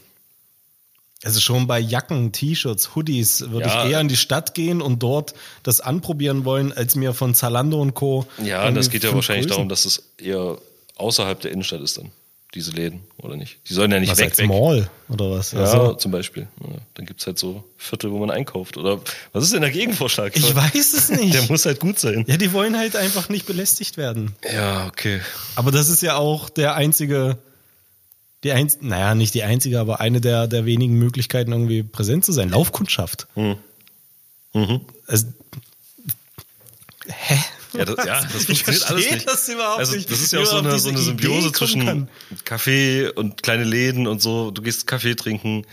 Also 1.23 1.39
schon 1.39 1.65
bei 1.67 1.79
Jacken, 1.79 2.31
T-Shirts, 2.31 2.95
Hoodies 2.95 3.49
würde 3.49 3.67
Ja. 3.67 3.83
ich 3.85 3.91
eher 3.91 3.99
in 4.01 4.07
die 4.07 4.15
Stadt 4.15 4.53
gehen 4.53 4.81
und 4.83 4.99
dort 5.01 5.33
das 5.63 5.81
anprobieren 5.81 6.45
wollen, 6.45 6.71
als 6.71 6.95
mir 6.95 7.13
von 7.15 7.33
Zalando 7.33 7.81
und 7.81 7.95
Co. 7.95 8.27
Ja, 8.43 8.69
das 8.71 8.89
geht 8.91 9.03
ja 9.03 9.13
wahrscheinlich 9.13 9.47
Größen. 9.47 9.57
darum, 9.57 9.69
dass 9.69 9.85
es 9.85 10.03
eher 10.19 10.59
außerhalb 10.95 11.41
der 11.41 11.51
Innenstadt 11.51 11.81
ist 11.81 11.97
dann, 11.97 12.11
diese 12.55 12.71
Läden, 12.71 13.01
oder 13.17 13.35
nicht? 13.35 13.57
Die 13.69 13.73
sollen 13.73 13.91
ja 13.91 13.99
nicht 13.99 14.11
was 14.11 14.17
weg, 14.17 14.29
als 14.29 14.37
weg. 14.39 14.47
Mall 14.47 14.89
oder 15.07 15.29
was? 15.29 15.51
Ja, 15.51 15.59
Also, 15.59 15.93
zum 15.93 16.11
Beispiel. 16.11 16.47
Ja, 16.61 16.77
dann 16.95 17.05
gibt's 17.05 17.27
halt 17.27 17.37
so 17.37 17.63
Viertel, 17.77 18.11
wo 18.11 18.17
man 18.17 18.31
einkauft. 18.31 18.75
Oder 18.77 18.99
was 19.33 19.43
ist 19.43 19.53
denn 19.53 19.61
der 19.61 19.69
Gegenvorschlag? 19.71 20.35
ich 20.35 20.55
weiß 20.55 20.93
es 20.93 21.09
nicht. 21.09 21.33
Der 21.33 21.43
muss 21.43 21.65
halt 21.65 21.79
gut 21.79 21.99
sein. 21.99 22.25
ja, 22.27 22.37
die 22.37 22.51
wollen 22.51 22.75
halt 22.77 22.95
einfach 22.95 23.29
nicht 23.29 23.45
belästigt 23.45 23.97
werden. 23.97 24.35
Ja, 24.51 24.87
okay. 24.87 25.21
Aber 25.55 25.71
das 25.71 25.89
ist 25.89 26.01
ja 26.01 26.15
auch 26.15 26.49
der 26.49 26.73
einzige, 26.75 27.37
die 28.43 28.51
einz 28.51 28.79
naja, 28.81 29.13
nicht 29.13 29.33
die 29.35 29.43
einzige, 29.43 29.79
aber 29.79 29.99
eine 29.99 30.19
der, 30.19 30.47
der 30.47 30.65
wenigen 30.65 30.95
Möglichkeiten, 30.95 31.51
irgendwie 31.51 31.83
präsent 31.83 32.25
zu 32.25 32.31
sein. 32.31 32.49
Laufkundschaft. 32.49 33.27
Mhm. 33.35 33.57
Also, 35.05 35.27
hä? 37.07 37.37
Ja, 37.73 37.85
das, 37.85 38.05
ja, 38.05 38.21
das 38.21 38.45
funktioniert 38.45 38.89
alles 38.89 39.11
nicht. 39.11 39.27
das 39.29 39.47
überhaupt 39.49 39.79
also, 39.79 39.95
Das 39.95 40.19
ist 40.21 40.31
ja 40.33 40.39
auch 40.41 40.45
so 40.45 40.57
eine, 40.57 40.79
so 40.79 40.89
eine 40.89 40.97
Symbiose 40.97 41.51
zwischen 41.51 41.85
kann. 41.85 42.09
Kaffee 42.45 43.09
und 43.09 43.43
kleine 43.43 43.63
Läden 43.63 44.07
und 44.07 44.21
so. 44.21 44.51
Du 44.51 44.61
gehst 44.61 44.87
Kaffee 44.87 45.15
trinken. 45.15 45.65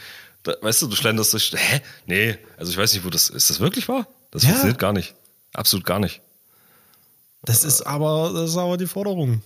Da, 0.42 0.54
weißt 0.60 0.82
du, 0.82 0.86
du 0.88 0.96
schlenderst 0.96 1.32
durch. 1.32 1.52
Hä? 1.54 1.80
Nee, 2.06 2.38
also 2.58 2.70
ich 2.70 2.78
weiß 2.78 2.92
nicht, 2.94 3.04
wo 3.04 3.10
das. 3.10 3.30
Ist 3.30 3.48
das 3.50 3.60
wirklich 3.60 3.88
wahr? 3.88 4.06
Das 4.30 4.42
Ja. 4.42 4.48
funktioniert 4.50 4.78
gar 4.78 4.92
nicht. 4.92 5.14
Absolut 5.54 5.86
gar 5.86 5.98
nicht. 5.98 6.20
Das 7.42 7.64
ist 7.64 7.82
aber, 7.82 8.32
das 8.34 8.50
ist 8.50 8.56
aber 8.56 8.76
die 8.76 8.86
Forderung. 8.86 9.40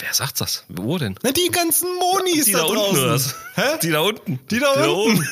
Wer 0.00 0.14
sagt 0.14 0.40
das? 0.40 0.64
Wo 0.68 0.96
denn? 0.98 1.14
Na, 1.22 1.30
die 1.30 1.50
ganzen 1.50 1.88
Monis 1.94 2.46
Die 2.46 2.52
da, 2.52 2.58
da 2.60 2.64
unten 2.64 2.94
draußen. 2.96 3.34
Hä? 3.54 3.62
Die 3.82 3.90
da 3.90 4.00
unten. 4.00 4.40
Die 4.50 4.58
da 4.58 4.70
unten. 4.72 5.28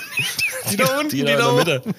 Die, 0.70 0.76
da 0.76 0.98
unten, 0.98 1.08
Die, 1.16 1.24
da 1.24 1.48
unten. 1.48 1.94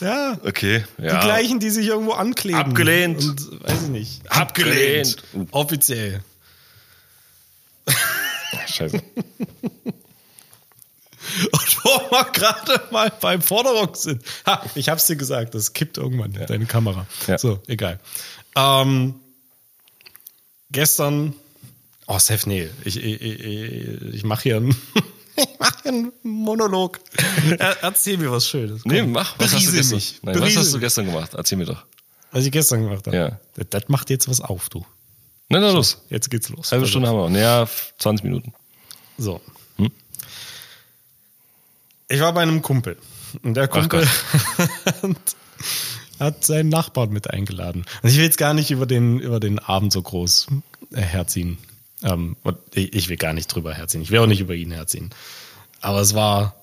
Ja. 0.00 0.38
Okay, 0.44 0.84
ja. 0.98 1.20
Die 1.20 1.26
gleichen, 1.26 1.60
die 1.60 1.70
sich 1.70 1.86
irgendwo 1.86 2.12
ankleben. 2.12 2.58
Abgelehnt. 2.60 3.22
Und 3.22 3.62
weiß 3.62 3.82
ich 3.82 3.88
nicht. 3.88 4.22
Abgelehnt. 4.30 5.16
Offiziell. 5.50 6.22
Scheiße. 8.66 9.02
Und 11.52 11.84
wo 11.84 11.90
wir 12.10 12.24
gerade 12.32 12.80
mal 12.92 13.12
beim 13.20 13.42
Forderung 13.42 13.94
sind. 13.94 14.22
Ha, 14.46 14.64
ich 14.74 14.88
hab's 14.88 15.06
dir 15.06 15.16
gesagt, 15.16 15.54
das 15.54 15.72
kippt 15.72 15.98
irgendwann, 15.98 16.32
deine 16.32 16.66
Kamera. 16.66 17.06
Ja. 17.26 17.36
So, 17.36 17.60
egal. 17.66 17.98
Ähm, 18.54 19.16
gestern, 20.70 21.34
oh, 22.06 22.18
Seth, 22.18 22.46
nee, 22.46 22.68
ich, 22.84 22.96
ich, 22.96 23.20
ich, 23.22 24.14
ich 24.14 24.24
mache 24.24 24.42
hier 24.42 24.56
einen, 24.56 24.70
ich 25.36 25.48
mach 25.58 25.82
hier 25.82 25.92
einen 25.92 26.12
Monolog. 26.22 27.00
Er, 27.58 27.82
erzähl 27.82 28.18
mir 28.18 28.30
was 28.30 28.48
Schönes. 28.48 28.82
Komm, 28.82 28.92
Nee, 28.92 29.02
mach. 29.02 29.38
Was 29.38 29.54
hast 29.54 29.66
du 29.66 29.70
beriese 29.72 29.76
gestern? 29.76 29.96
mich. 29.96 30.18
Nein, 30.22 30.34
was 30.34 30.40
Beriese 30.40 30.60
hast 30.60 30.74
du 30.74 30.80
gestern 30.80 31.06
gemacht? 31.06 31.34
Erzähl 31.34 31.58
mir 31.58 31.66
doch. 31.66 31.84
Was 32.32 32.44
ich 32.44 32.52
gestern 32.52 32.82
gemacht 32.82 33.06
habe. 33.06 33.16
Ja. 33.16 33.40
Das, 33.54 33.66
das 33.70 33.88
macht 33.88 34.10
jetzt 34.10 34.28
was 34.28 34.40
auf, 34.40 34.68
du. 34.68 34.84
Na, 35.48 35.60
na 35.60 35.70
los. 35.70 36.02
Jetzt 36.10 36.30
geht's 36.30 36.48
los. 36.48 36.72
Halbe 36.72 36.86
Stunde 36.86 37.08
haben 37.08 37.16
wir. 37.18 37.30
Naja, 37.30 37.68
20 37.98 38.24
Minuten. 38.24 38.52
So. 39.16 39.40
Hm? 39.76 39.90
Ich 42.08 42.20
war 42.20 42.32
bei 42.32 42.42
einem 42.42 42.62
Kumpel. 42.62 42.96
Und 43.42 43.54
der 43.54 43.68
Kumpel 43.68 44.06
hat 46.18 46.44
seinen 46.44 46.68
Nachbarn 46.68 47.10
mit 47.10 47.30
eingeladen. 47.30 47.84
Und 48.02 48.10
ich 48.10 48.16
will 48.16 48.24
jetzt 48.24 48.38
gar 48.38 48.54
nicht 48.54 48.70
über 48.70 48.86
den, 48.86 49.20
über 49.20 49.40
den 49.40 49.58
Abend 49.58 49.92
so 49.92 50.02
groß 50.02 50.48
herziehen. 50.92 51.58
Ähm, 52.02 52.36
und 52.42 52.58
ich, 52.74 52.92
ich 52.94 53.08
will 53.08 53.16
gar 53.16 53.32
nicht 53.32 53.48
drüber 53.48 53.74
herziehen. 53.74 54.02
Ich 54.02 54.10
will 54.10 54.18
auch 54.18 54.26
nicht 54.26 54.40
über 54.40 54.54
ihn 54.54 54.70
herziehen. 54.72 55.10
Aber 55.80 56.00
es 56.00 56.14
war, 56.14 56.54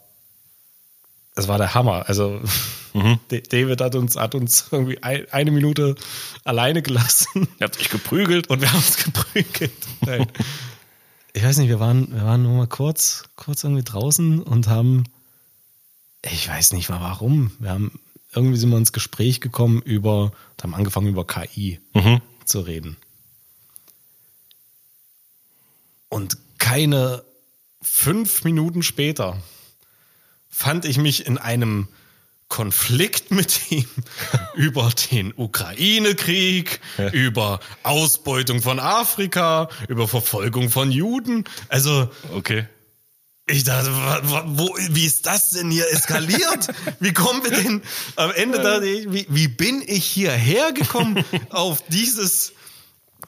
es 1.36 1.48
war 1.48 1.58
der 1.58 1.74
Hammer. 1.74 2.08
Also, 2.08 2.42
D- 3.32 3.42
David 3.42 3.82
hat 3.82 3.96
uns, 3.96 4.16
hat 4.16 4.36
uns 4.36 4.66
irgendwie 4.72 5.02
ein, 5.02 5.26
eine 5.32 5.52
Minute 5.52 5.96
alleine 6.44 6.82
gelassen. 6.82 7.48
Ihr 7.60 7.66
habt 7.66 7.80
euch 7.80 7.90
geprügelt. 7.90 8.48
Und 8.50 8.62
wir 8.62 8.70
haben 8.70 8.78
uns 8.78 8.98
geprügelt. 9.04 9.72
Nein. 10.06 10.28
Ich 11.36 11.44
weiß 11.44 11.58
nicht, 11.58 11.70
wir 11.70 11.80
waren, 11.80 12.14
wir 12.14 12.22
waren 12.26 12.44
nur 12.44 12.56
mal 12.56 12.68
kurz, 12.68 13.24
kurz 13.36 13.64
irgendwie 13.64 13.82
draußen 13.82 14.40
und 14.44 14.68
haben, 14.68 15.06
ich 16.24 16.48
weiß 16.48 16.74
nicht 16.74 16.90
mal 16.90 17.02
warum, 17.02 17.50
wir 17.58 17.72
haben, 17.72 18.00
irgendwie 18.36 18.58
sind 18.60 18.70
wir 18.70 18.78
ins 18.78 18.94
Gespräch 18.94 19.42
gekommen 19.42 19.82
über, 19.82 20.32
haben 20.62 20.76
angefangen 20.76 21.08
über 21.08 21.26
KI 21.26 21.80
zu 22.46 22.60
reden. 22.60 22.98
Und 26.14 26.38
keine 26.60 27.24
fünf 27.82 28.44
Minuten 28.44 28.84
später 28.84 29.42
fand 30.48 30.86
ich 30.86 31.00
mich 31.00 31.26
in 31.26 31.40
einem 31.40 31.88
Konflikt 32.50 33.32
mit 33.32 33.72
ihm 33.72 33.88
über 34.54 34.92
den 35.12 35.34
Ukraine-Krieg, 35.36 36.82
über 37.14 37.62
Ausbeutung 37.82 38.62
von 38.62 38.80
Afrika, 38.80 39.70
über 39.88 40.08
Verfolgung 40.08 40.70
von 40.70 40.92
Juden. 40.92 41.46
Also 41.70 42.12
Okay. 42.32 42.68
ich 43.48 43.64
dachte, 43.64 43.90
wo, 44.46 44.78
wie 44.92 45.06
ist 45.08 45.26
das 45.26 45.50
denn 45.50 45.72
hier 45.72 45.92
eskaliert? 45.92 46.68
Wie 47.00 47.14
kommen 47.14 47.44
wir 47.44 47.50
denn 47.50 47.82
am 48.18 48.30
Ende 48.30 48.62
da, 48.62 48.84
wie, 48.84 49.26
wie 49.30 49.48
bin 49.48 49.82
ich 49.84 50.06
hierher 50.06 50.74
gekommen 50.74 51.26
auf 51.50 51.84
dieses 51.88 52.54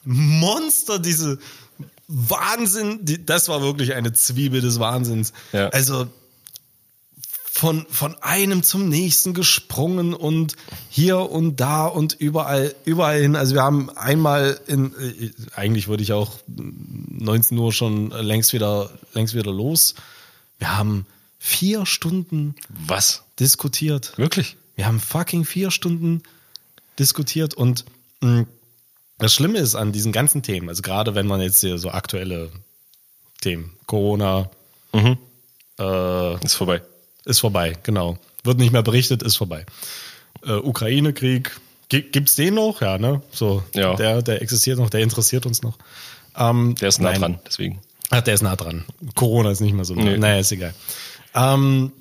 Monster, 0.04 1.00
diese 1.00 1.40
Wahnsinn, 2.08 3.00
das 3.24 3.48
war 3.48 3.62
wirklich 3.62 3.94
eine 3.94 4.12
Zwiebel 4.12 4.60
des 4.60 4.78
Wahnsinns. 4.78 5.32
Ja. 5.52 5.68
Also 5.70 6.06
von, 7.56 7.86
von 7.88 8.14
einem 8.20 8.62
zum 8.62 8.88
nächsten 8.88 9.32
gesprungen 9.32 10.12
und 10.12 10.56
hier 10.90 11.18
und 11.18 11.56
da 11.58 11.86
und 11.86 12.12
überall, 12.12 12.74
überall 12.84 13.20
hin. 13.20 13.34
Also 13.34 13.54
wir 13.54 13.62
haben 13.62 13.88
einmal 13.96 14.60
in, 14.66 14.92
äh, 14.94 15.30
eigentlich 15.54 15.88
würde 15.88 16.02
ich 16.02 16.12
auch 16.12 16.32
19 16.46 17.56
Uhr 17.58 17.72
schon 17.72 18.10
längst 18.10 18.52
wieder, 18.52 18.90
längst 19.14 19.34
wieder 19.34 19.52
los. 19.52 19.94
Wir 20.58 20.76
haben 20.76 21.06
vier 21.38 21.86
Stunden 21.86 22.56
Was? 22.68 23.22
diskutiert. 23.40 24.12
Wirklich? 24.18 24.56
Wir 24.74 24.86
haben 24.86 25.00
fucking 25.00 25.46
vier 25.46 25.70
Stunden 25.70 26.22
diskutiert 26.98 27.54
und 27.54 27.86
mh, 28.20 28.44
das 29.18 29.34
Schlimme 29.34 29.58
ist 29.58 29.74
an 29.74 29.92
diesen 29.92 30.12
ganzen 30.12 30.42
Themen, 30.42 30.68
also 30.68 30.82
gerade 30.82 31.14
wenn 31.14 31.26
man 31.26 31.40
jetzt 31.40 31.60
hier 31.60 31.78
so 31.78 31.90
aktuelle 31.90 32.50
Themen, 33.40 33.76
Corona, 33.86 34.50
äh, 35.78 36.44
Ist 36.44 36.54
vorbei. 36.54 36.82
ist 37.24 37.40
vorbei, 37.40 37.76
genau. 37.82 38.18
Wird 38.44 38.58
nicht 38.58 38.72
mehr 38.72 38.82
berichtet, 38.82 39.22
ist 39.22 39.36
vorbei. 39.36 39.66
Äh, 40.44 40.52
Ukraine-Krieg, 40.52 41.50
gi- 41.88 42.02
gibt's 42.02 42.34
den 42.36 42.54
noch? 42.54 42.80
Ja, 42.80 42.98
ne? 42.98 43.22
So, 43.32 43.62
Ja. 43.74 43.94
der, 43.94 44.22
der 44.22 44.40
existiert 44.42 44.78
noch, 44.78 44.90
der 44.90 45.00
interessiert 45.00 45.46
uns 45.46 45.62
noch. 45.62 45.76
Ähm, 46.36 46.74
Der 46.80 46.88
ist 46.88 46.98
nah 47.00 47.10
nein. 47.12 47.20
dran, 47.20 47.38
deswegen. 47.46 47.80
Ach, 48.10 48.20
der 48.22 48.34
ist 48.34 48.42
nah 48.42 48.56
dran. 48.56 48.84
Corona 49.14 49.50
ist 49.50 49.60
nicht 49.60 49.72
mehr 49.74 49.84
so 49.84 49.94
nah. 49.94 50.04
Nee. 50.04 50.18
Naja, 50.18 50.38
ist 50.38 50.52
egal. 50.52 50.74
Ähm, 51.34 51.92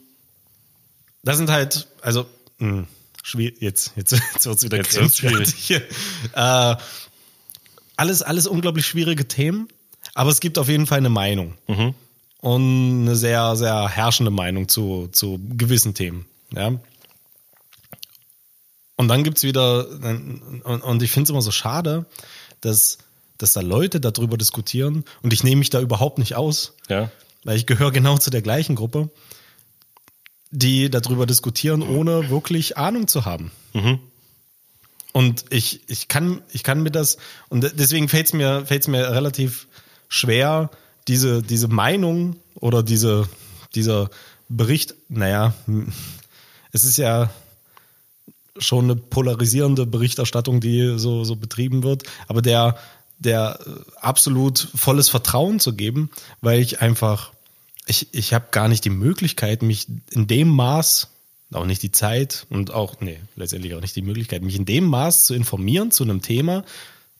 das 1.23 1.37
sind 1.37 1.49
halt, 1.49 1.87
also, 2.01 2.25
mh, 2.59 2.85
schwierig, 3.23 3.57
jetzt, 3.61 3.93
jetzt, 3.95 4.11
jetzt 4.33 4.45
wird's 4.45 4.63
wieder 4.63 4.77
Jetzt 4.77 4.95
wird's 4.95 5.19
grenzwertig. 5.19 5.81
äh, 6.33 6.75
alles, 7.97 8.21
alles 8.21 8.47
unglaublich 8.47 8.85
schwierige 8.85 9.27
Themen, 9.27 9.67
aber 10.13 10.29
es 10.29 10.39
gibt 10.39 10.57
auf 10.57 10.67
jeden 10.69 10.85
Fall 10.87 10.99
eine 10.99 11.09
Meinung. 11.09 11.55
Und 12.41 13.01
eine 13.01 13.15
sehr, 13.15 13.55
sehr 13.55 13.87
herrschende 13.89 14.31
Meinung 14.31 14.67
zu, 14.67 15.07
zu 15.11 15.39
gewissen 15.57 15.93
Themen. 15.93 16.25
Ja. 16.53 16.73
Und 18.97 19.07
dann 19.07 19.23
gibt's 19.23 19.43
wieder, 19.43 19.87
und, 20.63 21.01
ich 21.03 21.11
finde 21.11 21.23
es 21.25 21.29
immer 21.31 21.41
so 21.41 21.51
schade, 21.51 22.05
dass, 22.61 22.97
dass 23.37 23.53
da 23.53 23.61
Leute 23.61 23.99
darüber 23.99 24.37
diskutieren 24.37 25.03
und 25.21 25.33
ich 25.33 25.43
nehme 25.43 25.59
mich 25.59 25.69
da 25.69 25.81
überhaupt 25.81 26.17
nicht 26.17 26.35
aus, 26.35 26.73
Ja. 26.87 27.09
weil 27.43 27.57
ich 27.57 27.65
gehöre 27.65 27.91
genau 27.91 28.17
zu 28.17 28.29
der 28.29 28.41
gleichen 28.41 28.75
Gruppe, 28.75 29.09
die 30.51 30.89
darüber 30.89 31.25
diskutieren, 31.25 31.81
ohne 31.81 32.29
wirklich 32.29 32.77
Ahnung 32.77 33.07
zu 33.07 33.25
haben. 33.25 33.51
Und 35.15 35.45
ich, 35.49 35.79
ich 35.87 36.09
kann, 36.09 36.41
ich 36.51 36.63
kann 36.63 36.83
mir 36.83 36.91
das, 36.91 37.15
und 37.47 37.71
deswegen 37.79 38.09
fällt 38.09 38.25
es 38.25 38.33
mir, 38.33 38.65
fällt's 38.65 38.89
mir 38.89 39.11
relativ 39.11 39.69
schwer, 40.09 40.69
diese, 41.07 41.41
diese 41.41 41.69
Meinung 41.69 42.35
oder 42.55 42.83
diese, 42.83 43.29
dieser 43.75 44.09
Bericht, 44.49 44.93
naja, 45.07 45.53
es 46.73 46.83
ist 46.83 46.97
ja 46.97 47.29
schon 48.57 48.91
eine 48.91 48.97
polarisierende 48.97 49.85
Berichterstattung, 49.85 50.59
die 50.59 50.99
so, 50.99 51.23
so 51.23 51.37
betrieben 51.37 51.83
wird, 51.83 52.03
aber 52.27 52.41
der, 52.41 52.75
der 53.17 53.61
absolut 54.01 54.67
volles 54.75 55.07
Vertrauen 55.07 55.61
zu 55.61 55.77
geben, 55.77 56.09
weil 56.41 56.59
ich 56.59 56.81
einfach, 56.81 57.31
ich, 57.87 58.09
ich 58.11 58.33
habe 58.33 58.47
gar 58.51 58.67
nicht 58.67 58.83
die 58.83 58.89
Möglichkeit, 58.89 59.61
mich 59.61 59.87
in 60.11 60.27
dem 60.27 60.49
Maß, 60.49 61.07
auch 61.53 61.65
nicht 61.65 61.83
die 61.83 61.91
Zeit 61.91 62.47
und 62.49 62.71
auch, 62.71 62.99
nee, 63.01 63.19
letztendlich 63.35 63.75
auch 63.75 63.81
nicht 63.81 63.95
die 63.95 64.01
Möglichkeit, 64.01 64.41
mich 64.41 64.55
in 64.55 64.65
dem 64.65 64.85
Maß 64.85 65.25
zu 65.25 65.33
informieren 65.33 65.91
zu 65.91 66.03
einem 66.03 66.21
Thema, 66.21 66.65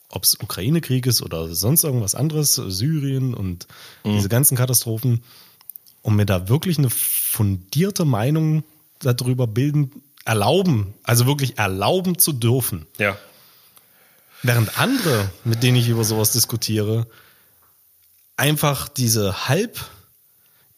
ob 0.08 0.24
es 0.24 0.38
Ukraine-Krieg 0.40 1.06
ist 1.06 1.22
oder 1.22 1.54
sonst 1.54 1.84
irgendwas 1.84 2.14
anderes, 2.14 2.54
Syrien 2.54 3.34
und 3.34 3.66
diese 4.04 4.28
ganzen 4.28 4.56
Katastrophen, 4.56 5.22
um 6.02 6.16
mir 6.16 6.26
da 6.26 6.48
wirklich 6.48 6.78
eine 6.78 6.90
fundierte 6.90 8.04
Meinung 8.04 8.62
darüber 9.00 9.46
bilden, 9.46 10.02
erlauben, 10.24 10.94
also 11.02 11.26
wirklich 11.26 11.58
erlauben 11.58 12.18
zu 12.18 12.32
dürfen. 12.32 12.86
Ja. 12.98 13.16
Während 14.42 14.78
andere, 14.78 15.30
mit 15.44 15.62
denen 15.62 15.76
ich 15.76 15.88
über 15.88 16.04
sowas 16.04 16.32
diskutiere, 16.32 17.06
einfach 18.36 18.88
diese 18.88 19.46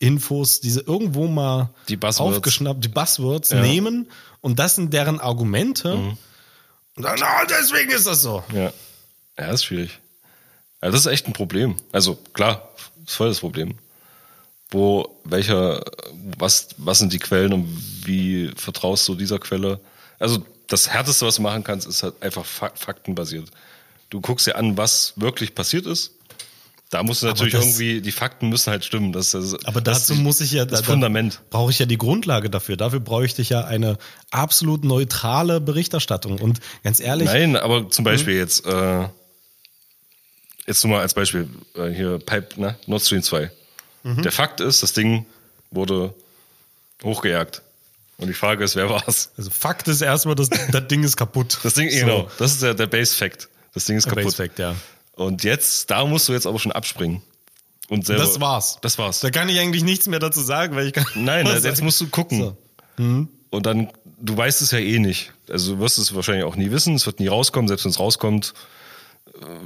Halbinfos, 0.01 0.61
diese 0.61 0.81
irgendwo 0.81 1.27
mal 1.27 1.71
Die 1.89 1.97
Buzzwords. 1.97 2.37
aufgeschnappt, 2.37 2.85
die 2.85 2.89
Buzzwords 2.89 3.51
Ja. 3.51 3.61
nehmen 3.61 4.09
und 4.41 4.59
das 4.59 4.77
sind 4.77 4.93
deren 4.93 5.21
Argumente 5.21 5.95
und 5.95 7.03
sagen, 7.03 7.19
na, 7.21 7.45
deswegen 7.47 7.91
ist 7.91 8.07
das 8.07 8.23
so. 8.23 8.43
Ja. 8.55 8.73
Ja, 9.39 9.51
ist 9.51 9.65
schwierig. 9.65 9.99
Ja, 10.83 10.91
das 10.91 11.01
ist 11.01 11.07
echt 11.07 11.27
ein 11.27 11.33
Problem. 11.33 11.77
Also 11.93 12.17
klar, 12.33 12.69
ist 13.07 13.15
voll 13.15 13.29
das 13.29 13.41
Problem. 13.41 13.75
Wo, 14.71 15.19
welcher, 15.25 15.83
was, 16.39 16.69
was 16.77 16.99
sind 16.99 17.13
die 17.13 17.19
Quellen 17.19 17.53
und 17.53 17.67
wie 18.05 18.51
vertraust 18.57 19.09
du 19.09 19.15
dieser 19.15 19.39
Quelle? 19.39 19.81
Also 20.19 20.45
das 20.67 20.91
Härteste, 20.91 21.27
was 21.27 21.37
du 21.37 21.43
machen 21.43 21.65
kannst, 21.65 21.87
ist 21.89 22.03
halt 22.03 22.23
einfach 22.23 22.45
fa 22.45 22.71
faktenbasiert. 22.75 23.49
Du 24.11 24.21
guckst 24.21 24.47
dir 24.47 24.57
an, 24.57 24.77
was 24.77 25.15
wirklich 25.17 25.55
passiert 25.55 25.87
ist. 25.87 26.13
Da 26.91 27.03
musst 27.03 27.23
du 27.23 27.27
natürlich 27.27 27.53
das- 27.53 27.65
irgendwie, 27.65 28.01
die 28.01 28.13
Fakten 28.13 28.49
müssen 28.49 28.71
halt 28.71 28.83
stimmen. 28.85 29.13
Das, 29.13 29.33
das, 29.33 29.63
Aber 29.67 29.83
das 29.83 30.07
dazu 30.07 30.15
die- 30.15 30.23
muss 30.23 30.41
ich 30.41 30.53
ja 30.53 30.65
das 30.65 30.81
da- 30.81 30.87
da 30.87 30.93
Fundament. 30.93 31.41
Brauche 31.51 31.71
ich 31.71 31.79
ja 31.79 31.85
die 31.87 31.99
Grundlage 31.99 32.49
dafür. 32.49 32.77
Dafür 32.79 33.01
bräuchte 33.01 33.43
ich 33.43 33.51
ja 33.51 33.65
eine 33.65 33.99
absolut 34.31 34.85
neutrale 34.85 35.61
Berichterstattung. 35.61 36.39
Und 36.41 36.61
ganz 36.85 37.01
ehrlich, 37.01 37.27
Nein, 37.27 37.57
aber 37.57 37.91
zum 37.91 38.05
Beispiel 38.07 38.35
Mhm. 38.35 38.41
jetzt, 38.41 38.65
äh, 38.67 39.07
jetzt 40.67 40.85
nur 40.85 40.95
mal 40.97 41.03
als 41.03 41.15
Beispiel, 41.15 41.49
äh, 41.77 41.89
hier 41.89 42.19
Pipe, 42.19 42.61
ne? 42.61 42.77
Nord 42.87 43.03
Stream 43.03 43.23
2. 43.23 43.51
Mhm. 44.03 44.23
Der 44.23 44.33
Fakt 44.33 44.61
ist, 44.61 44.83
das 44.83 44.93
Ding 44.95 45.27
wurde 45.71 46.15
hochgejagt. 47.03 47.63
Und 48.17 48.29
die 48.29 48.35
Frage 48.35 48.65
ist, 48.65 48.75
wer 48.77 48.89
war's? 48.91 49.31
also 49.37 49.51
Fakt 49.51 49.89
ist 49.89 50.01
erstmal, 50.01 50.35
das, 50.35 50.49
das 50.49 50.89
Ding 50.89 51.05
ist 51.05 51.17
kaputt. 51.17 51.59
Das 51.63 51.75
Ding, 51.75 51.91
So. 51.91 51.99
genau, 52.01 52.31
das 52.39 52.53
ist 52.53 52.63
der, 52.63 52.75
der 52.75 52.87
Base 52.87 53.15
Fact. 53.15 53.49
Das 53.75 53.85
Ding 53.85 53.97
ist 53.97 54.07
Der 54.07 54.15
kaputt. 54.15 54.25
Base 54.33 54.37
Fact, 54.37 54.59
ja. 54.59 54.75
Und 55.19 55.43
jetzt, 55.45 55.91
da 55.91 56.05
musst 56.07 56.29
du 56.29 56.33
jetzt 56.33 56.47
aber 56.47 56.59
schon 56.59 56.73
abspringen. 56.73 57.23
Und 57.89 58.07
selber, 58.07 58.23
Das 58.23 58.41
war's. 58.41 58.79
Das 58.83 58.99
war's. 58.99 59.21
Da 59.21 59.31
kann 59.31 59.49
ich 59.49 59.59
eigentlich 59.59 59.83
nichts 59.83 60.07
mehr 60.07 60.19
dazu 60.21 60.41
sagen, 60.41 60.77
weil 60.77 60.87
ich 60.87 60.93
kann. 60.93 61.07
Nein, 61.17 61.47
jetzt 61.47 61.83
musst 61.83 62.01
du 62.01 62.07
gucken. 62.09 62.39
So. 62.41 62.57
Mhm. 63.03 63.29
Und 63.51 63.67
dann, 63.67 63.91
du 64.21 64.37
weißt 64.37 64.63
es 64.63 64.71
ja 64.71 64.79
eh 64.79 64.99
nicht. 64.99 65.33
Also 65.51 65.75
du 65.75 65.81
wirst 65.81 65.99
es 65.99 66.15
wahrscheinlich 66.15 66.45
auch 66.45 66.55
nie 66.57 66.71
wissen. 66.71 66.95
Es 66.95 67.07
wird 67.07 67.19
nie 67.19 67.29
rauskommen. 67.29 67.67
Selbst 67.67 67.85
wenn 67.85 67.91
es 67.91 67.99
rauskommt, 67.99 68.53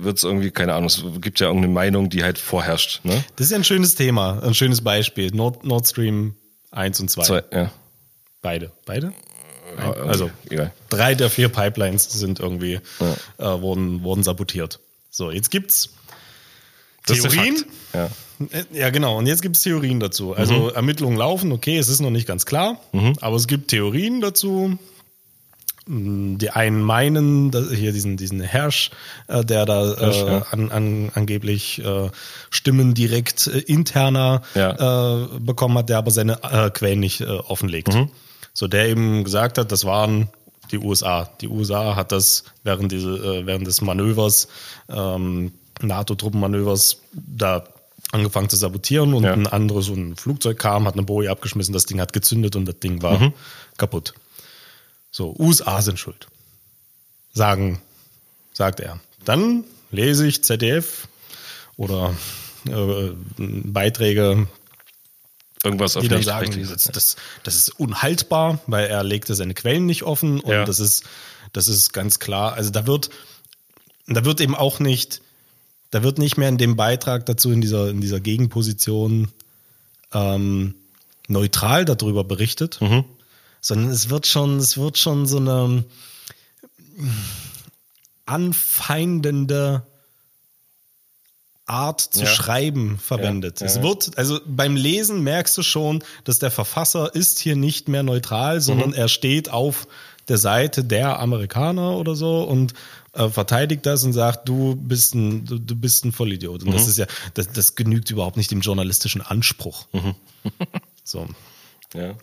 wird 0.01 0.19
es 0.19 0.25
irgendwie, 0.25 0.51
keine 0.51 0.75
Ahnung, 0.75 0.87
es 0.87 1.03
gibt 1.21 1.41
ja 1.41 1.49
irgendeine 1.49 1.73
Meinung, 1.73 2.09
die 2.09 2.23
halt 2.23 2.39
vorherrscht. 2.39 3.05
Ne? 3.05 3.23
Das 3.37 3.47
ist 3.47 3.51
ja 3.51 3.59
ein 3.59 3.65
schönes 3.65 3.95
Thema, 3.95 4.41
ein 4.43 4.55
schönes 4.55 4.83
Beispiel. 4.83 5.31
Nord, 5.33 5.65
Nord 5.65 5.87
Stream 5.89 6.35
1 6.71 7.01
und 7.01 7.11
2. 7.11 7.23
Zwei, 7.25 7.43
ja. 7.53 7.73
Beide. 8.41 8.73
Beide? 8.87 9.13
Ja, 9.79 9.93
Also 9.93 10.31
egal. 10.51 10.73
drei 10.91 11.15
der 11.15 11.31
vier 11.31 11.49
Pipelines 11.49 12.05
sind 12.05 12.41
irgendwie, 12.41 12.75
äh, 13.39 13.45
wurden, 13.45 14.03
wurden 14.03 14.23
sabotiert. 14.23 14.81
So, 15.15 15.31
jetzt 15.31 15.51
gibt's 15.51 15.91
Theorien. 17.07 17.65
Ja. 17.93 18.07
Äh, 18.51 18.65
Ja, 18.73 18.91
genau. 18.91 19.19
Und 19.19 19.27
jetzt 19.27 19.43
gibt 19.43 19.57
es 19.57 19.63
Theorien 19.63 20.01
dazu. 20.01 20.33
Also 20.35 20.71
Ermittlungen 20.71 21.17
laufen, 21.19 21.53
okay, 21.53 21.77
es 21.79 21.89
ist 21.89 22.01
noch 22.01 22.11
nicht 22.11 22.27
ganz 22.27 22.47
klar, 22.47 22.81
aber 23.21 23.37
es 23.37 23.47
gibt 23.47 23.69
Theorien 23.69 24.21
dazu. 24.23 24.79
Mm, 25.87 26.39
Die 26.39 26.51
einen 26.51 26.81
meinen, 26.81 27.51
dass 27.51 27.71
hier 27.73 27.93
diesen, 27.93 28.17
diesen 28.17 28.41
Herrsch, 28.41 28.91
äh, 29.29 29.45
der 29.45 29.67
da 29.67 29.97
Herrsch, 29.97 30.17
äh, 30.23 30.27
ja. 30.27 30.47
an, 30.51 30.71
an, 30.71 31.11
angeblich 31.15 31.85
äh, 31.85 32.09
Stimmen 32.51 32.95
direkt 32.95 33.49
äh, 33.49 33.59
interner 33.59 34.43
Ja. 34.55 35.25
äh, 35.25 35.27
bekommen 35.41 35.77
hat, 35.79 35.89
der 35.91 35.99
aber 35.99 36.11
seine 36.11 36.39
äh, 36.43 36.71
Quellen 36.71 37.01
nicht 37.01 37.21
äh, 37.21 37.27
offenlegt. 37.27 37.93
So, 38.55 38.67
der 38.69 38.89
eben 38.89 39.25
gesagt 39.25 39.59
hat, 39.59 39.73
das 39.73 39.85
waren 39.85 40.31
die 40.73 40.79
USA. 40.79 41.31
Die 41.41 41.49
USA 41.49 41.95
hat 41.97 42.11
das 42.13 42.45
während, 42.65 42.91
diese, 42.93 43.11
äh, 43.11 43.47
während 43.47 43.67
des 43.67 43.81
Manövers, 43.81 44.49
ähm, 44.89 45.53
NATO-Truppenmanövers, 45.81 46.99
da 47.13 47.65
angefangen 48.13 48.49
zu 48.49 48.57
sabotieren 48.57 49.15
und 49.15 49.25
Ja. 49.25 49.33
ein 49.33 49.47
anderes, 49.47 49.87
so 49.87 49.95
ein 49.95 50.17
Flugzeug 50.17 50.59
kam, 50.59 50.87
hat 50.87 50.95
eine 50.95 51.03
Boje 51.03 51.31
abgeschmissen, 51.31 51.73
das 51.73 51.87
Ding 51.87 52.01
hat 52.01 52.13
gezündet 52.13 52.57
und 52.57 52.67
das 52.67 52.79
Ding 52.79 53.03
war 53.03 53.19
Mhm. 53.19 53.33
kaputt. 53.79 54.15
So, 55.11 55.35
USA 55.39 55.81
sind 55.83 55.99
schuld. 55.99 56.27
Sagen, 57.33 57.81
sagt 58.53 58.81
er. 58.81 59.01
Dann 59.25 59.65
lese 59.91 60.27
ich 60.27 60.43
ZDF 60.45 61.09
oder 61.77 62.15
äh, 62.67 63.11
Beiträge, 63.39 64.47
Irgendwas 65.65 65.95
die 65.95 66.09
dann 66.09 66.23
sagen, 66.23 66.67
das, 66.69 66.85
das, 66.85 67.17
das 67.45 67.55
ist 67.57 67.69
unhaltbar, 67.81 68.61
weil 68.67 68.87
er 68.87 69.05
legte 69.05 69.35
seine 69.35 69.55
Quellen 69.55 69.87
nicht 69.87 70.03
offen 70.03 70.41
und 70.41 70.51
Ja. 70.51 70.65
das 70.65 70.81
ist, 70.81 71.05
das 71.53 71.69
ist 71.69 71.93
ganz 71.93 72.19
klar. 72.19 72.55
Also 72.55 72.71
da 72.71 72.87
wird, 72.87 73.11
da 74.07 74.25
wird 74.25 74.41
eben 74.41 74.55
auch 74.57 74.81
nicht, 74.81 75.23
da 75.91 76.03
wird 76.03 76.19
nicht 76.19 76.37
mehr 76.37 76.49
in 76.49 76.59
dem 76.59 76.75
Beitrag 76.77 77.27
dazu 77.27 77.53
in 77.53 77.61
dieser, 77.61 77.91
in 77.91 78.01
dieser 78.01 78.19
Gegenposition 78.21 79.29
ähm, 80.13 80.75
neutral 81.29 81.85
darüber 81.85 82.25
berichtet, 82.25 82.81
Mhm. 82.81 83.05
sondern 83.61 83.91
es 83.91 84.11
wird 84.11 84.27
schon, 84.27 84.59
es 84.59 84.77
wird 84.77 84.99
schon 84.99 85.27
so 85.27 85.37
eine 85.39 85.85
anfeindende 88.27 89.83
Art 91.67 92.01
zu 92.01 92.21
Ja. 92.23 92.27
schreiben 92.27 92.99
verwendet. 92.99 93.61
Ja, 93.61 93.67
Es 93.67 93.77
ja. 93.77 93.83
wird, 93.83 94.19
also 94.19 94.41
beim 94.47 94.75
Lesen 94.77 95.23
merkst 95.23 95.57
du 95.57 95.63
schon, 95.63 96.03
dass 96.25 96.39
der 96.39 96.51
Verfasser 96.51 97.15
ist 97.15 97.39
hier 97.39 97.57
nicht 97.57 97.89
mehr 97.89 98.03
neutral, 98.03 98.61
sondern 98.61 98.89
Mhm. 98.91 98.95
er 98.95 99.09
steht 99.09 99.49
auf 99.51 99.87
der 100.29 100.39
Seite 100.39 100.85
der 100.85 101.19
Amerikaner 101.21 101.97
oder 101.97 102.15
so 102.15 102.43
und 102.43 102.75
äh, 103.15 103.29
verteidigt 103.29 103.85
das 103.87 104.05
und 104.05 104.13
sagt, 104.15 104.49
du 104.49 104.75
bist 104.77 105.15
ein, 105.15 105.45
du, 105.45 105.59
du 105.59 105.77
bist 105.77 106.05
ein 106.05 106.13
Vollidiot. 106.13 106.63
Und 106.63 106.71
Mhm. 106.71 106.73
das 106.73 106.89
ist 106.89 106.97
ja, 106.99 107.07
das, 107.35 107.49
das 107.53 107.75
genügt 107.75 108.11
überhaupt 108.11 108.37
nicht 108.37 108.51
dem 108.51 108.61
journalistischen 108.61 109.21
Anspruch. 109.21 109.87
Mhm. 109.93 110.15
so. 111.05 111.27
Ja. 111.95 112.15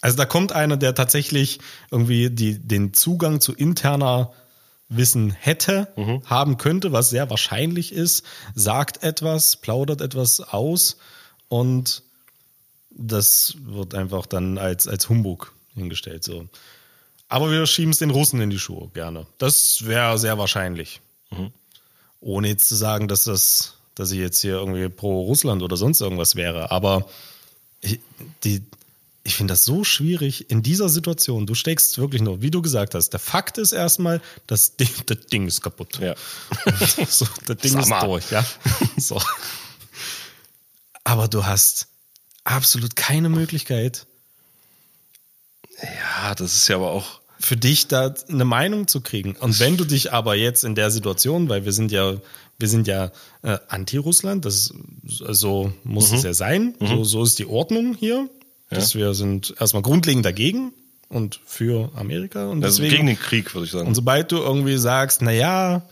Also 0.00 0.16
da 0.16 0.24
kommt 0.24 0.50
einer, 0.52 0.76
der 0.76 0.94
tatsächlich 0.94 1.60
irgendwie 1.92 2.30
die, 2.30 2.58
den 2.58 2.92
Zugang 2.92 3.40
zu 3.40 3.52
interner 3.54 4.32
Wissen 4.96 5.30
hätte, 5.30 5.92
haben 6.26 6.56
könnte, 6.58 6.92
was 6.92 7.10
sehr 7.10 7.30
wahrscheinlich 7.30 7.92
ist, 7.92 8.24
sagt 8.54 9.02
etwas, 9.02 9.56
plaudert 9.56 10.00
etwas 10.00 10.40
aus 10.40 10.98
und 11.48 12.02
das 12.90 13.56
wird 13.64 13.94
einfach 13.94 14.26
dann 14.26 14.58
als, 14.58 14.86
als 14.86 15.08
Humbug 15.08 15.52
hingestellt. 15.74 16.24
So. 16.24 16.48
Aber 17.28 17.50
wir 17.50 17.66
schieben 17.66 17.92
es 17.92 17.98
den 17.98 18.10
Russen 18.10 18.40
in 18.40 18.50
die 18.50 18.58
Schuhe 18.58 18.90
gerne. 18.92 19.26
Das 19.38 19.86
wäre 19.86 20.18
sehr 20.18 20.36
wahrscheinlich. 20.38 21.00
Ohne 22.20 22.48
jetzt 22.48 22.68
zu 22.68 22.76
sagen, 22.76 23.08
dass 23.08 23.24
das, 23.24 23.74
dass 23.94 24.10
ich 24.12 24.18
jetzt 24.18 24.40
hier 24.40 24.54
irgendwie 24.54 24.88
pro 24.88 25.22
Russland 25.22 25.62
oder 25.62 25.76
sonst 25.76 26.00
irgendwas 26.00 26.36
wäre. 26.36 26.70
Aber 26.70 27.08
die, 28.44 28.62
ich 29.24 29.36
finde 29.36 29.52
das 29.52 29.64
so 29.64 29.84
schwierig 29.84 30.50
in 30.50 30.62
dieser 30.62 30.88
Situation. 30.88 31.46
Du 31.46 31.54
steckst 31.54 31.98
wirklich 31.98 32.22
nur, 32.22 32.42
wie 32.42 32.50
du 32.50 32.60
gesagt 32.62 32.94
hast, 32.94 33.10
der 33.10 33.20
Fakt 33.20 33.56
ist 33.58 33.72
erstmal, 33.72 34.20
das 34.46 34.76
Ding, 34.76 34.90
das 35.06 35.18
Ding 35.32 35.46
ist 35.46 35.60
kaputt. 35.62 35.98
Ja. 36.00 36.14
so, 37.08 37.26
das 37.46 37.56
Ding 37.58 37.78
ist 37.78 37.90
durch, 38.02 38.30
ja. 38.30 38.44
So. 38.96 39.20
Aber 41.04 41.28
du 41.28 41.44
hast 41.46 41.88
absolut 42.44 42.96
keine 42.96 43.28
Möglichkeit, 43.28 44.06
ja, 45.82 46.34
das 46.34 46.54
ist 46.54 46.68
ja 46.68 46.76
aber 46.76 46.90
auch. 46.92 47.20
für 47.40 47.56
dich 47.56 47.88
da 47.88 48.14
eine 48.28 48.44
Meinung 48.44 48.86
zu 48.86 49.00
kriegen. 49.00 49.34
Und 49.36 49.58
wenn 49.58 49.76
du 49.76 49.84
dich 49.84 50.12
aber 50.12 50.36
jetzt 50.36 50.62
in 50.64 50.74
der 50.76 50.90
Situation, 50.92 51.48
weil 51.48 51.64
wir 51.64 51.72
sind 51.72 51.90
ja, 51.90 52.16
wir 52.58 52.68
sind 52.68 52.86
ja 52.86 53.10
äh, 53.42 53.58
anti-Russland, 53.68 54.44
das 54.44 54.72
so 55.04 55.72
muss 55.82 56.10
Mhm. 56.10 56.16
es 56.18 56.22
ja 56.22 56.34
sein, 56.34 56.74
so, 56.80 57.02
so 57.02 57.22
ist 57.24 57.38
die 57.40 57.46
Ordnung 57.46 57.94
hier. 57.94 58.28
Dass 58.74 58.94
wir 58.94 59.14
sind 59.14 59.54
erstmal 59.58 59.82
grundlegend 59.82 60.24
dagegen 60.24 60.72
und 61.08 61.40
für 61.44 61.90
Amerika 61.94 62.46
und 62.48 62.64
Also 62.64 62.78
deswegen 62.82 62.96
gegen 62.96 63.06
den 63.08 63.18
Krieg, 63.18 63.54
würde 63.54 63.66
ich 63.66 63.72
sagen. 63.72 63.86
und 63.86 63.94
sobald 63.94 64.32
du 64.32 64.36
irgendwie 64.38 64.78
sagst, 64.78 65.20
na 65.22 65.30
ja, 65.30 65.82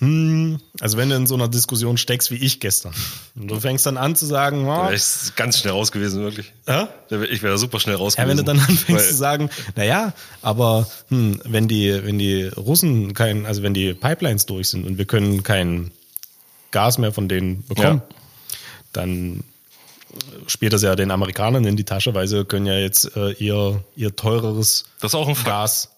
hm, 0.00 0.60
also 0.78 0.96
wenn 0.96 1.08
du 1.10 1.16
in 1.16 1.26
so 1.26 1.34
einer 1.34 1.48
Diskussion 1.48 1.98
steckst 1.98 2.30
wie 2.30 2.36
ich 2.36 2.60
gestern, 2.60 2.92
und 3.34 3.48
du 3.50 3.58
fängst 3.58 3.84
dann 3.84 3.96
an 3.96 4.14
zu 4.14 4.26
sagen, 4.26 4.64
Da 4.66 4.82
oh, 4.82 4.82
wäre 4.84 4.94
ich 4.94 5.34
ganz 5.34 5.58
schnell 5.58 5.72
raus 5.72 5.90
gewesen, 5.90 6.22
wirklich. 6.22 6.52
ja? 6.68 6.88
Da 7.08 7.20
wär- 7.20 7.28
Ich 7.32 7.42
wäre 7.42 7.54
da 7.54 7.58
super 7.58 7.80
schnell 7.80 7.96
raus 7.96 8.14
Ja, 8.16 8.28
wenn 8.28 8.36
gewesen. 8.36 8.46
du 8.46 8.52
dann 8.52 8.60
anfängst 8.60 9.08
zu 9.08 9.14
sagen, 9.16 9.50
na 9.74 9.82
ja, 9.84 10.12
aber 10.40 10.86
hm, 11.08 11.40
wenn 11.44 11.66
die, 11.66 11.92
wenn 12.04 12.18
die 12.18 12.44
Russen 12.44 13.12
kein, 13.14 13.44
also 13.46 13.62
wenn 13.64 13.74
die 13.74 13.92
Pipelines 13.94 14.46
durch 14.46 14.68
sind 14.68 14.86
und 14.86 14.98
wir 14.98 15.04
können 15.06 15.42
kein 15.42 15.90
Gas 16.70 16.98
mehr 16.98 17.10
von 17.12 17.28
denen 17.28 17.64
bekommen, 17.66 18.02
Ja. 18.08 18.16
dann 18.92 19.42
spielt 20.46 20.72
das 20.72 20.82
ja 20.82 20.96
den 20.96 21.10
Amerikanern 21.10 21.64
in 21.64 21.76
die 21.76 21.84
Tasche, 21.84 22.14
weil 22.14 22.26
sie 22.28 22.44
können 22.44 22.66
ja 22.66 22.78
jetzt 22.78 23.14
äh, 23.16 23.32
ihr, 23.32 23.82
ihr 23.96 24.14
teureres 24.16 24.84
Das 25.00 25.12
ist 25.12 25.14
auch 25.14 25.28
ein. 25.28 25.36
Gas 25.44 25.90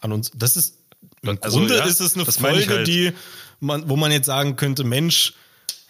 an 0.00 0.12
uns. 0.12 0.30
Das 0.34 0.56
ist 0.56 0.76
im 1.22 1.38
Also, 1.40 1.58
Grunde 1.58 1.76
ja, 1.76 1.84
ist 1.84 2.00
es 2.00 2.14
eine 2.14 2.24
Folge, 2.24 2.74
halt. 2.74 2.86
die 2.88 3.12
man, 3.60 3.88
wo 3.88 3.96
man 3.96 4.10
jetzt 4.10 4.26
sagen 4.26 4.56
könnte, 4.56 4.82
Mensch, 4.84 5.34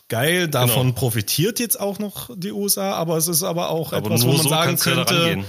geil, 0.09 0.49
davon 0.49 0.89
Genau. 0.89 0.99
profitiert 0.99 1.59
jetzt 1.59 1.81
auch 1.81 1.99
noch 1.99 2.29
die 2.37 2.53
USA, 2.53 2.93
aber 2.93 3.17
es 3.17 3.29
ist 3.29 3.43
aber 3.43 3.71
auch 3.71 3.93
Aber 3.95 4.07
etwas, 4.07 4.25
wo 4.25 4.33
man 4.33 4.43
so 4.43 4.49
sagen 4.51 4.77
könnte, 4.77 5.15
rangehen. 5.23 5.45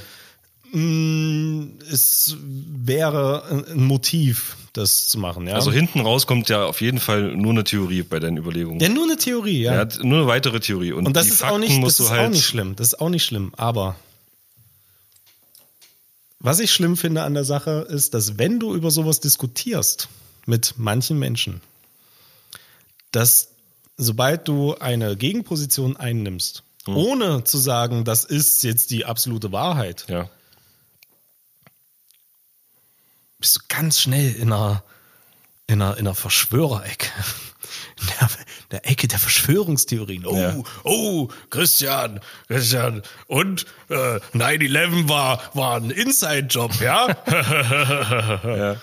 Mm, 0.72 1.80
es 1.92 2.38
wäre 2.40 3.66
ein 3.68 3.84
Motiv, 3.84 4.56
das 4.74 5.08
zu 5.08 5.20
machen. 5.20 5.48
Ja? 5.48 5.56
Also 5.56 5.72
hinten 5.72 6.00
raus 6.02 6.26
kommt 6.28 6.50
ja 6.50 6.66
auf 6.66 6.82
jeden 6.82 7.00
Fall 7.00 7.36
nur 7.36 7.52
eine 7.52 7.64
Theorie 7.64 8.04
bei 8.04 8.20
deinen 8.20 8.38
Überlegungen. 8.38 8.80
ja, 8.80 8.90
nur 8.90 9.04
eine 9.06 9.18
Theorie, 9.18 9.62
ja. 9.62 9.74
Er 9.74 9.80
hat 9.80 10.04
nur 10.04 10.20
eine 10.20 10.28
weitere 10.28 10.60
Theorie. 10.60 10.92
Und, 10.92 11.06
Und 11.08 11.16
das 11.16 11.28
ist 11.28 11.38
Fakten 11.40 11.56
auch 11.56 11.60
nicht, 11.60 11.84
das 11.84 12.00
ist 12.00 12.10
halt. 12.10 12.22
auch 12.28 12.30
nicht 12.30 12.46
schlimm. 12.46 12.76
Das 12.76 12.88
ist 12.88 13.00
auch 13.00 13.10
nicht 13.10 13.24
schlimm. 13.24 13.54
Aber 13.56 13.96
was 16.40 16.60
ich 16.60 16.72
schlimm 16.74 16.98
finde 16.98 17.24
an 17.24 17.34
der 17.34 17.46
Sache 17.46 17.88
ist, 17.90 18.14
dass 18.14 18.38
wenn 18.38 18.60
du 18.60 18.74
über 18.76 18.92
sowas 18.92 19.20
diskutierst 19.22 20.10
mit 20.46 20.74
manchen 20.78 21.18
Menschen, 21.20 21.62
dass 23.12 23.50
sobald 23.96 24.48
du 24.48 24.76
eine 24.76 25.16
Gegenposition 25.16 25.96
einnimmst, 25.98 26.64
Hm. 26.86 26.98
ohne 26.98 27.44
zu 27.46 27.58
sagen, 27.60 28.04
das 28.04 28.26
ist 28.26 28.62
jetzt 28.64 28.92
die 28.92 29.06
absolute 29.06 29.54
Wahrheit, 29.54 30.06
Ja. 30.10 30.30
Bist 33.44 33.58
du 33.58 33.60
ganz 33.68 34.00
schnell 34.00 34.34
in 34.36 34.54
einer, 34.54 34.84
in 35.68 35.82
einer, 35.82 35.98
in 35.98 36.08
einer 36.08 36.16
Verschwörerecke. 36.16 37.10
In 38.00 38.08
der, 38.08 38.30
der 38.72 38.90
Ecke 38.90 39.08
der 39.08 39.20
Verschwörungstheorien. 39.20 40.26
Oh, 40.26 40.36
Ja. 40.36 40.56
oh, 40.84 41.30
Christian, 41.50 42.20
Christian. 42.48 43.02
Und 43.28 43.66
äh, 43.90 44.20
9-11 44.34 45.08
war, 45.08 45.42
war 45.54 45.78
ein 45.78 45.90
Inside-Job, 45.90 46.80
ja? 46.82 47.08
ja. 48.44 48.76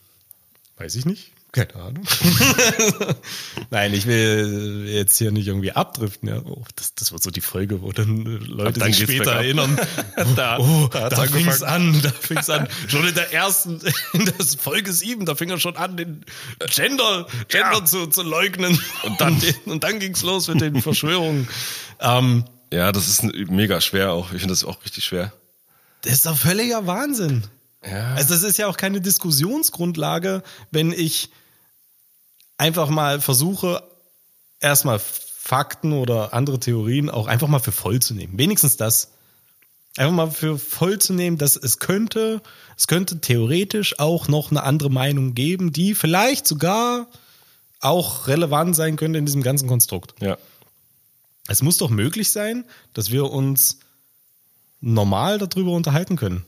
Weiß 0.78 0.94
ich 0.94 1.04
nicht. 1.04 1.32
Keine 1.50 1.74
Ahnung. 1.76 2.04
Nein, 3.70 3.94
ich 3.94 4.06
will 4.06 4.84
jetzt 4.86 5.16
hier 5.16 5.32
nicht 5.32 5.46
irgendwie 5.46 5.72
abdriften. 5.72 6.28
Ja. 6.28 6.42
Oh, 6.44 6.62
das, 6.76 6.94
das 6.94 7.10
wird 7.12 7.22
so 7.22 7.30
die 7.30 7.40
Folge, 7.40 7.80
wo 7.80 7.90
dann 7.92 8.24
Leute 8.24 8.78
dann 8.80 8.92
sich 8.92 9.04
später 9.04 9.32
erinnern. 9.32 9.78
Da- 10.36 10.58
oh, 10.58 10.88
da 10.92 11.08
da, 11.08 11.08
da 11.08 11.16
angefangen. 11.22 11.44
fing's 11.44 11.62
an, 11.62 12.02
da 12.02 12.10
fing's 12.10 12.50
an. 12.50 12.68
Schon 12.88 13.06
in 13.08 13.14
der 13.14 13.32
ersten, 13.32 13.80
in 14.12 14.24
der 14.26 14.34
Folge 14.58 14.92
7, 14.92 15.24
da 15.26 15.34
fing 15.34 15.48
er 15.48 15.58
schon 15.58 15.76
an, 15.76 15.96
den 15.96 16.24
Gender, 16.70 17.26
Gender 17.48 17.78
Ja. 17.78 17.84
zu, 17.84 18.06
zu 18.08 18.22
leugnen. 18.22 18.78
Und 19.04 19.20
dann, 19.20 19.40
und 19.66 19.84
dann 19.84 19.98
ging's 20.00 20.22
los 20.22 20.48
mit 20.48 20.60
den 20.60 20.82
Verschwörungen. 20.82 21.48
Ähm, 22.00 22.44
ja, 22.72 22.92
das 22.92 23.08
ist 23.08 23.22
mega 23.22 23.80
schwer 23.80 24.12
auch. 24.12 24.32
Ich 24.32 24.40
finde 24.40 24.52
das 24.52 24.64
auch 24.64 24.84
richtig 24.84 25.04
schwer. 25.04 25.32
das 26.02 26.12
ist 26.12 26.26
doch 26.26 26.36
völliger 26.36 26.86
Wahnsinn. 26.86 27.44
Ja. 27.84 28.14
Also 28.14 28.34
das 28.34 28.42
ist 28.42 28.58
ja 28.58 28.66
auch 28.66 28.76
keine 28.76 29.00
Diskussionsgrundlage, 29.00 30.42
wenn 30.70 30.92
ich 30.92 31.30
einfach 32.56 32.88
mal 32.88 33.20
versuche, 33.20 33.82
erstmal 34.60 34.98
Fakten 34.98 35.92
oder 35.92 36.34
andere 36.34 36.58
Theorien 36.60 37.08
auch 37.08 37.26
einfach 37.26 37.48
mal 37.48 37.60
für 37.60 37.72
voll 37.72 38.00
zu 38.00 38.14
nehmen. 38.14 38.38
Wenigstens 38.38 38.76
das. 38.76 39.12
Einfach 39.96 40.14
mal 40.14 40.30
für 40.30 40.58
voll 40.58 40.98
zu 40.98 41.12
nehmen, 41.12 41.38
dass 41.38 41.56
es 41.56 41.78
könnte, 41.78 42.42
es 42.76 42.86
könnte 42.86 43.20
theoretisch 43.20 43.98
auch 43.98 44.28
noch 44.28 44.50
eine 44.50 44.62
andere 44.62 44.90
Meinung 44.90 45.34
geben, 45.34 45.72
die 45.72 45.94
vielleicht 45.94 46.46
sogar 46.46 47.08
auch 47.80 48.28
relevant 48.28 48.76
sein 48.76 48.96
könnte 48.96 49.18
in 49.18 49.26
diesem 49.26 49.42
ganzen 49.42 49.68
Konstrukt. 49.68 50.14
ja. 50.20 50.36
Es 51.50 51.62
muss 51.62 51.78
doch 51.78 51.88
möglich 51.88 52.30
sein, 52.30 52.66
dass 52.92 53.10
wir 53.10 53.30
uns 53.30 53.78
normal 54.80 55.38
darüber 55.38 55.72
unterhalten 55.72 56.16
können. 56.16 56.44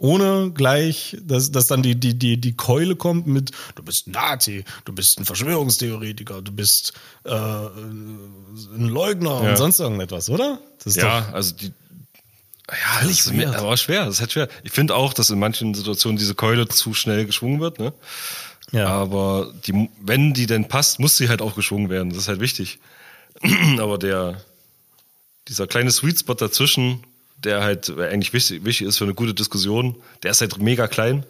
Ohne 0.00 0.52
gleich, 0.54 1.16
dass, 1.22 1.50
dass 1.50 1.66
dann 1.66 1.82
die, 1.82 1.96
die, 1.98 2.16
die, 2.16 2.40
die 2.40 2.54
Keule 2.54 2.94
kommt 2.94 3.26
mit, 3.26 3.50
du 3.74 3.82
bist 3.82 4.06
ein 4.06 4.12
Nazi, 4.12 4.64
du 4.84 4.92
bist 4.92 5.18
ein 5.18 5.24
Verschwörungstheoretiker, 5.24 6.40
du 6.40 6.52
bist 6.52 6.92
äh, 7.24 7.32
ein 7.34 8.88
Leugner 8.88 9.42
Ja. 9.42 9.50
und 9.50 9.56
sonst 9.56 9.80
irgendetwas, 9.80 10.30
oder? 10.30 10.60
Ja, 10.86 11.28
also 11.32 11.54
die. 11.56 11.72
Ja, 12.70 13.00
das 13.02 13.10
ist 13.10 13.32
mir- 13.32 13.58
aber 13.58 13.76
schwer, 13.76 14.04
das 14.04 14.14
ist 14.16 14.20
halt 14.20 14.32
schwer. 14.32 14.48
Ich 14.62 14.70
finde 14.72 14.94
auch, 14.94 15.14
dass 15.14 15.30
in 15.30 15.38
manchen 15.40 15.74
Situationen 15.74 16.16
diese 16.16 16.34
Keule 16.36 16.68
zu 16.68 16.94
schnell 16.94 17.26
geschwungen 17.26 17.60
wird, 17.60 17.78
ne? 17.80 17.92
Ja. 18.70 18.86
Aber 18.88 19.52
die, 19.66 19.88
wenn 20.00 20.32
die 20.34 20.46
denn 20.46 20.68
passt, 20.68 21.00
muss 21.00 21.16
sie 21.16 21.28
halt 21.30 21.40
auch 21.42 21.54
geschwungen 21.56 21.88
werden. 21.90 22.10
Das 22.10 22.18
ist 22.18 22.28
halt 22.28 22.40
wichtig. 22.40 22.78
Aber 23.78 23.96
der, 23.98 24.42
dieser 25.48 25.66
kleine 25.66 25.90
Sweet 25.90 26.20
Spot 26.20 26.34
dazwischen, 26.34 27.02
der 27.44 27.62
halt 27.62 27.90
eigentlich 27.98 28.32
wichtig, 28.32 28.64
wichtig 28.64 28.86
ist 28.86 28.98
für 28.98 29.04
eine 29.04 29.14
gute 29.14 29.34
Diskussion, 29.34 29.96
der 30.22 30.32
ist 30.32 30.40
halt 30.40 30.58
mega 30.58 30.86
klein. 30.88 31.24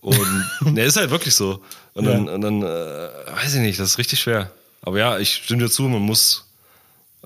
Und 0.00 0.16
der 0.76 0.86
ist 0.86 0.96
halt 0.96 1.10
wirklich 1.10 1.34
so. 1.34 1.62
Und 1.94 2.04
dann, 2.04 2.28
und 2.28 2.40
dann 2.40 2.62
äh, 2.62 2.66
weiß 2.66 3.54
ich 3.54 3.60
nicht, 3.60 3.78
das 3.78 3.90
ist 3.90 3.98
richtig 3.98 4.20
schwer. 4.20 4.50
Aber 4.82 4.98
ja, 4.98 5.18
ich 5.18 5.34
stimme 5.34 5.62
dir 5.62 5.70
zu, 5.70 5.84
man 5.84 6.02
muss, 6.02 6.44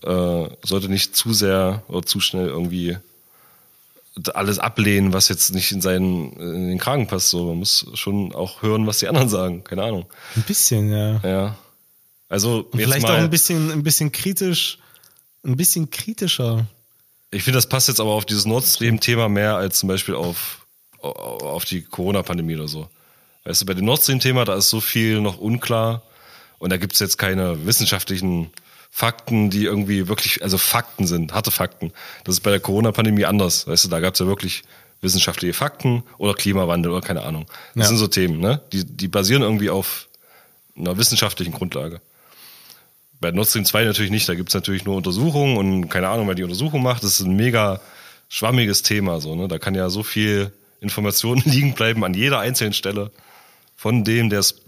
äh, 0.03 0.49
sollte 0.63 0.89
nicht 0.89 1.17
zu 1.17 1.33
sehr 1.33 1.83
oder 1.89 2.07
zu 2.07 2.21
schnell 2.21 2.47
irgendwie 2.47 2.97
alles 4.35 4.59
ablehnen, 4.59 5.13
was 5.13 5.29
jetzt 5.29 5.55
nicht 5.55 5.71
in 5.73 5.81
seinen 5.81 6.33
in 6.35 6.69
den 6.69 6.79
Kragen 6.79 7.07
passt. 7.07 7.31
So, 7.31 7.47
man 7.49 7.59
muss 7.59 7.87
schon 7.95 8.35
auch 8.35 8.63
hören, 8.63 8.87
was 8.87 8.99
die 8.99 9.09
anderen 9.09 9.29
sagen. 9.29 9.65
Keine 9.65 9.85
Ahnung. 9.85 10.07
ein 10.37 10.43
bisschen, 10.43 10.91
ja. 10.91 11.21
Ja. 11.23 11.59
Also 12.29 12.69
vielleicht 12.75 13.03
mal, 13.03 13.15
auch 13.15 13.19
ein 13.19 13.31
bisschen, 13.31 13.71
ein 13.71 13.83
bisschen 13.83 14.13
kritisch, 14.13 14.79
ein 15.45 15.57
bisschen 15.57 15.91
kritischer. 15.91 16.67
Ich 17.31 17.43
finde, 17.43 17.59
das 17.59 17.69
passt 17.69 17.89
jetzt 17.89 18.01
aber 18.01 18.11
auf 18.13 18.25
dieses 18.25 18.47
Nord 18.47 18.65
Stream-Thema 18.65 19.29
mehr 19.29 19.57
als 19.57 19.79
zum 19.81 19.89
Beispiel 19.89 20.15
auf, 20.15 20.67
auf 21.01 21.65
die 21.65 21.83
Corona-Pandemie 21.83 22.57
oder 22.57 22.69
so. 22.69 22.89
Weißt 23.45 23.63
du, 23.63 23.67
bei 23.67 23.75
dem 23.75 23.85
Nord 23.85 24.03
Stream-Thema, 24.03 24.45
da 24.45 24.55
ist 24.55 24.71
so 24.71 24.81
viel 24.81 25.21
noch 25.21 25.39
unklar 25.39 26.03
und 26.59 26.71
da 26.71 26.77
gibt's 26.77 26.99
jetzt 27.01 27.19
keine 27.19 27.67
wissenschaftlichen 27.67 28.51
Fakten, 28.91 29.51
die 29.51 29.65
irgendwie 29.65 30.09
wirklich, 30.09 30.43
also 30.43 30.57
Fakten 30.59 31.07
sind, 31.07 31.35
harte 31.35 31.51
Fakten. 31.51 31.93
Das 32.25 32.35
ist 32.37 32.41
bei 32.41 32.51
der 32.51 32.61
Corona-Pandemie 32.61 33.27
anders. 33.27 33.67
Weißt 33.67 33.85
du, 33.85 33.89
da 33.89 34.01
gab's 34.01 34.19
ja 34.19 34.27
wirklich 34.27 34.63
wissenschaftliche 35.03 35.53
Fakten 35.55 36.03
oder 36.17 36.35
Klimawandel 36.35 36.91
oder 36.91 37.03
keine 37.07 37.23
Ahnung. 37.23 37.47
Das 37.75 37.85
Ja. 37.85 37.89
sind 37.89 37.99
so 37.99 38.09
Themen, 38.09 38.41
ne? 38.41 38.61
Die, 38.73 38.85
die 38.85 39.07
basieren 39.09 39.43
irgendwie 39.43 39.71
auf 39.71 40.09
einer 40.77 40.97
wissenschaftlichen 40.97 41.53
Grundlage. 41.53 42.01
Bei 43.21 43.31
Nord 43.33 43.49
Stream 43.49 43.65
2 43.65 43.85
natürlich 43.85 44.11
nicht, 44.11 44.29
da 44.29 44.35
gibt's 44.35 44.55
natürlich 44.55 44.85
nur 44.85 44.97
Untersuchungen 44.97 45.57
und 45.57 45.89
keine 45.89 46.09
Ahnung, 46.09 46.29
wer 46.29 46.35
die 46.35 46.45
Untersuchung 46.45 46.83
macht. 46.83 47.03
Das 47.03 47.19
ist 47.19 47.27
ein 47.27 47.35
mega 47.37 47.81
schwammiges 48.29 48.83
Thema. 48.83 49.21
So, 49.21 49.35
ne? 49.35 49.49
Da 49.49 49.59
kann 49.59 49.75
ja 49.75 49.89
so 49.91 50.03
viel 50.03 50.53
Information 50.81 51.39
liegen 51.45 51.75
bleiben 51.75 52.05
an 52.05 52.15
jeder 52.15 52.39
einzelnen 52.39 52.73
Stelle. 52.73 53.11
Von 53.77 54.05
dem, 54.05 54.31
der 54.31 54.41
es 54.41 54.63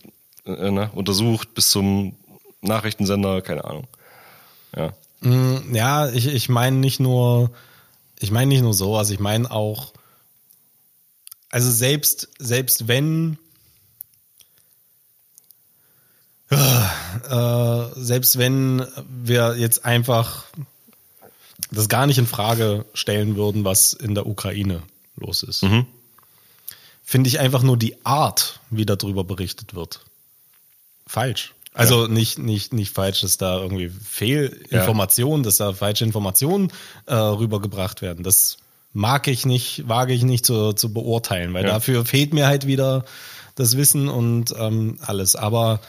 äh, 0.47 0.71
ne, 0.71 0.91
untersucht, 0.95 1.55
bis 1.55 1.71
zum 1.71 2.15
Nachrichtensender, 2.61 3.43
keine 3.43 3.65
Ahnung. 3.65 3.87
Ja. 4.77 4.93
Mm, 5.21 5.75
Ja, 5.75 6.09
ich, 6.11 6.27
ich 6.27 6.49
meine 6.49 6.77
nicht 6.77 7.01
nur, 7.01 7.51
ich 8.19 8.31
meine 8.31 8.49
nicht 8.49 8.63
nur 8.63 8.75
so, 8.75 8.97
also 8.97 9.13
ich 9.13 9.21
meine 9.21 9.51
auch, 9.51 9.93
also 11.51 11.71
selbst, 11.71 12.29
selbst 12.39 12.87
wenn, 12.87 13.39
äh, 16.51 17.85
selbst 17.97 18.39
wenn 18.39 18.85
wir 19.09 19.57
jetzt 19.57 19.85
einfach 19.85 20.45
das 21.71 21.89
gar 21.89 22.07
nicht 22.07 22.19
in 22.19 22.27
Frage 22.27 22.85
stellen 22.95 23.37
würden, 23.37 23.65
was 23.65 23.93
in 23.93 24.15
der 24.15 24.27
Ukraine 24.27 24.83
los 25.17 25.43
ist, 25.43 25.65
finde 27.05 27.29
ich 27.29 27.39
einfach 27.39 27.63
nur 27.63 27.77
die 27.77 28.05
Art, 28.05 28.61
wie 28.71 28.87
darüber 28.87 29.23
berichtet 29.25 29.75
wird, 29.75 30.01
falsch. 31.07 31.55
Also 31.73 32.09
nicht, 32.09 32.39
nicht, 32.41 32.73
nicht 32.73 32.93
falsch, 32.93 33.21
dass 33.21 33.37
da 33.39 33.59
irgendwie 33.61 33.89
Fehlinformationen, 33.91 35.45
dass 35.45 35.57
da 35.59 35.73
falsche 35.73 36.05
Informationen 36.05 36.73
äh, 37.07 37.15
rübergebracht 37.15 38.03
werden. 38.03 38.25
Das 38.25 38.57
mag 38.93 39.29
ich 39.29 39.47
nicht, 39.47 39.89
wage 39.89 40.13
ich 40.13 40.25
nicht 40.25 40.45
zu, 40.45 40.73
zu 40.73 40.93
beurteilen, 40.93 41.55
weil 41.55 41.65
Ja. 41.65 41.75
dafür 41.75 42.05
fehlt 42.05 42.35
mir 42.35 42.49
halt 42.49 42.67
wieder 42.67 43.05
das 43.55 43.77
Wissen 43.77 44.09
und 44.09 44.53
ähm, 44.59 44.99
alles. 45.01 45.37
Aber 45.37 45.81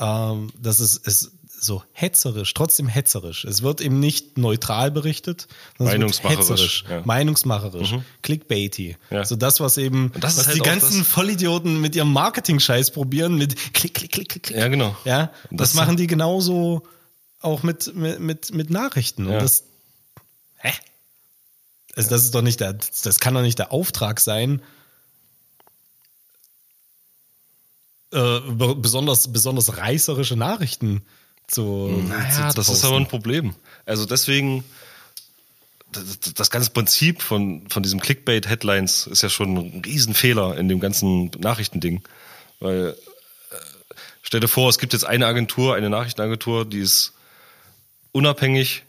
ähm, 0.00 0.52
das 0.60 0.80
ist, 0.80 1.06
es, 1.06 1.32
so 1.58 1.82
hetzerisch, 1.92 2.52
trotzdem 2.54 2.86
hetzerisch. 2.86 3.44
Es 3.44 3.62
wird 3.62 3.80
eben 3.80 3.98
nicht 3.98 4.38
neutral 4.38 4.90
berichtet, 4.90 5.48
sondern 5.78 6.00
Meinungsmacherisch, 6.00 6.38
hetzerisch, 6.38 6.84
ja. 6.88 7.02
meinungsmacherisch, 7.04 7.94
clickbaity. 8.22 8.96
Ja. 9.10 9.24
So 9.24 9.36
das, 9.36 9.60
was 9.60 9.78
eben, 9.78 10.10
Und 10.14 10.22
das 10.22 10.34
ist 10.34 10.40
was 10.40 10.46
halt 10.48 10.56
die 10.58 10.62
ganzen 10.62 11.04
Vollidioten 11.04 11.80
mit 11.80 11.96
ihrem 11.96 12.12
Marketing-Scheiß 12.12 12.90
probieren, 12.90 13.36
mit 13.36 13.56
klick, 13.74 13.94
klick, 13.94 14.12
klick, 14.12 14.28
klick, 14.28 14.42
klick. 14.44 14.58
Ja, 14.58 14.68
genau. 14.68 14.96
Ja, 15.04 15.32
Und 15.50 15.60
das, 15.60 15.70
das- 15.70 15.74
machen 15.74 15.96
die 15.96 16.06
genauso 16.06 16.82
auch 17.40 17.62
mit, 17.62 17.94
mit, 17.94 18.20
mit, 18.20 18.52
mit 18.52 18.70
Nachrichten. 18.70 19.26
Und 19.26 19.32
Ja. 19.32 19.38
das, 19.40 19.64
hä? 20.58 20.72
Also 21.94 22.10
das 22.10 22.24
ist 22.24 22.34
doch 22.34 22.42
nicht 22.42 22.60
der, 22.60 22.74
das 22.74 23.20
kann 23.20 23.34
doch 23.34 23.42
nicht 23.42 23.58
der 23.58 23.72
Auftrag 23.72 24.20
sein, 24.20 24.62
äh, 28.16 28.40
be- 28.50 28.74
besonders, 28.74 29.32
besonders 29.32 29.76
reißerische 29.76 30.36
Nachrichten 30.36 31.02
zu, 31.46 32.04
Naja, 32.08 32.30
zu, 32.30 32.48
zu 32.48 32.56
das 32.56 32.68
ist 32.68 32.84
aber 32.84 32.96
ein 32.96 33.06
Problem. 33.08 33.54
Also 33.84 34.06
deswegen, 34.06 34.64
das, 35.92 36.18
das 36.34 36.50
ganze 36.50 36.70
Prinzip 36.70 37.22
von, 37.22 37.68
von 37.68 37.82
diesem 37.82 38.00
Clickbait-Headlines 38.00 39.06
ist 39.06 39.22
ja 39.22 39.28
schon 39.28 39.56
ein 39.56 39.82
Riesenfehler 39.84 40.56
in 40.58 40.68
dem 40.68 40.80
ganzen 40.80 41.30
Nachrichtending. 41.38 42.02
Weil, 42.58 42.96
äh, 43.50 43.54
stell 44.22 44.40
dir 44.40 44.48
vor, 44.48 44.68
es 44.68 44.78
gibt 44.78 44.92
jetzt 44.92 45.04
eine 45.04 45.26
Agentur, 45.26 45.74
eine 45.74 45.90
Nachrichtenagentur, 45.90 46.64
die 46.64 46.80
ist 46.80 47.12
unabhängig, 48.12 48.82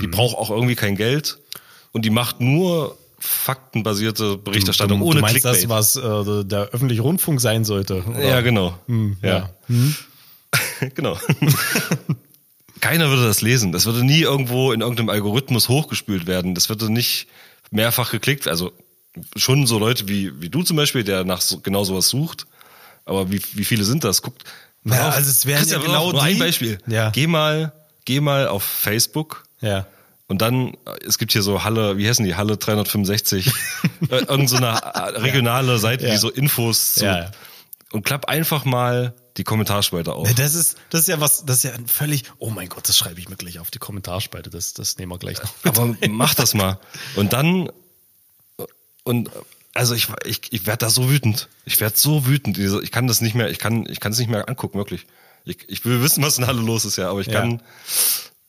die 0.00 0.06
Mhm. 0.08 0.10
braucht 0.12 0.36
auch 0.36 0.50
irgendwie 0.50 0.74
kein 0.76 0.96
Geld 0.96 1.38
und 1.92 2.04
die 2.04 2.10
macht 2.10 2.40
nur 2.40 2.98
faktenbasierte 3.18 4.36
Berichterstattung 4.38 5.00
du, 5.00 5.06
ohne 5.06 5.16
du 5.16 5.20
meinst 5.22 5.42
Clickbait. 5.42 5.62
das, 5.64 5.68
was 5.68 5.96
äh, 5.96 6.44
der 6.44 6.68
öffentliche 6.68 7.02
Rundfunk 7.02 7.40
sein 7.40 7.64
sollte? 7.64 8.02
oder? 8.04 8.22
Ja, 8.28 8.40
genau. 8.40 8.78
ja. 9.22 9.50
ja. 9.68 10.88
genau. 10.94 11.18
Keiner 12.80 13.08
würde 13.08 13.26
das 13.26 13.40
lesen. 13.40 13.72
Das 13.72 13.86
würde 13.86 14.04
nie 14.04 14.20
irgendwo 14.20 14.72
in 14.72 14.80
irgendeinem 14.80 15.08
Algorithmus 15.08 15.68
hochgespült 15.68 16.26
werden. 16.26 16.54
Das 16.54 16.68
würde 16.68 16.92
nicht 16.92 17.26
mehrfach 17.70 18.10
geklickt. 18.12 18.46
Also 18.46 18.72
schon 19.36 19.66
so 19.66 19.78
Leute 19.80 20.08
wie, 20.08 20.40
wie 20.40 20.48
du 20.48 20.62
zum 20.62 20.76
Beispiel, 20.76 21.02
der 21.02 21.24
nach 21.24 21.40
so, 21.40 21.58
genau 21.58 21.82
sowas 21.82 22.08
sucht. 22.08 22.46
Aber 23.04 23.32
wie, 23.32 23.42
wie 23.54 23.64
viele 23.64 23.82
sind 23.84 24.04
das? 24.04 24.22
Guckt. 24.22 24.44
Ja, 24.84 25.08
also 25.08 25.28
es 25.28 25.44
wären 25.44 25.58
Christian, 25.58 25.80
ja 25.80 25.86
genau 25.86 26.12
nur 26.12 26.22
ein 26.22 26.34
die- 26.34 26.38
Beispiel. 26.40 26.78
Ja. 26.86 27.10
Geh 27.10 27.26
mal, 27.26 27.72
geh 28.04 28.20
mal 28.20 28.46
auf 28.46 28.62
Facebook 28.62 29.42
Ja. 29.60 29.86
Und 30.28 30.42
dann, 30.42 30.76
es 31.06 31.18
gibt 31.18 31.32
hier 31.32 31.42
so 31.42 31.64
Halle, 31.64 31.96
wie 31.98 32.06
heißen 32.08 32.24
die? 32.24 32.36
Halle 32.36 32.56
365. 32.56 33.50
äh, 34.10 34.16
irgend 34.16 34.48
so 34.48 34.56
eine 34.56 34.74
regionale 35.22 35.78
Seite, 35.78 36.06
Ja. 36.06 36.12
die 36.12 36.18
so 36.18 36.30
Infos 36.30 36.96
so, 36.96 37.04
Ja, 37.04 37.30
und 37.92 38.04
klapp 38.04 38.26
einfach 38.26 38.64
mal 38.64 39.14
die 39.38 39.44
Kommentarspalte 39.44 40.12
auf. 40.12 40.32
Das 40.34 40.54
ist, 40.54 40.76
das 40.90 41.02
ist 41.02 41.08
ja 41.08 41.20
was, 41.20 41.46
das 41.46 41.58
ist 41.58 41.62
ja 41.62 41.72
ein 41.72 41.86
völlig, 41.86 42.24
oh 42.38 42.50
mein 42.50 42.68
Gott, 42.68 42.88
das 42.88 42.98
schreibe 42.98 43.18
ich 43.20 43.28
mir 43.28 43.36
gleich 43.36 43.58
auf 43.58 43.70
die 43.70 43.78
Kommentarspalte, 43.78 44.50
das, 44.50 44.74
das 44.74 44.98
nehmen 44.98 45.12
wir 45.12 45.18
gleich 45.18 45.42
noch. 45.42 45.52
Aber 45.64 45.96
mach 46.08 46.34
das 46.34 46.54
mal. 46.54 46.78
Und 47.16 47.32
dann, 47.32 47.70
und 49.04 49.30
also 49.74 49.94
ich, 49.94 50.08
ich, 50.24 50.52
ich 50.52 50.66
werde 50.66 50.84
da 50.86 50.90
so 50.90 51.08
wütend. 51.08 51.48
Ich 51.64 51.80
werde 51.80 51.96
so 51.96 52.26
wütend. 52.26 52.58
Ich 52.58 52.90
kann 52.90 53.06
das 53.06 53.20
nicht 53.20 53.34
mehr, 53.34 53.48
ich 53.48 53.58
kann, 53.58 53.86
ich 53.88 54.00
kann 54.00 54.12
es 54.12 54.18
nicht 54.18 54.28
mehr 54.28 54.48
angucken, 54.48 54.76
wirklich. 54.76 55.06
Ich, 55.44 55.68
ich 55.68 55.84
will 55.84 56.02
wissen, 56.02 56.22
was 56.22 56.36
in 56.36 56.46
Halle 56.46 56.60
los 56.60 56.84
ist, 56.84 56.96
ja, 56.96 57.08
aber 57.08 57.20
ich 57.20 57.28
Ja. 57.28 57.48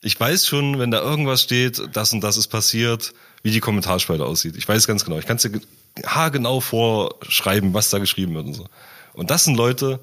Ich 0.02 0.20
weiß 0.20 0.48
schon, 0.48 0.80
wenn 0.80 0.92
da 0.92 1.02
irgendwas 1.02 1.42
steht, 1.42 1.82
das 1.94 2.14
und 2.14 2.22
das 2.22 2.38
ist 2.38 2.48
passiert, 2.48 3.14
wie 3.44 3.52
die 3.52 3.60
Kommentarspalte 3.60 4.26
aussieht. 4.26 4.56
Ich 4.56 4.68
weiß 4.68 4.88
ganz 4.88 5.06
genau. 5.06 5.18
Ich 5.20 5.26
kann 5.26 5.38
es 5.38 5.44
dir 5.44 5.50
ge- 5.52 5.62
haargenau 6.06 6.60
vorschreiben, 6.60 7.74
was 7.74 7.90
da 7.90 8.00
geschrieben 8.00 8.36
wird 8.36 8.46
und 8.48 8.54
so. 8.54 8.68
Und 9.14 9.30
das 9.32 9.44
sind 9.44 9.56
Leute, 9.56 10.00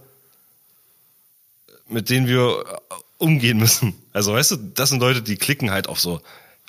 mit 1.88 2.10
denen 2.10 2.26
wir 2.26 2.64
äh, 2.66 2.94
umgehen 3.18 3.58
müssen. 3.58 3.94
Also 4.12 4.32
weißt 4.32 4.50
du, 4.52 4.56
das 4.56 4.90
sind 4.90 5.00
Leute, 5.00 5.22
die 5.22 5.36
klicken 5.36 5.70
halt 5.70 5.88
auf 5.88 6.00
so, 6.00 6.20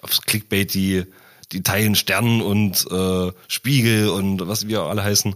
auf 0.02 0.12
Clickbait, 0.22 0.74
die, 0.74 1.06
die 1.52 1.64
teilen 1.64 1.96
Sternen 1.96 2.42
und 2.42 2.86
äh, 2.92 3.32
Spiegel 3.48 4.10
und 4.10 4.48
was 4.48 4.68
wir 4.68 4.82
alle 4.82 5.04
heißen. 5.04 5.36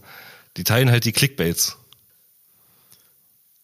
Die 0.58 0.64
teilen 0.64 0.92
halt 0.92 1.06
die 1.06 1.14
Clickbaits. 1.14 1.78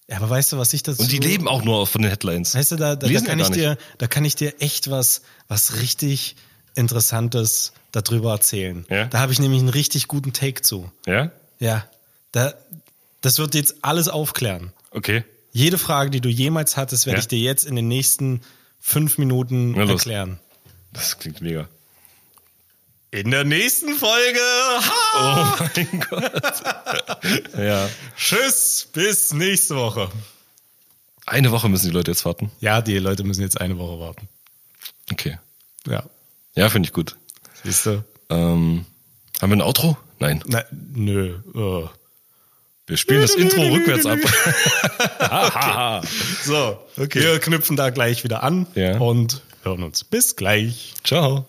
Ja, 0.09 0.17
aber 0.17 0.29
weißt 0.29 0.53
du, 0.53 0.57
was 0.57 0.73
ich 0.73 0.83
dazu... 0.83 1.01
Und 1.01 1.11
die 1.11 1.17
leben 1.17 1.47
auch 1.47 1.63
nur 1.63 1.85
von 1.85 2.01
den 2.01 2.09
Headlines. 2.09 2.55
Weißt 2.55 2.71
du, 2.71 2.75
da, 2.77 2.95
da, 2.95 3.07
da, 3.07 3.11
ja 3.11 3.19
kann 3.21 3.39
ich 3.39 3.49
nicht. 3.49 3.59
dir, 3.59 3.77
da 3.97 4.07
kann 4.07 4.23
ich 4.23 4.35
dir 4.35 4.61
echt 4.61 4.89
was, 4.89 5.21
was 5.49 5.81
richtig 5.81 6.37
Interessantes 6.75 7.73
darüber 7.91 8.31
erzählen. 8.31 8.85
Ja? 8.89 9.05
Da 9.05 9.19
habe 9.19 9.33
ich 9.33 9.39
nämlich 9.39 9.59
einen 9.59 9.69
richtig 9.69 10.07
guten 10.07 10.31
Take 10.31 10.61
zu. 10.61 10.89
Ja? 11.05 11.31
Ja, 11.59 11.85
da, 12.31 12.53
das 13.21 13.39
wird 13.39 13.55
jetzt 13.55 13.77
alles 13.81 14.07
aufklären. 14.07 14.71
Okay. 14.91 15.23
Jede 15.51 15.77
Frage, 15.77 16.09
die 16.09 16.21
du 16.21 16.29
jemals 16.29 16.77
hattest, 16.77 17.05
werde 17.05 17.17
Ja? 17.17 17.21
ich 17.21 17.27
dir 17.27 17.39
jetzt 17.39 17.65
in 17.65 17.75
den 17.75 17.87
nächsten 17.87 18.41
fünf 18.79 19.17
Minuten 19.17 19.75
erklären. 19.75 20.39
Das 20.93 21.19
klingt 21.19 21.41
mega. 21.41 21.67
In 23.11 23.31
der 23.31 23.45
nächsten 23.45 23.93
Folge. 23.95 24.39
Ha! 24.39 25.55
Oh 25.59 25.65
mein 25.75 25.99
Gott. 26.09 26.63
ja. 27.57 27.89
Tschüss, 28.17 28.87
bis 28.91 29.33
nächste 29.33 29.75
Woche. 29.77 30.09
Eine 31.25 31.51
Woche 31.51 31.69
müssen 31.69 31.85
die 31.87 31.93
Leute 31.93 32.11
jetzt 32.11 32.25
warten. 32.25 32.51
Ja, 32.59 32.81
die 32.81 32.97
Leute 32.99 33.23
müssen 33.23 33.41
jetzt 33.41 33.59
eine 33.61 33.77
Woche 33.77 33.99
warten. 33.99 34.27
Okay. 35.11 35.37
Ja, 35.87 36.03
Ja, 36.55 36.69
finde 36.69 36.87
ich 36.87 36.93
gut. 36.93 37.15
siehst 37.63 37.85
du? 37.85 38.03
Ähm, 38.29 38.85
haben 39.41 39.49
wir 39.51 39.57
ein 39.57 39.61
Outro? 39.61 39.97
Nein. 40.19 40.43
Na, 40.45 40.63
nö. 40.71 41.35
äh. 41.55 41.87
Wir 42.87 42.95
spielen 42.97 43.21
das 43.21 43.35
Intro 43.35 43.61
rückwärts 43.61 44.05
ab. 44.05 44.19
So, 46.43 46.79
okay. 46.97 47.19
Wir 47.21 47.39
knüpfen 47.39 47.75
da 47.75 47.89
gleich 47.89 48.23
wieder 48.23 48.43
an 48.43 48.65
Ja. 48.75 48.97
und 48.97 49.41
hören 49.63 49.83
uns. 49.83 50.03
Bis 50.05 50.35
gleich. 50.37 50.93
Ciao. 51.03 51.45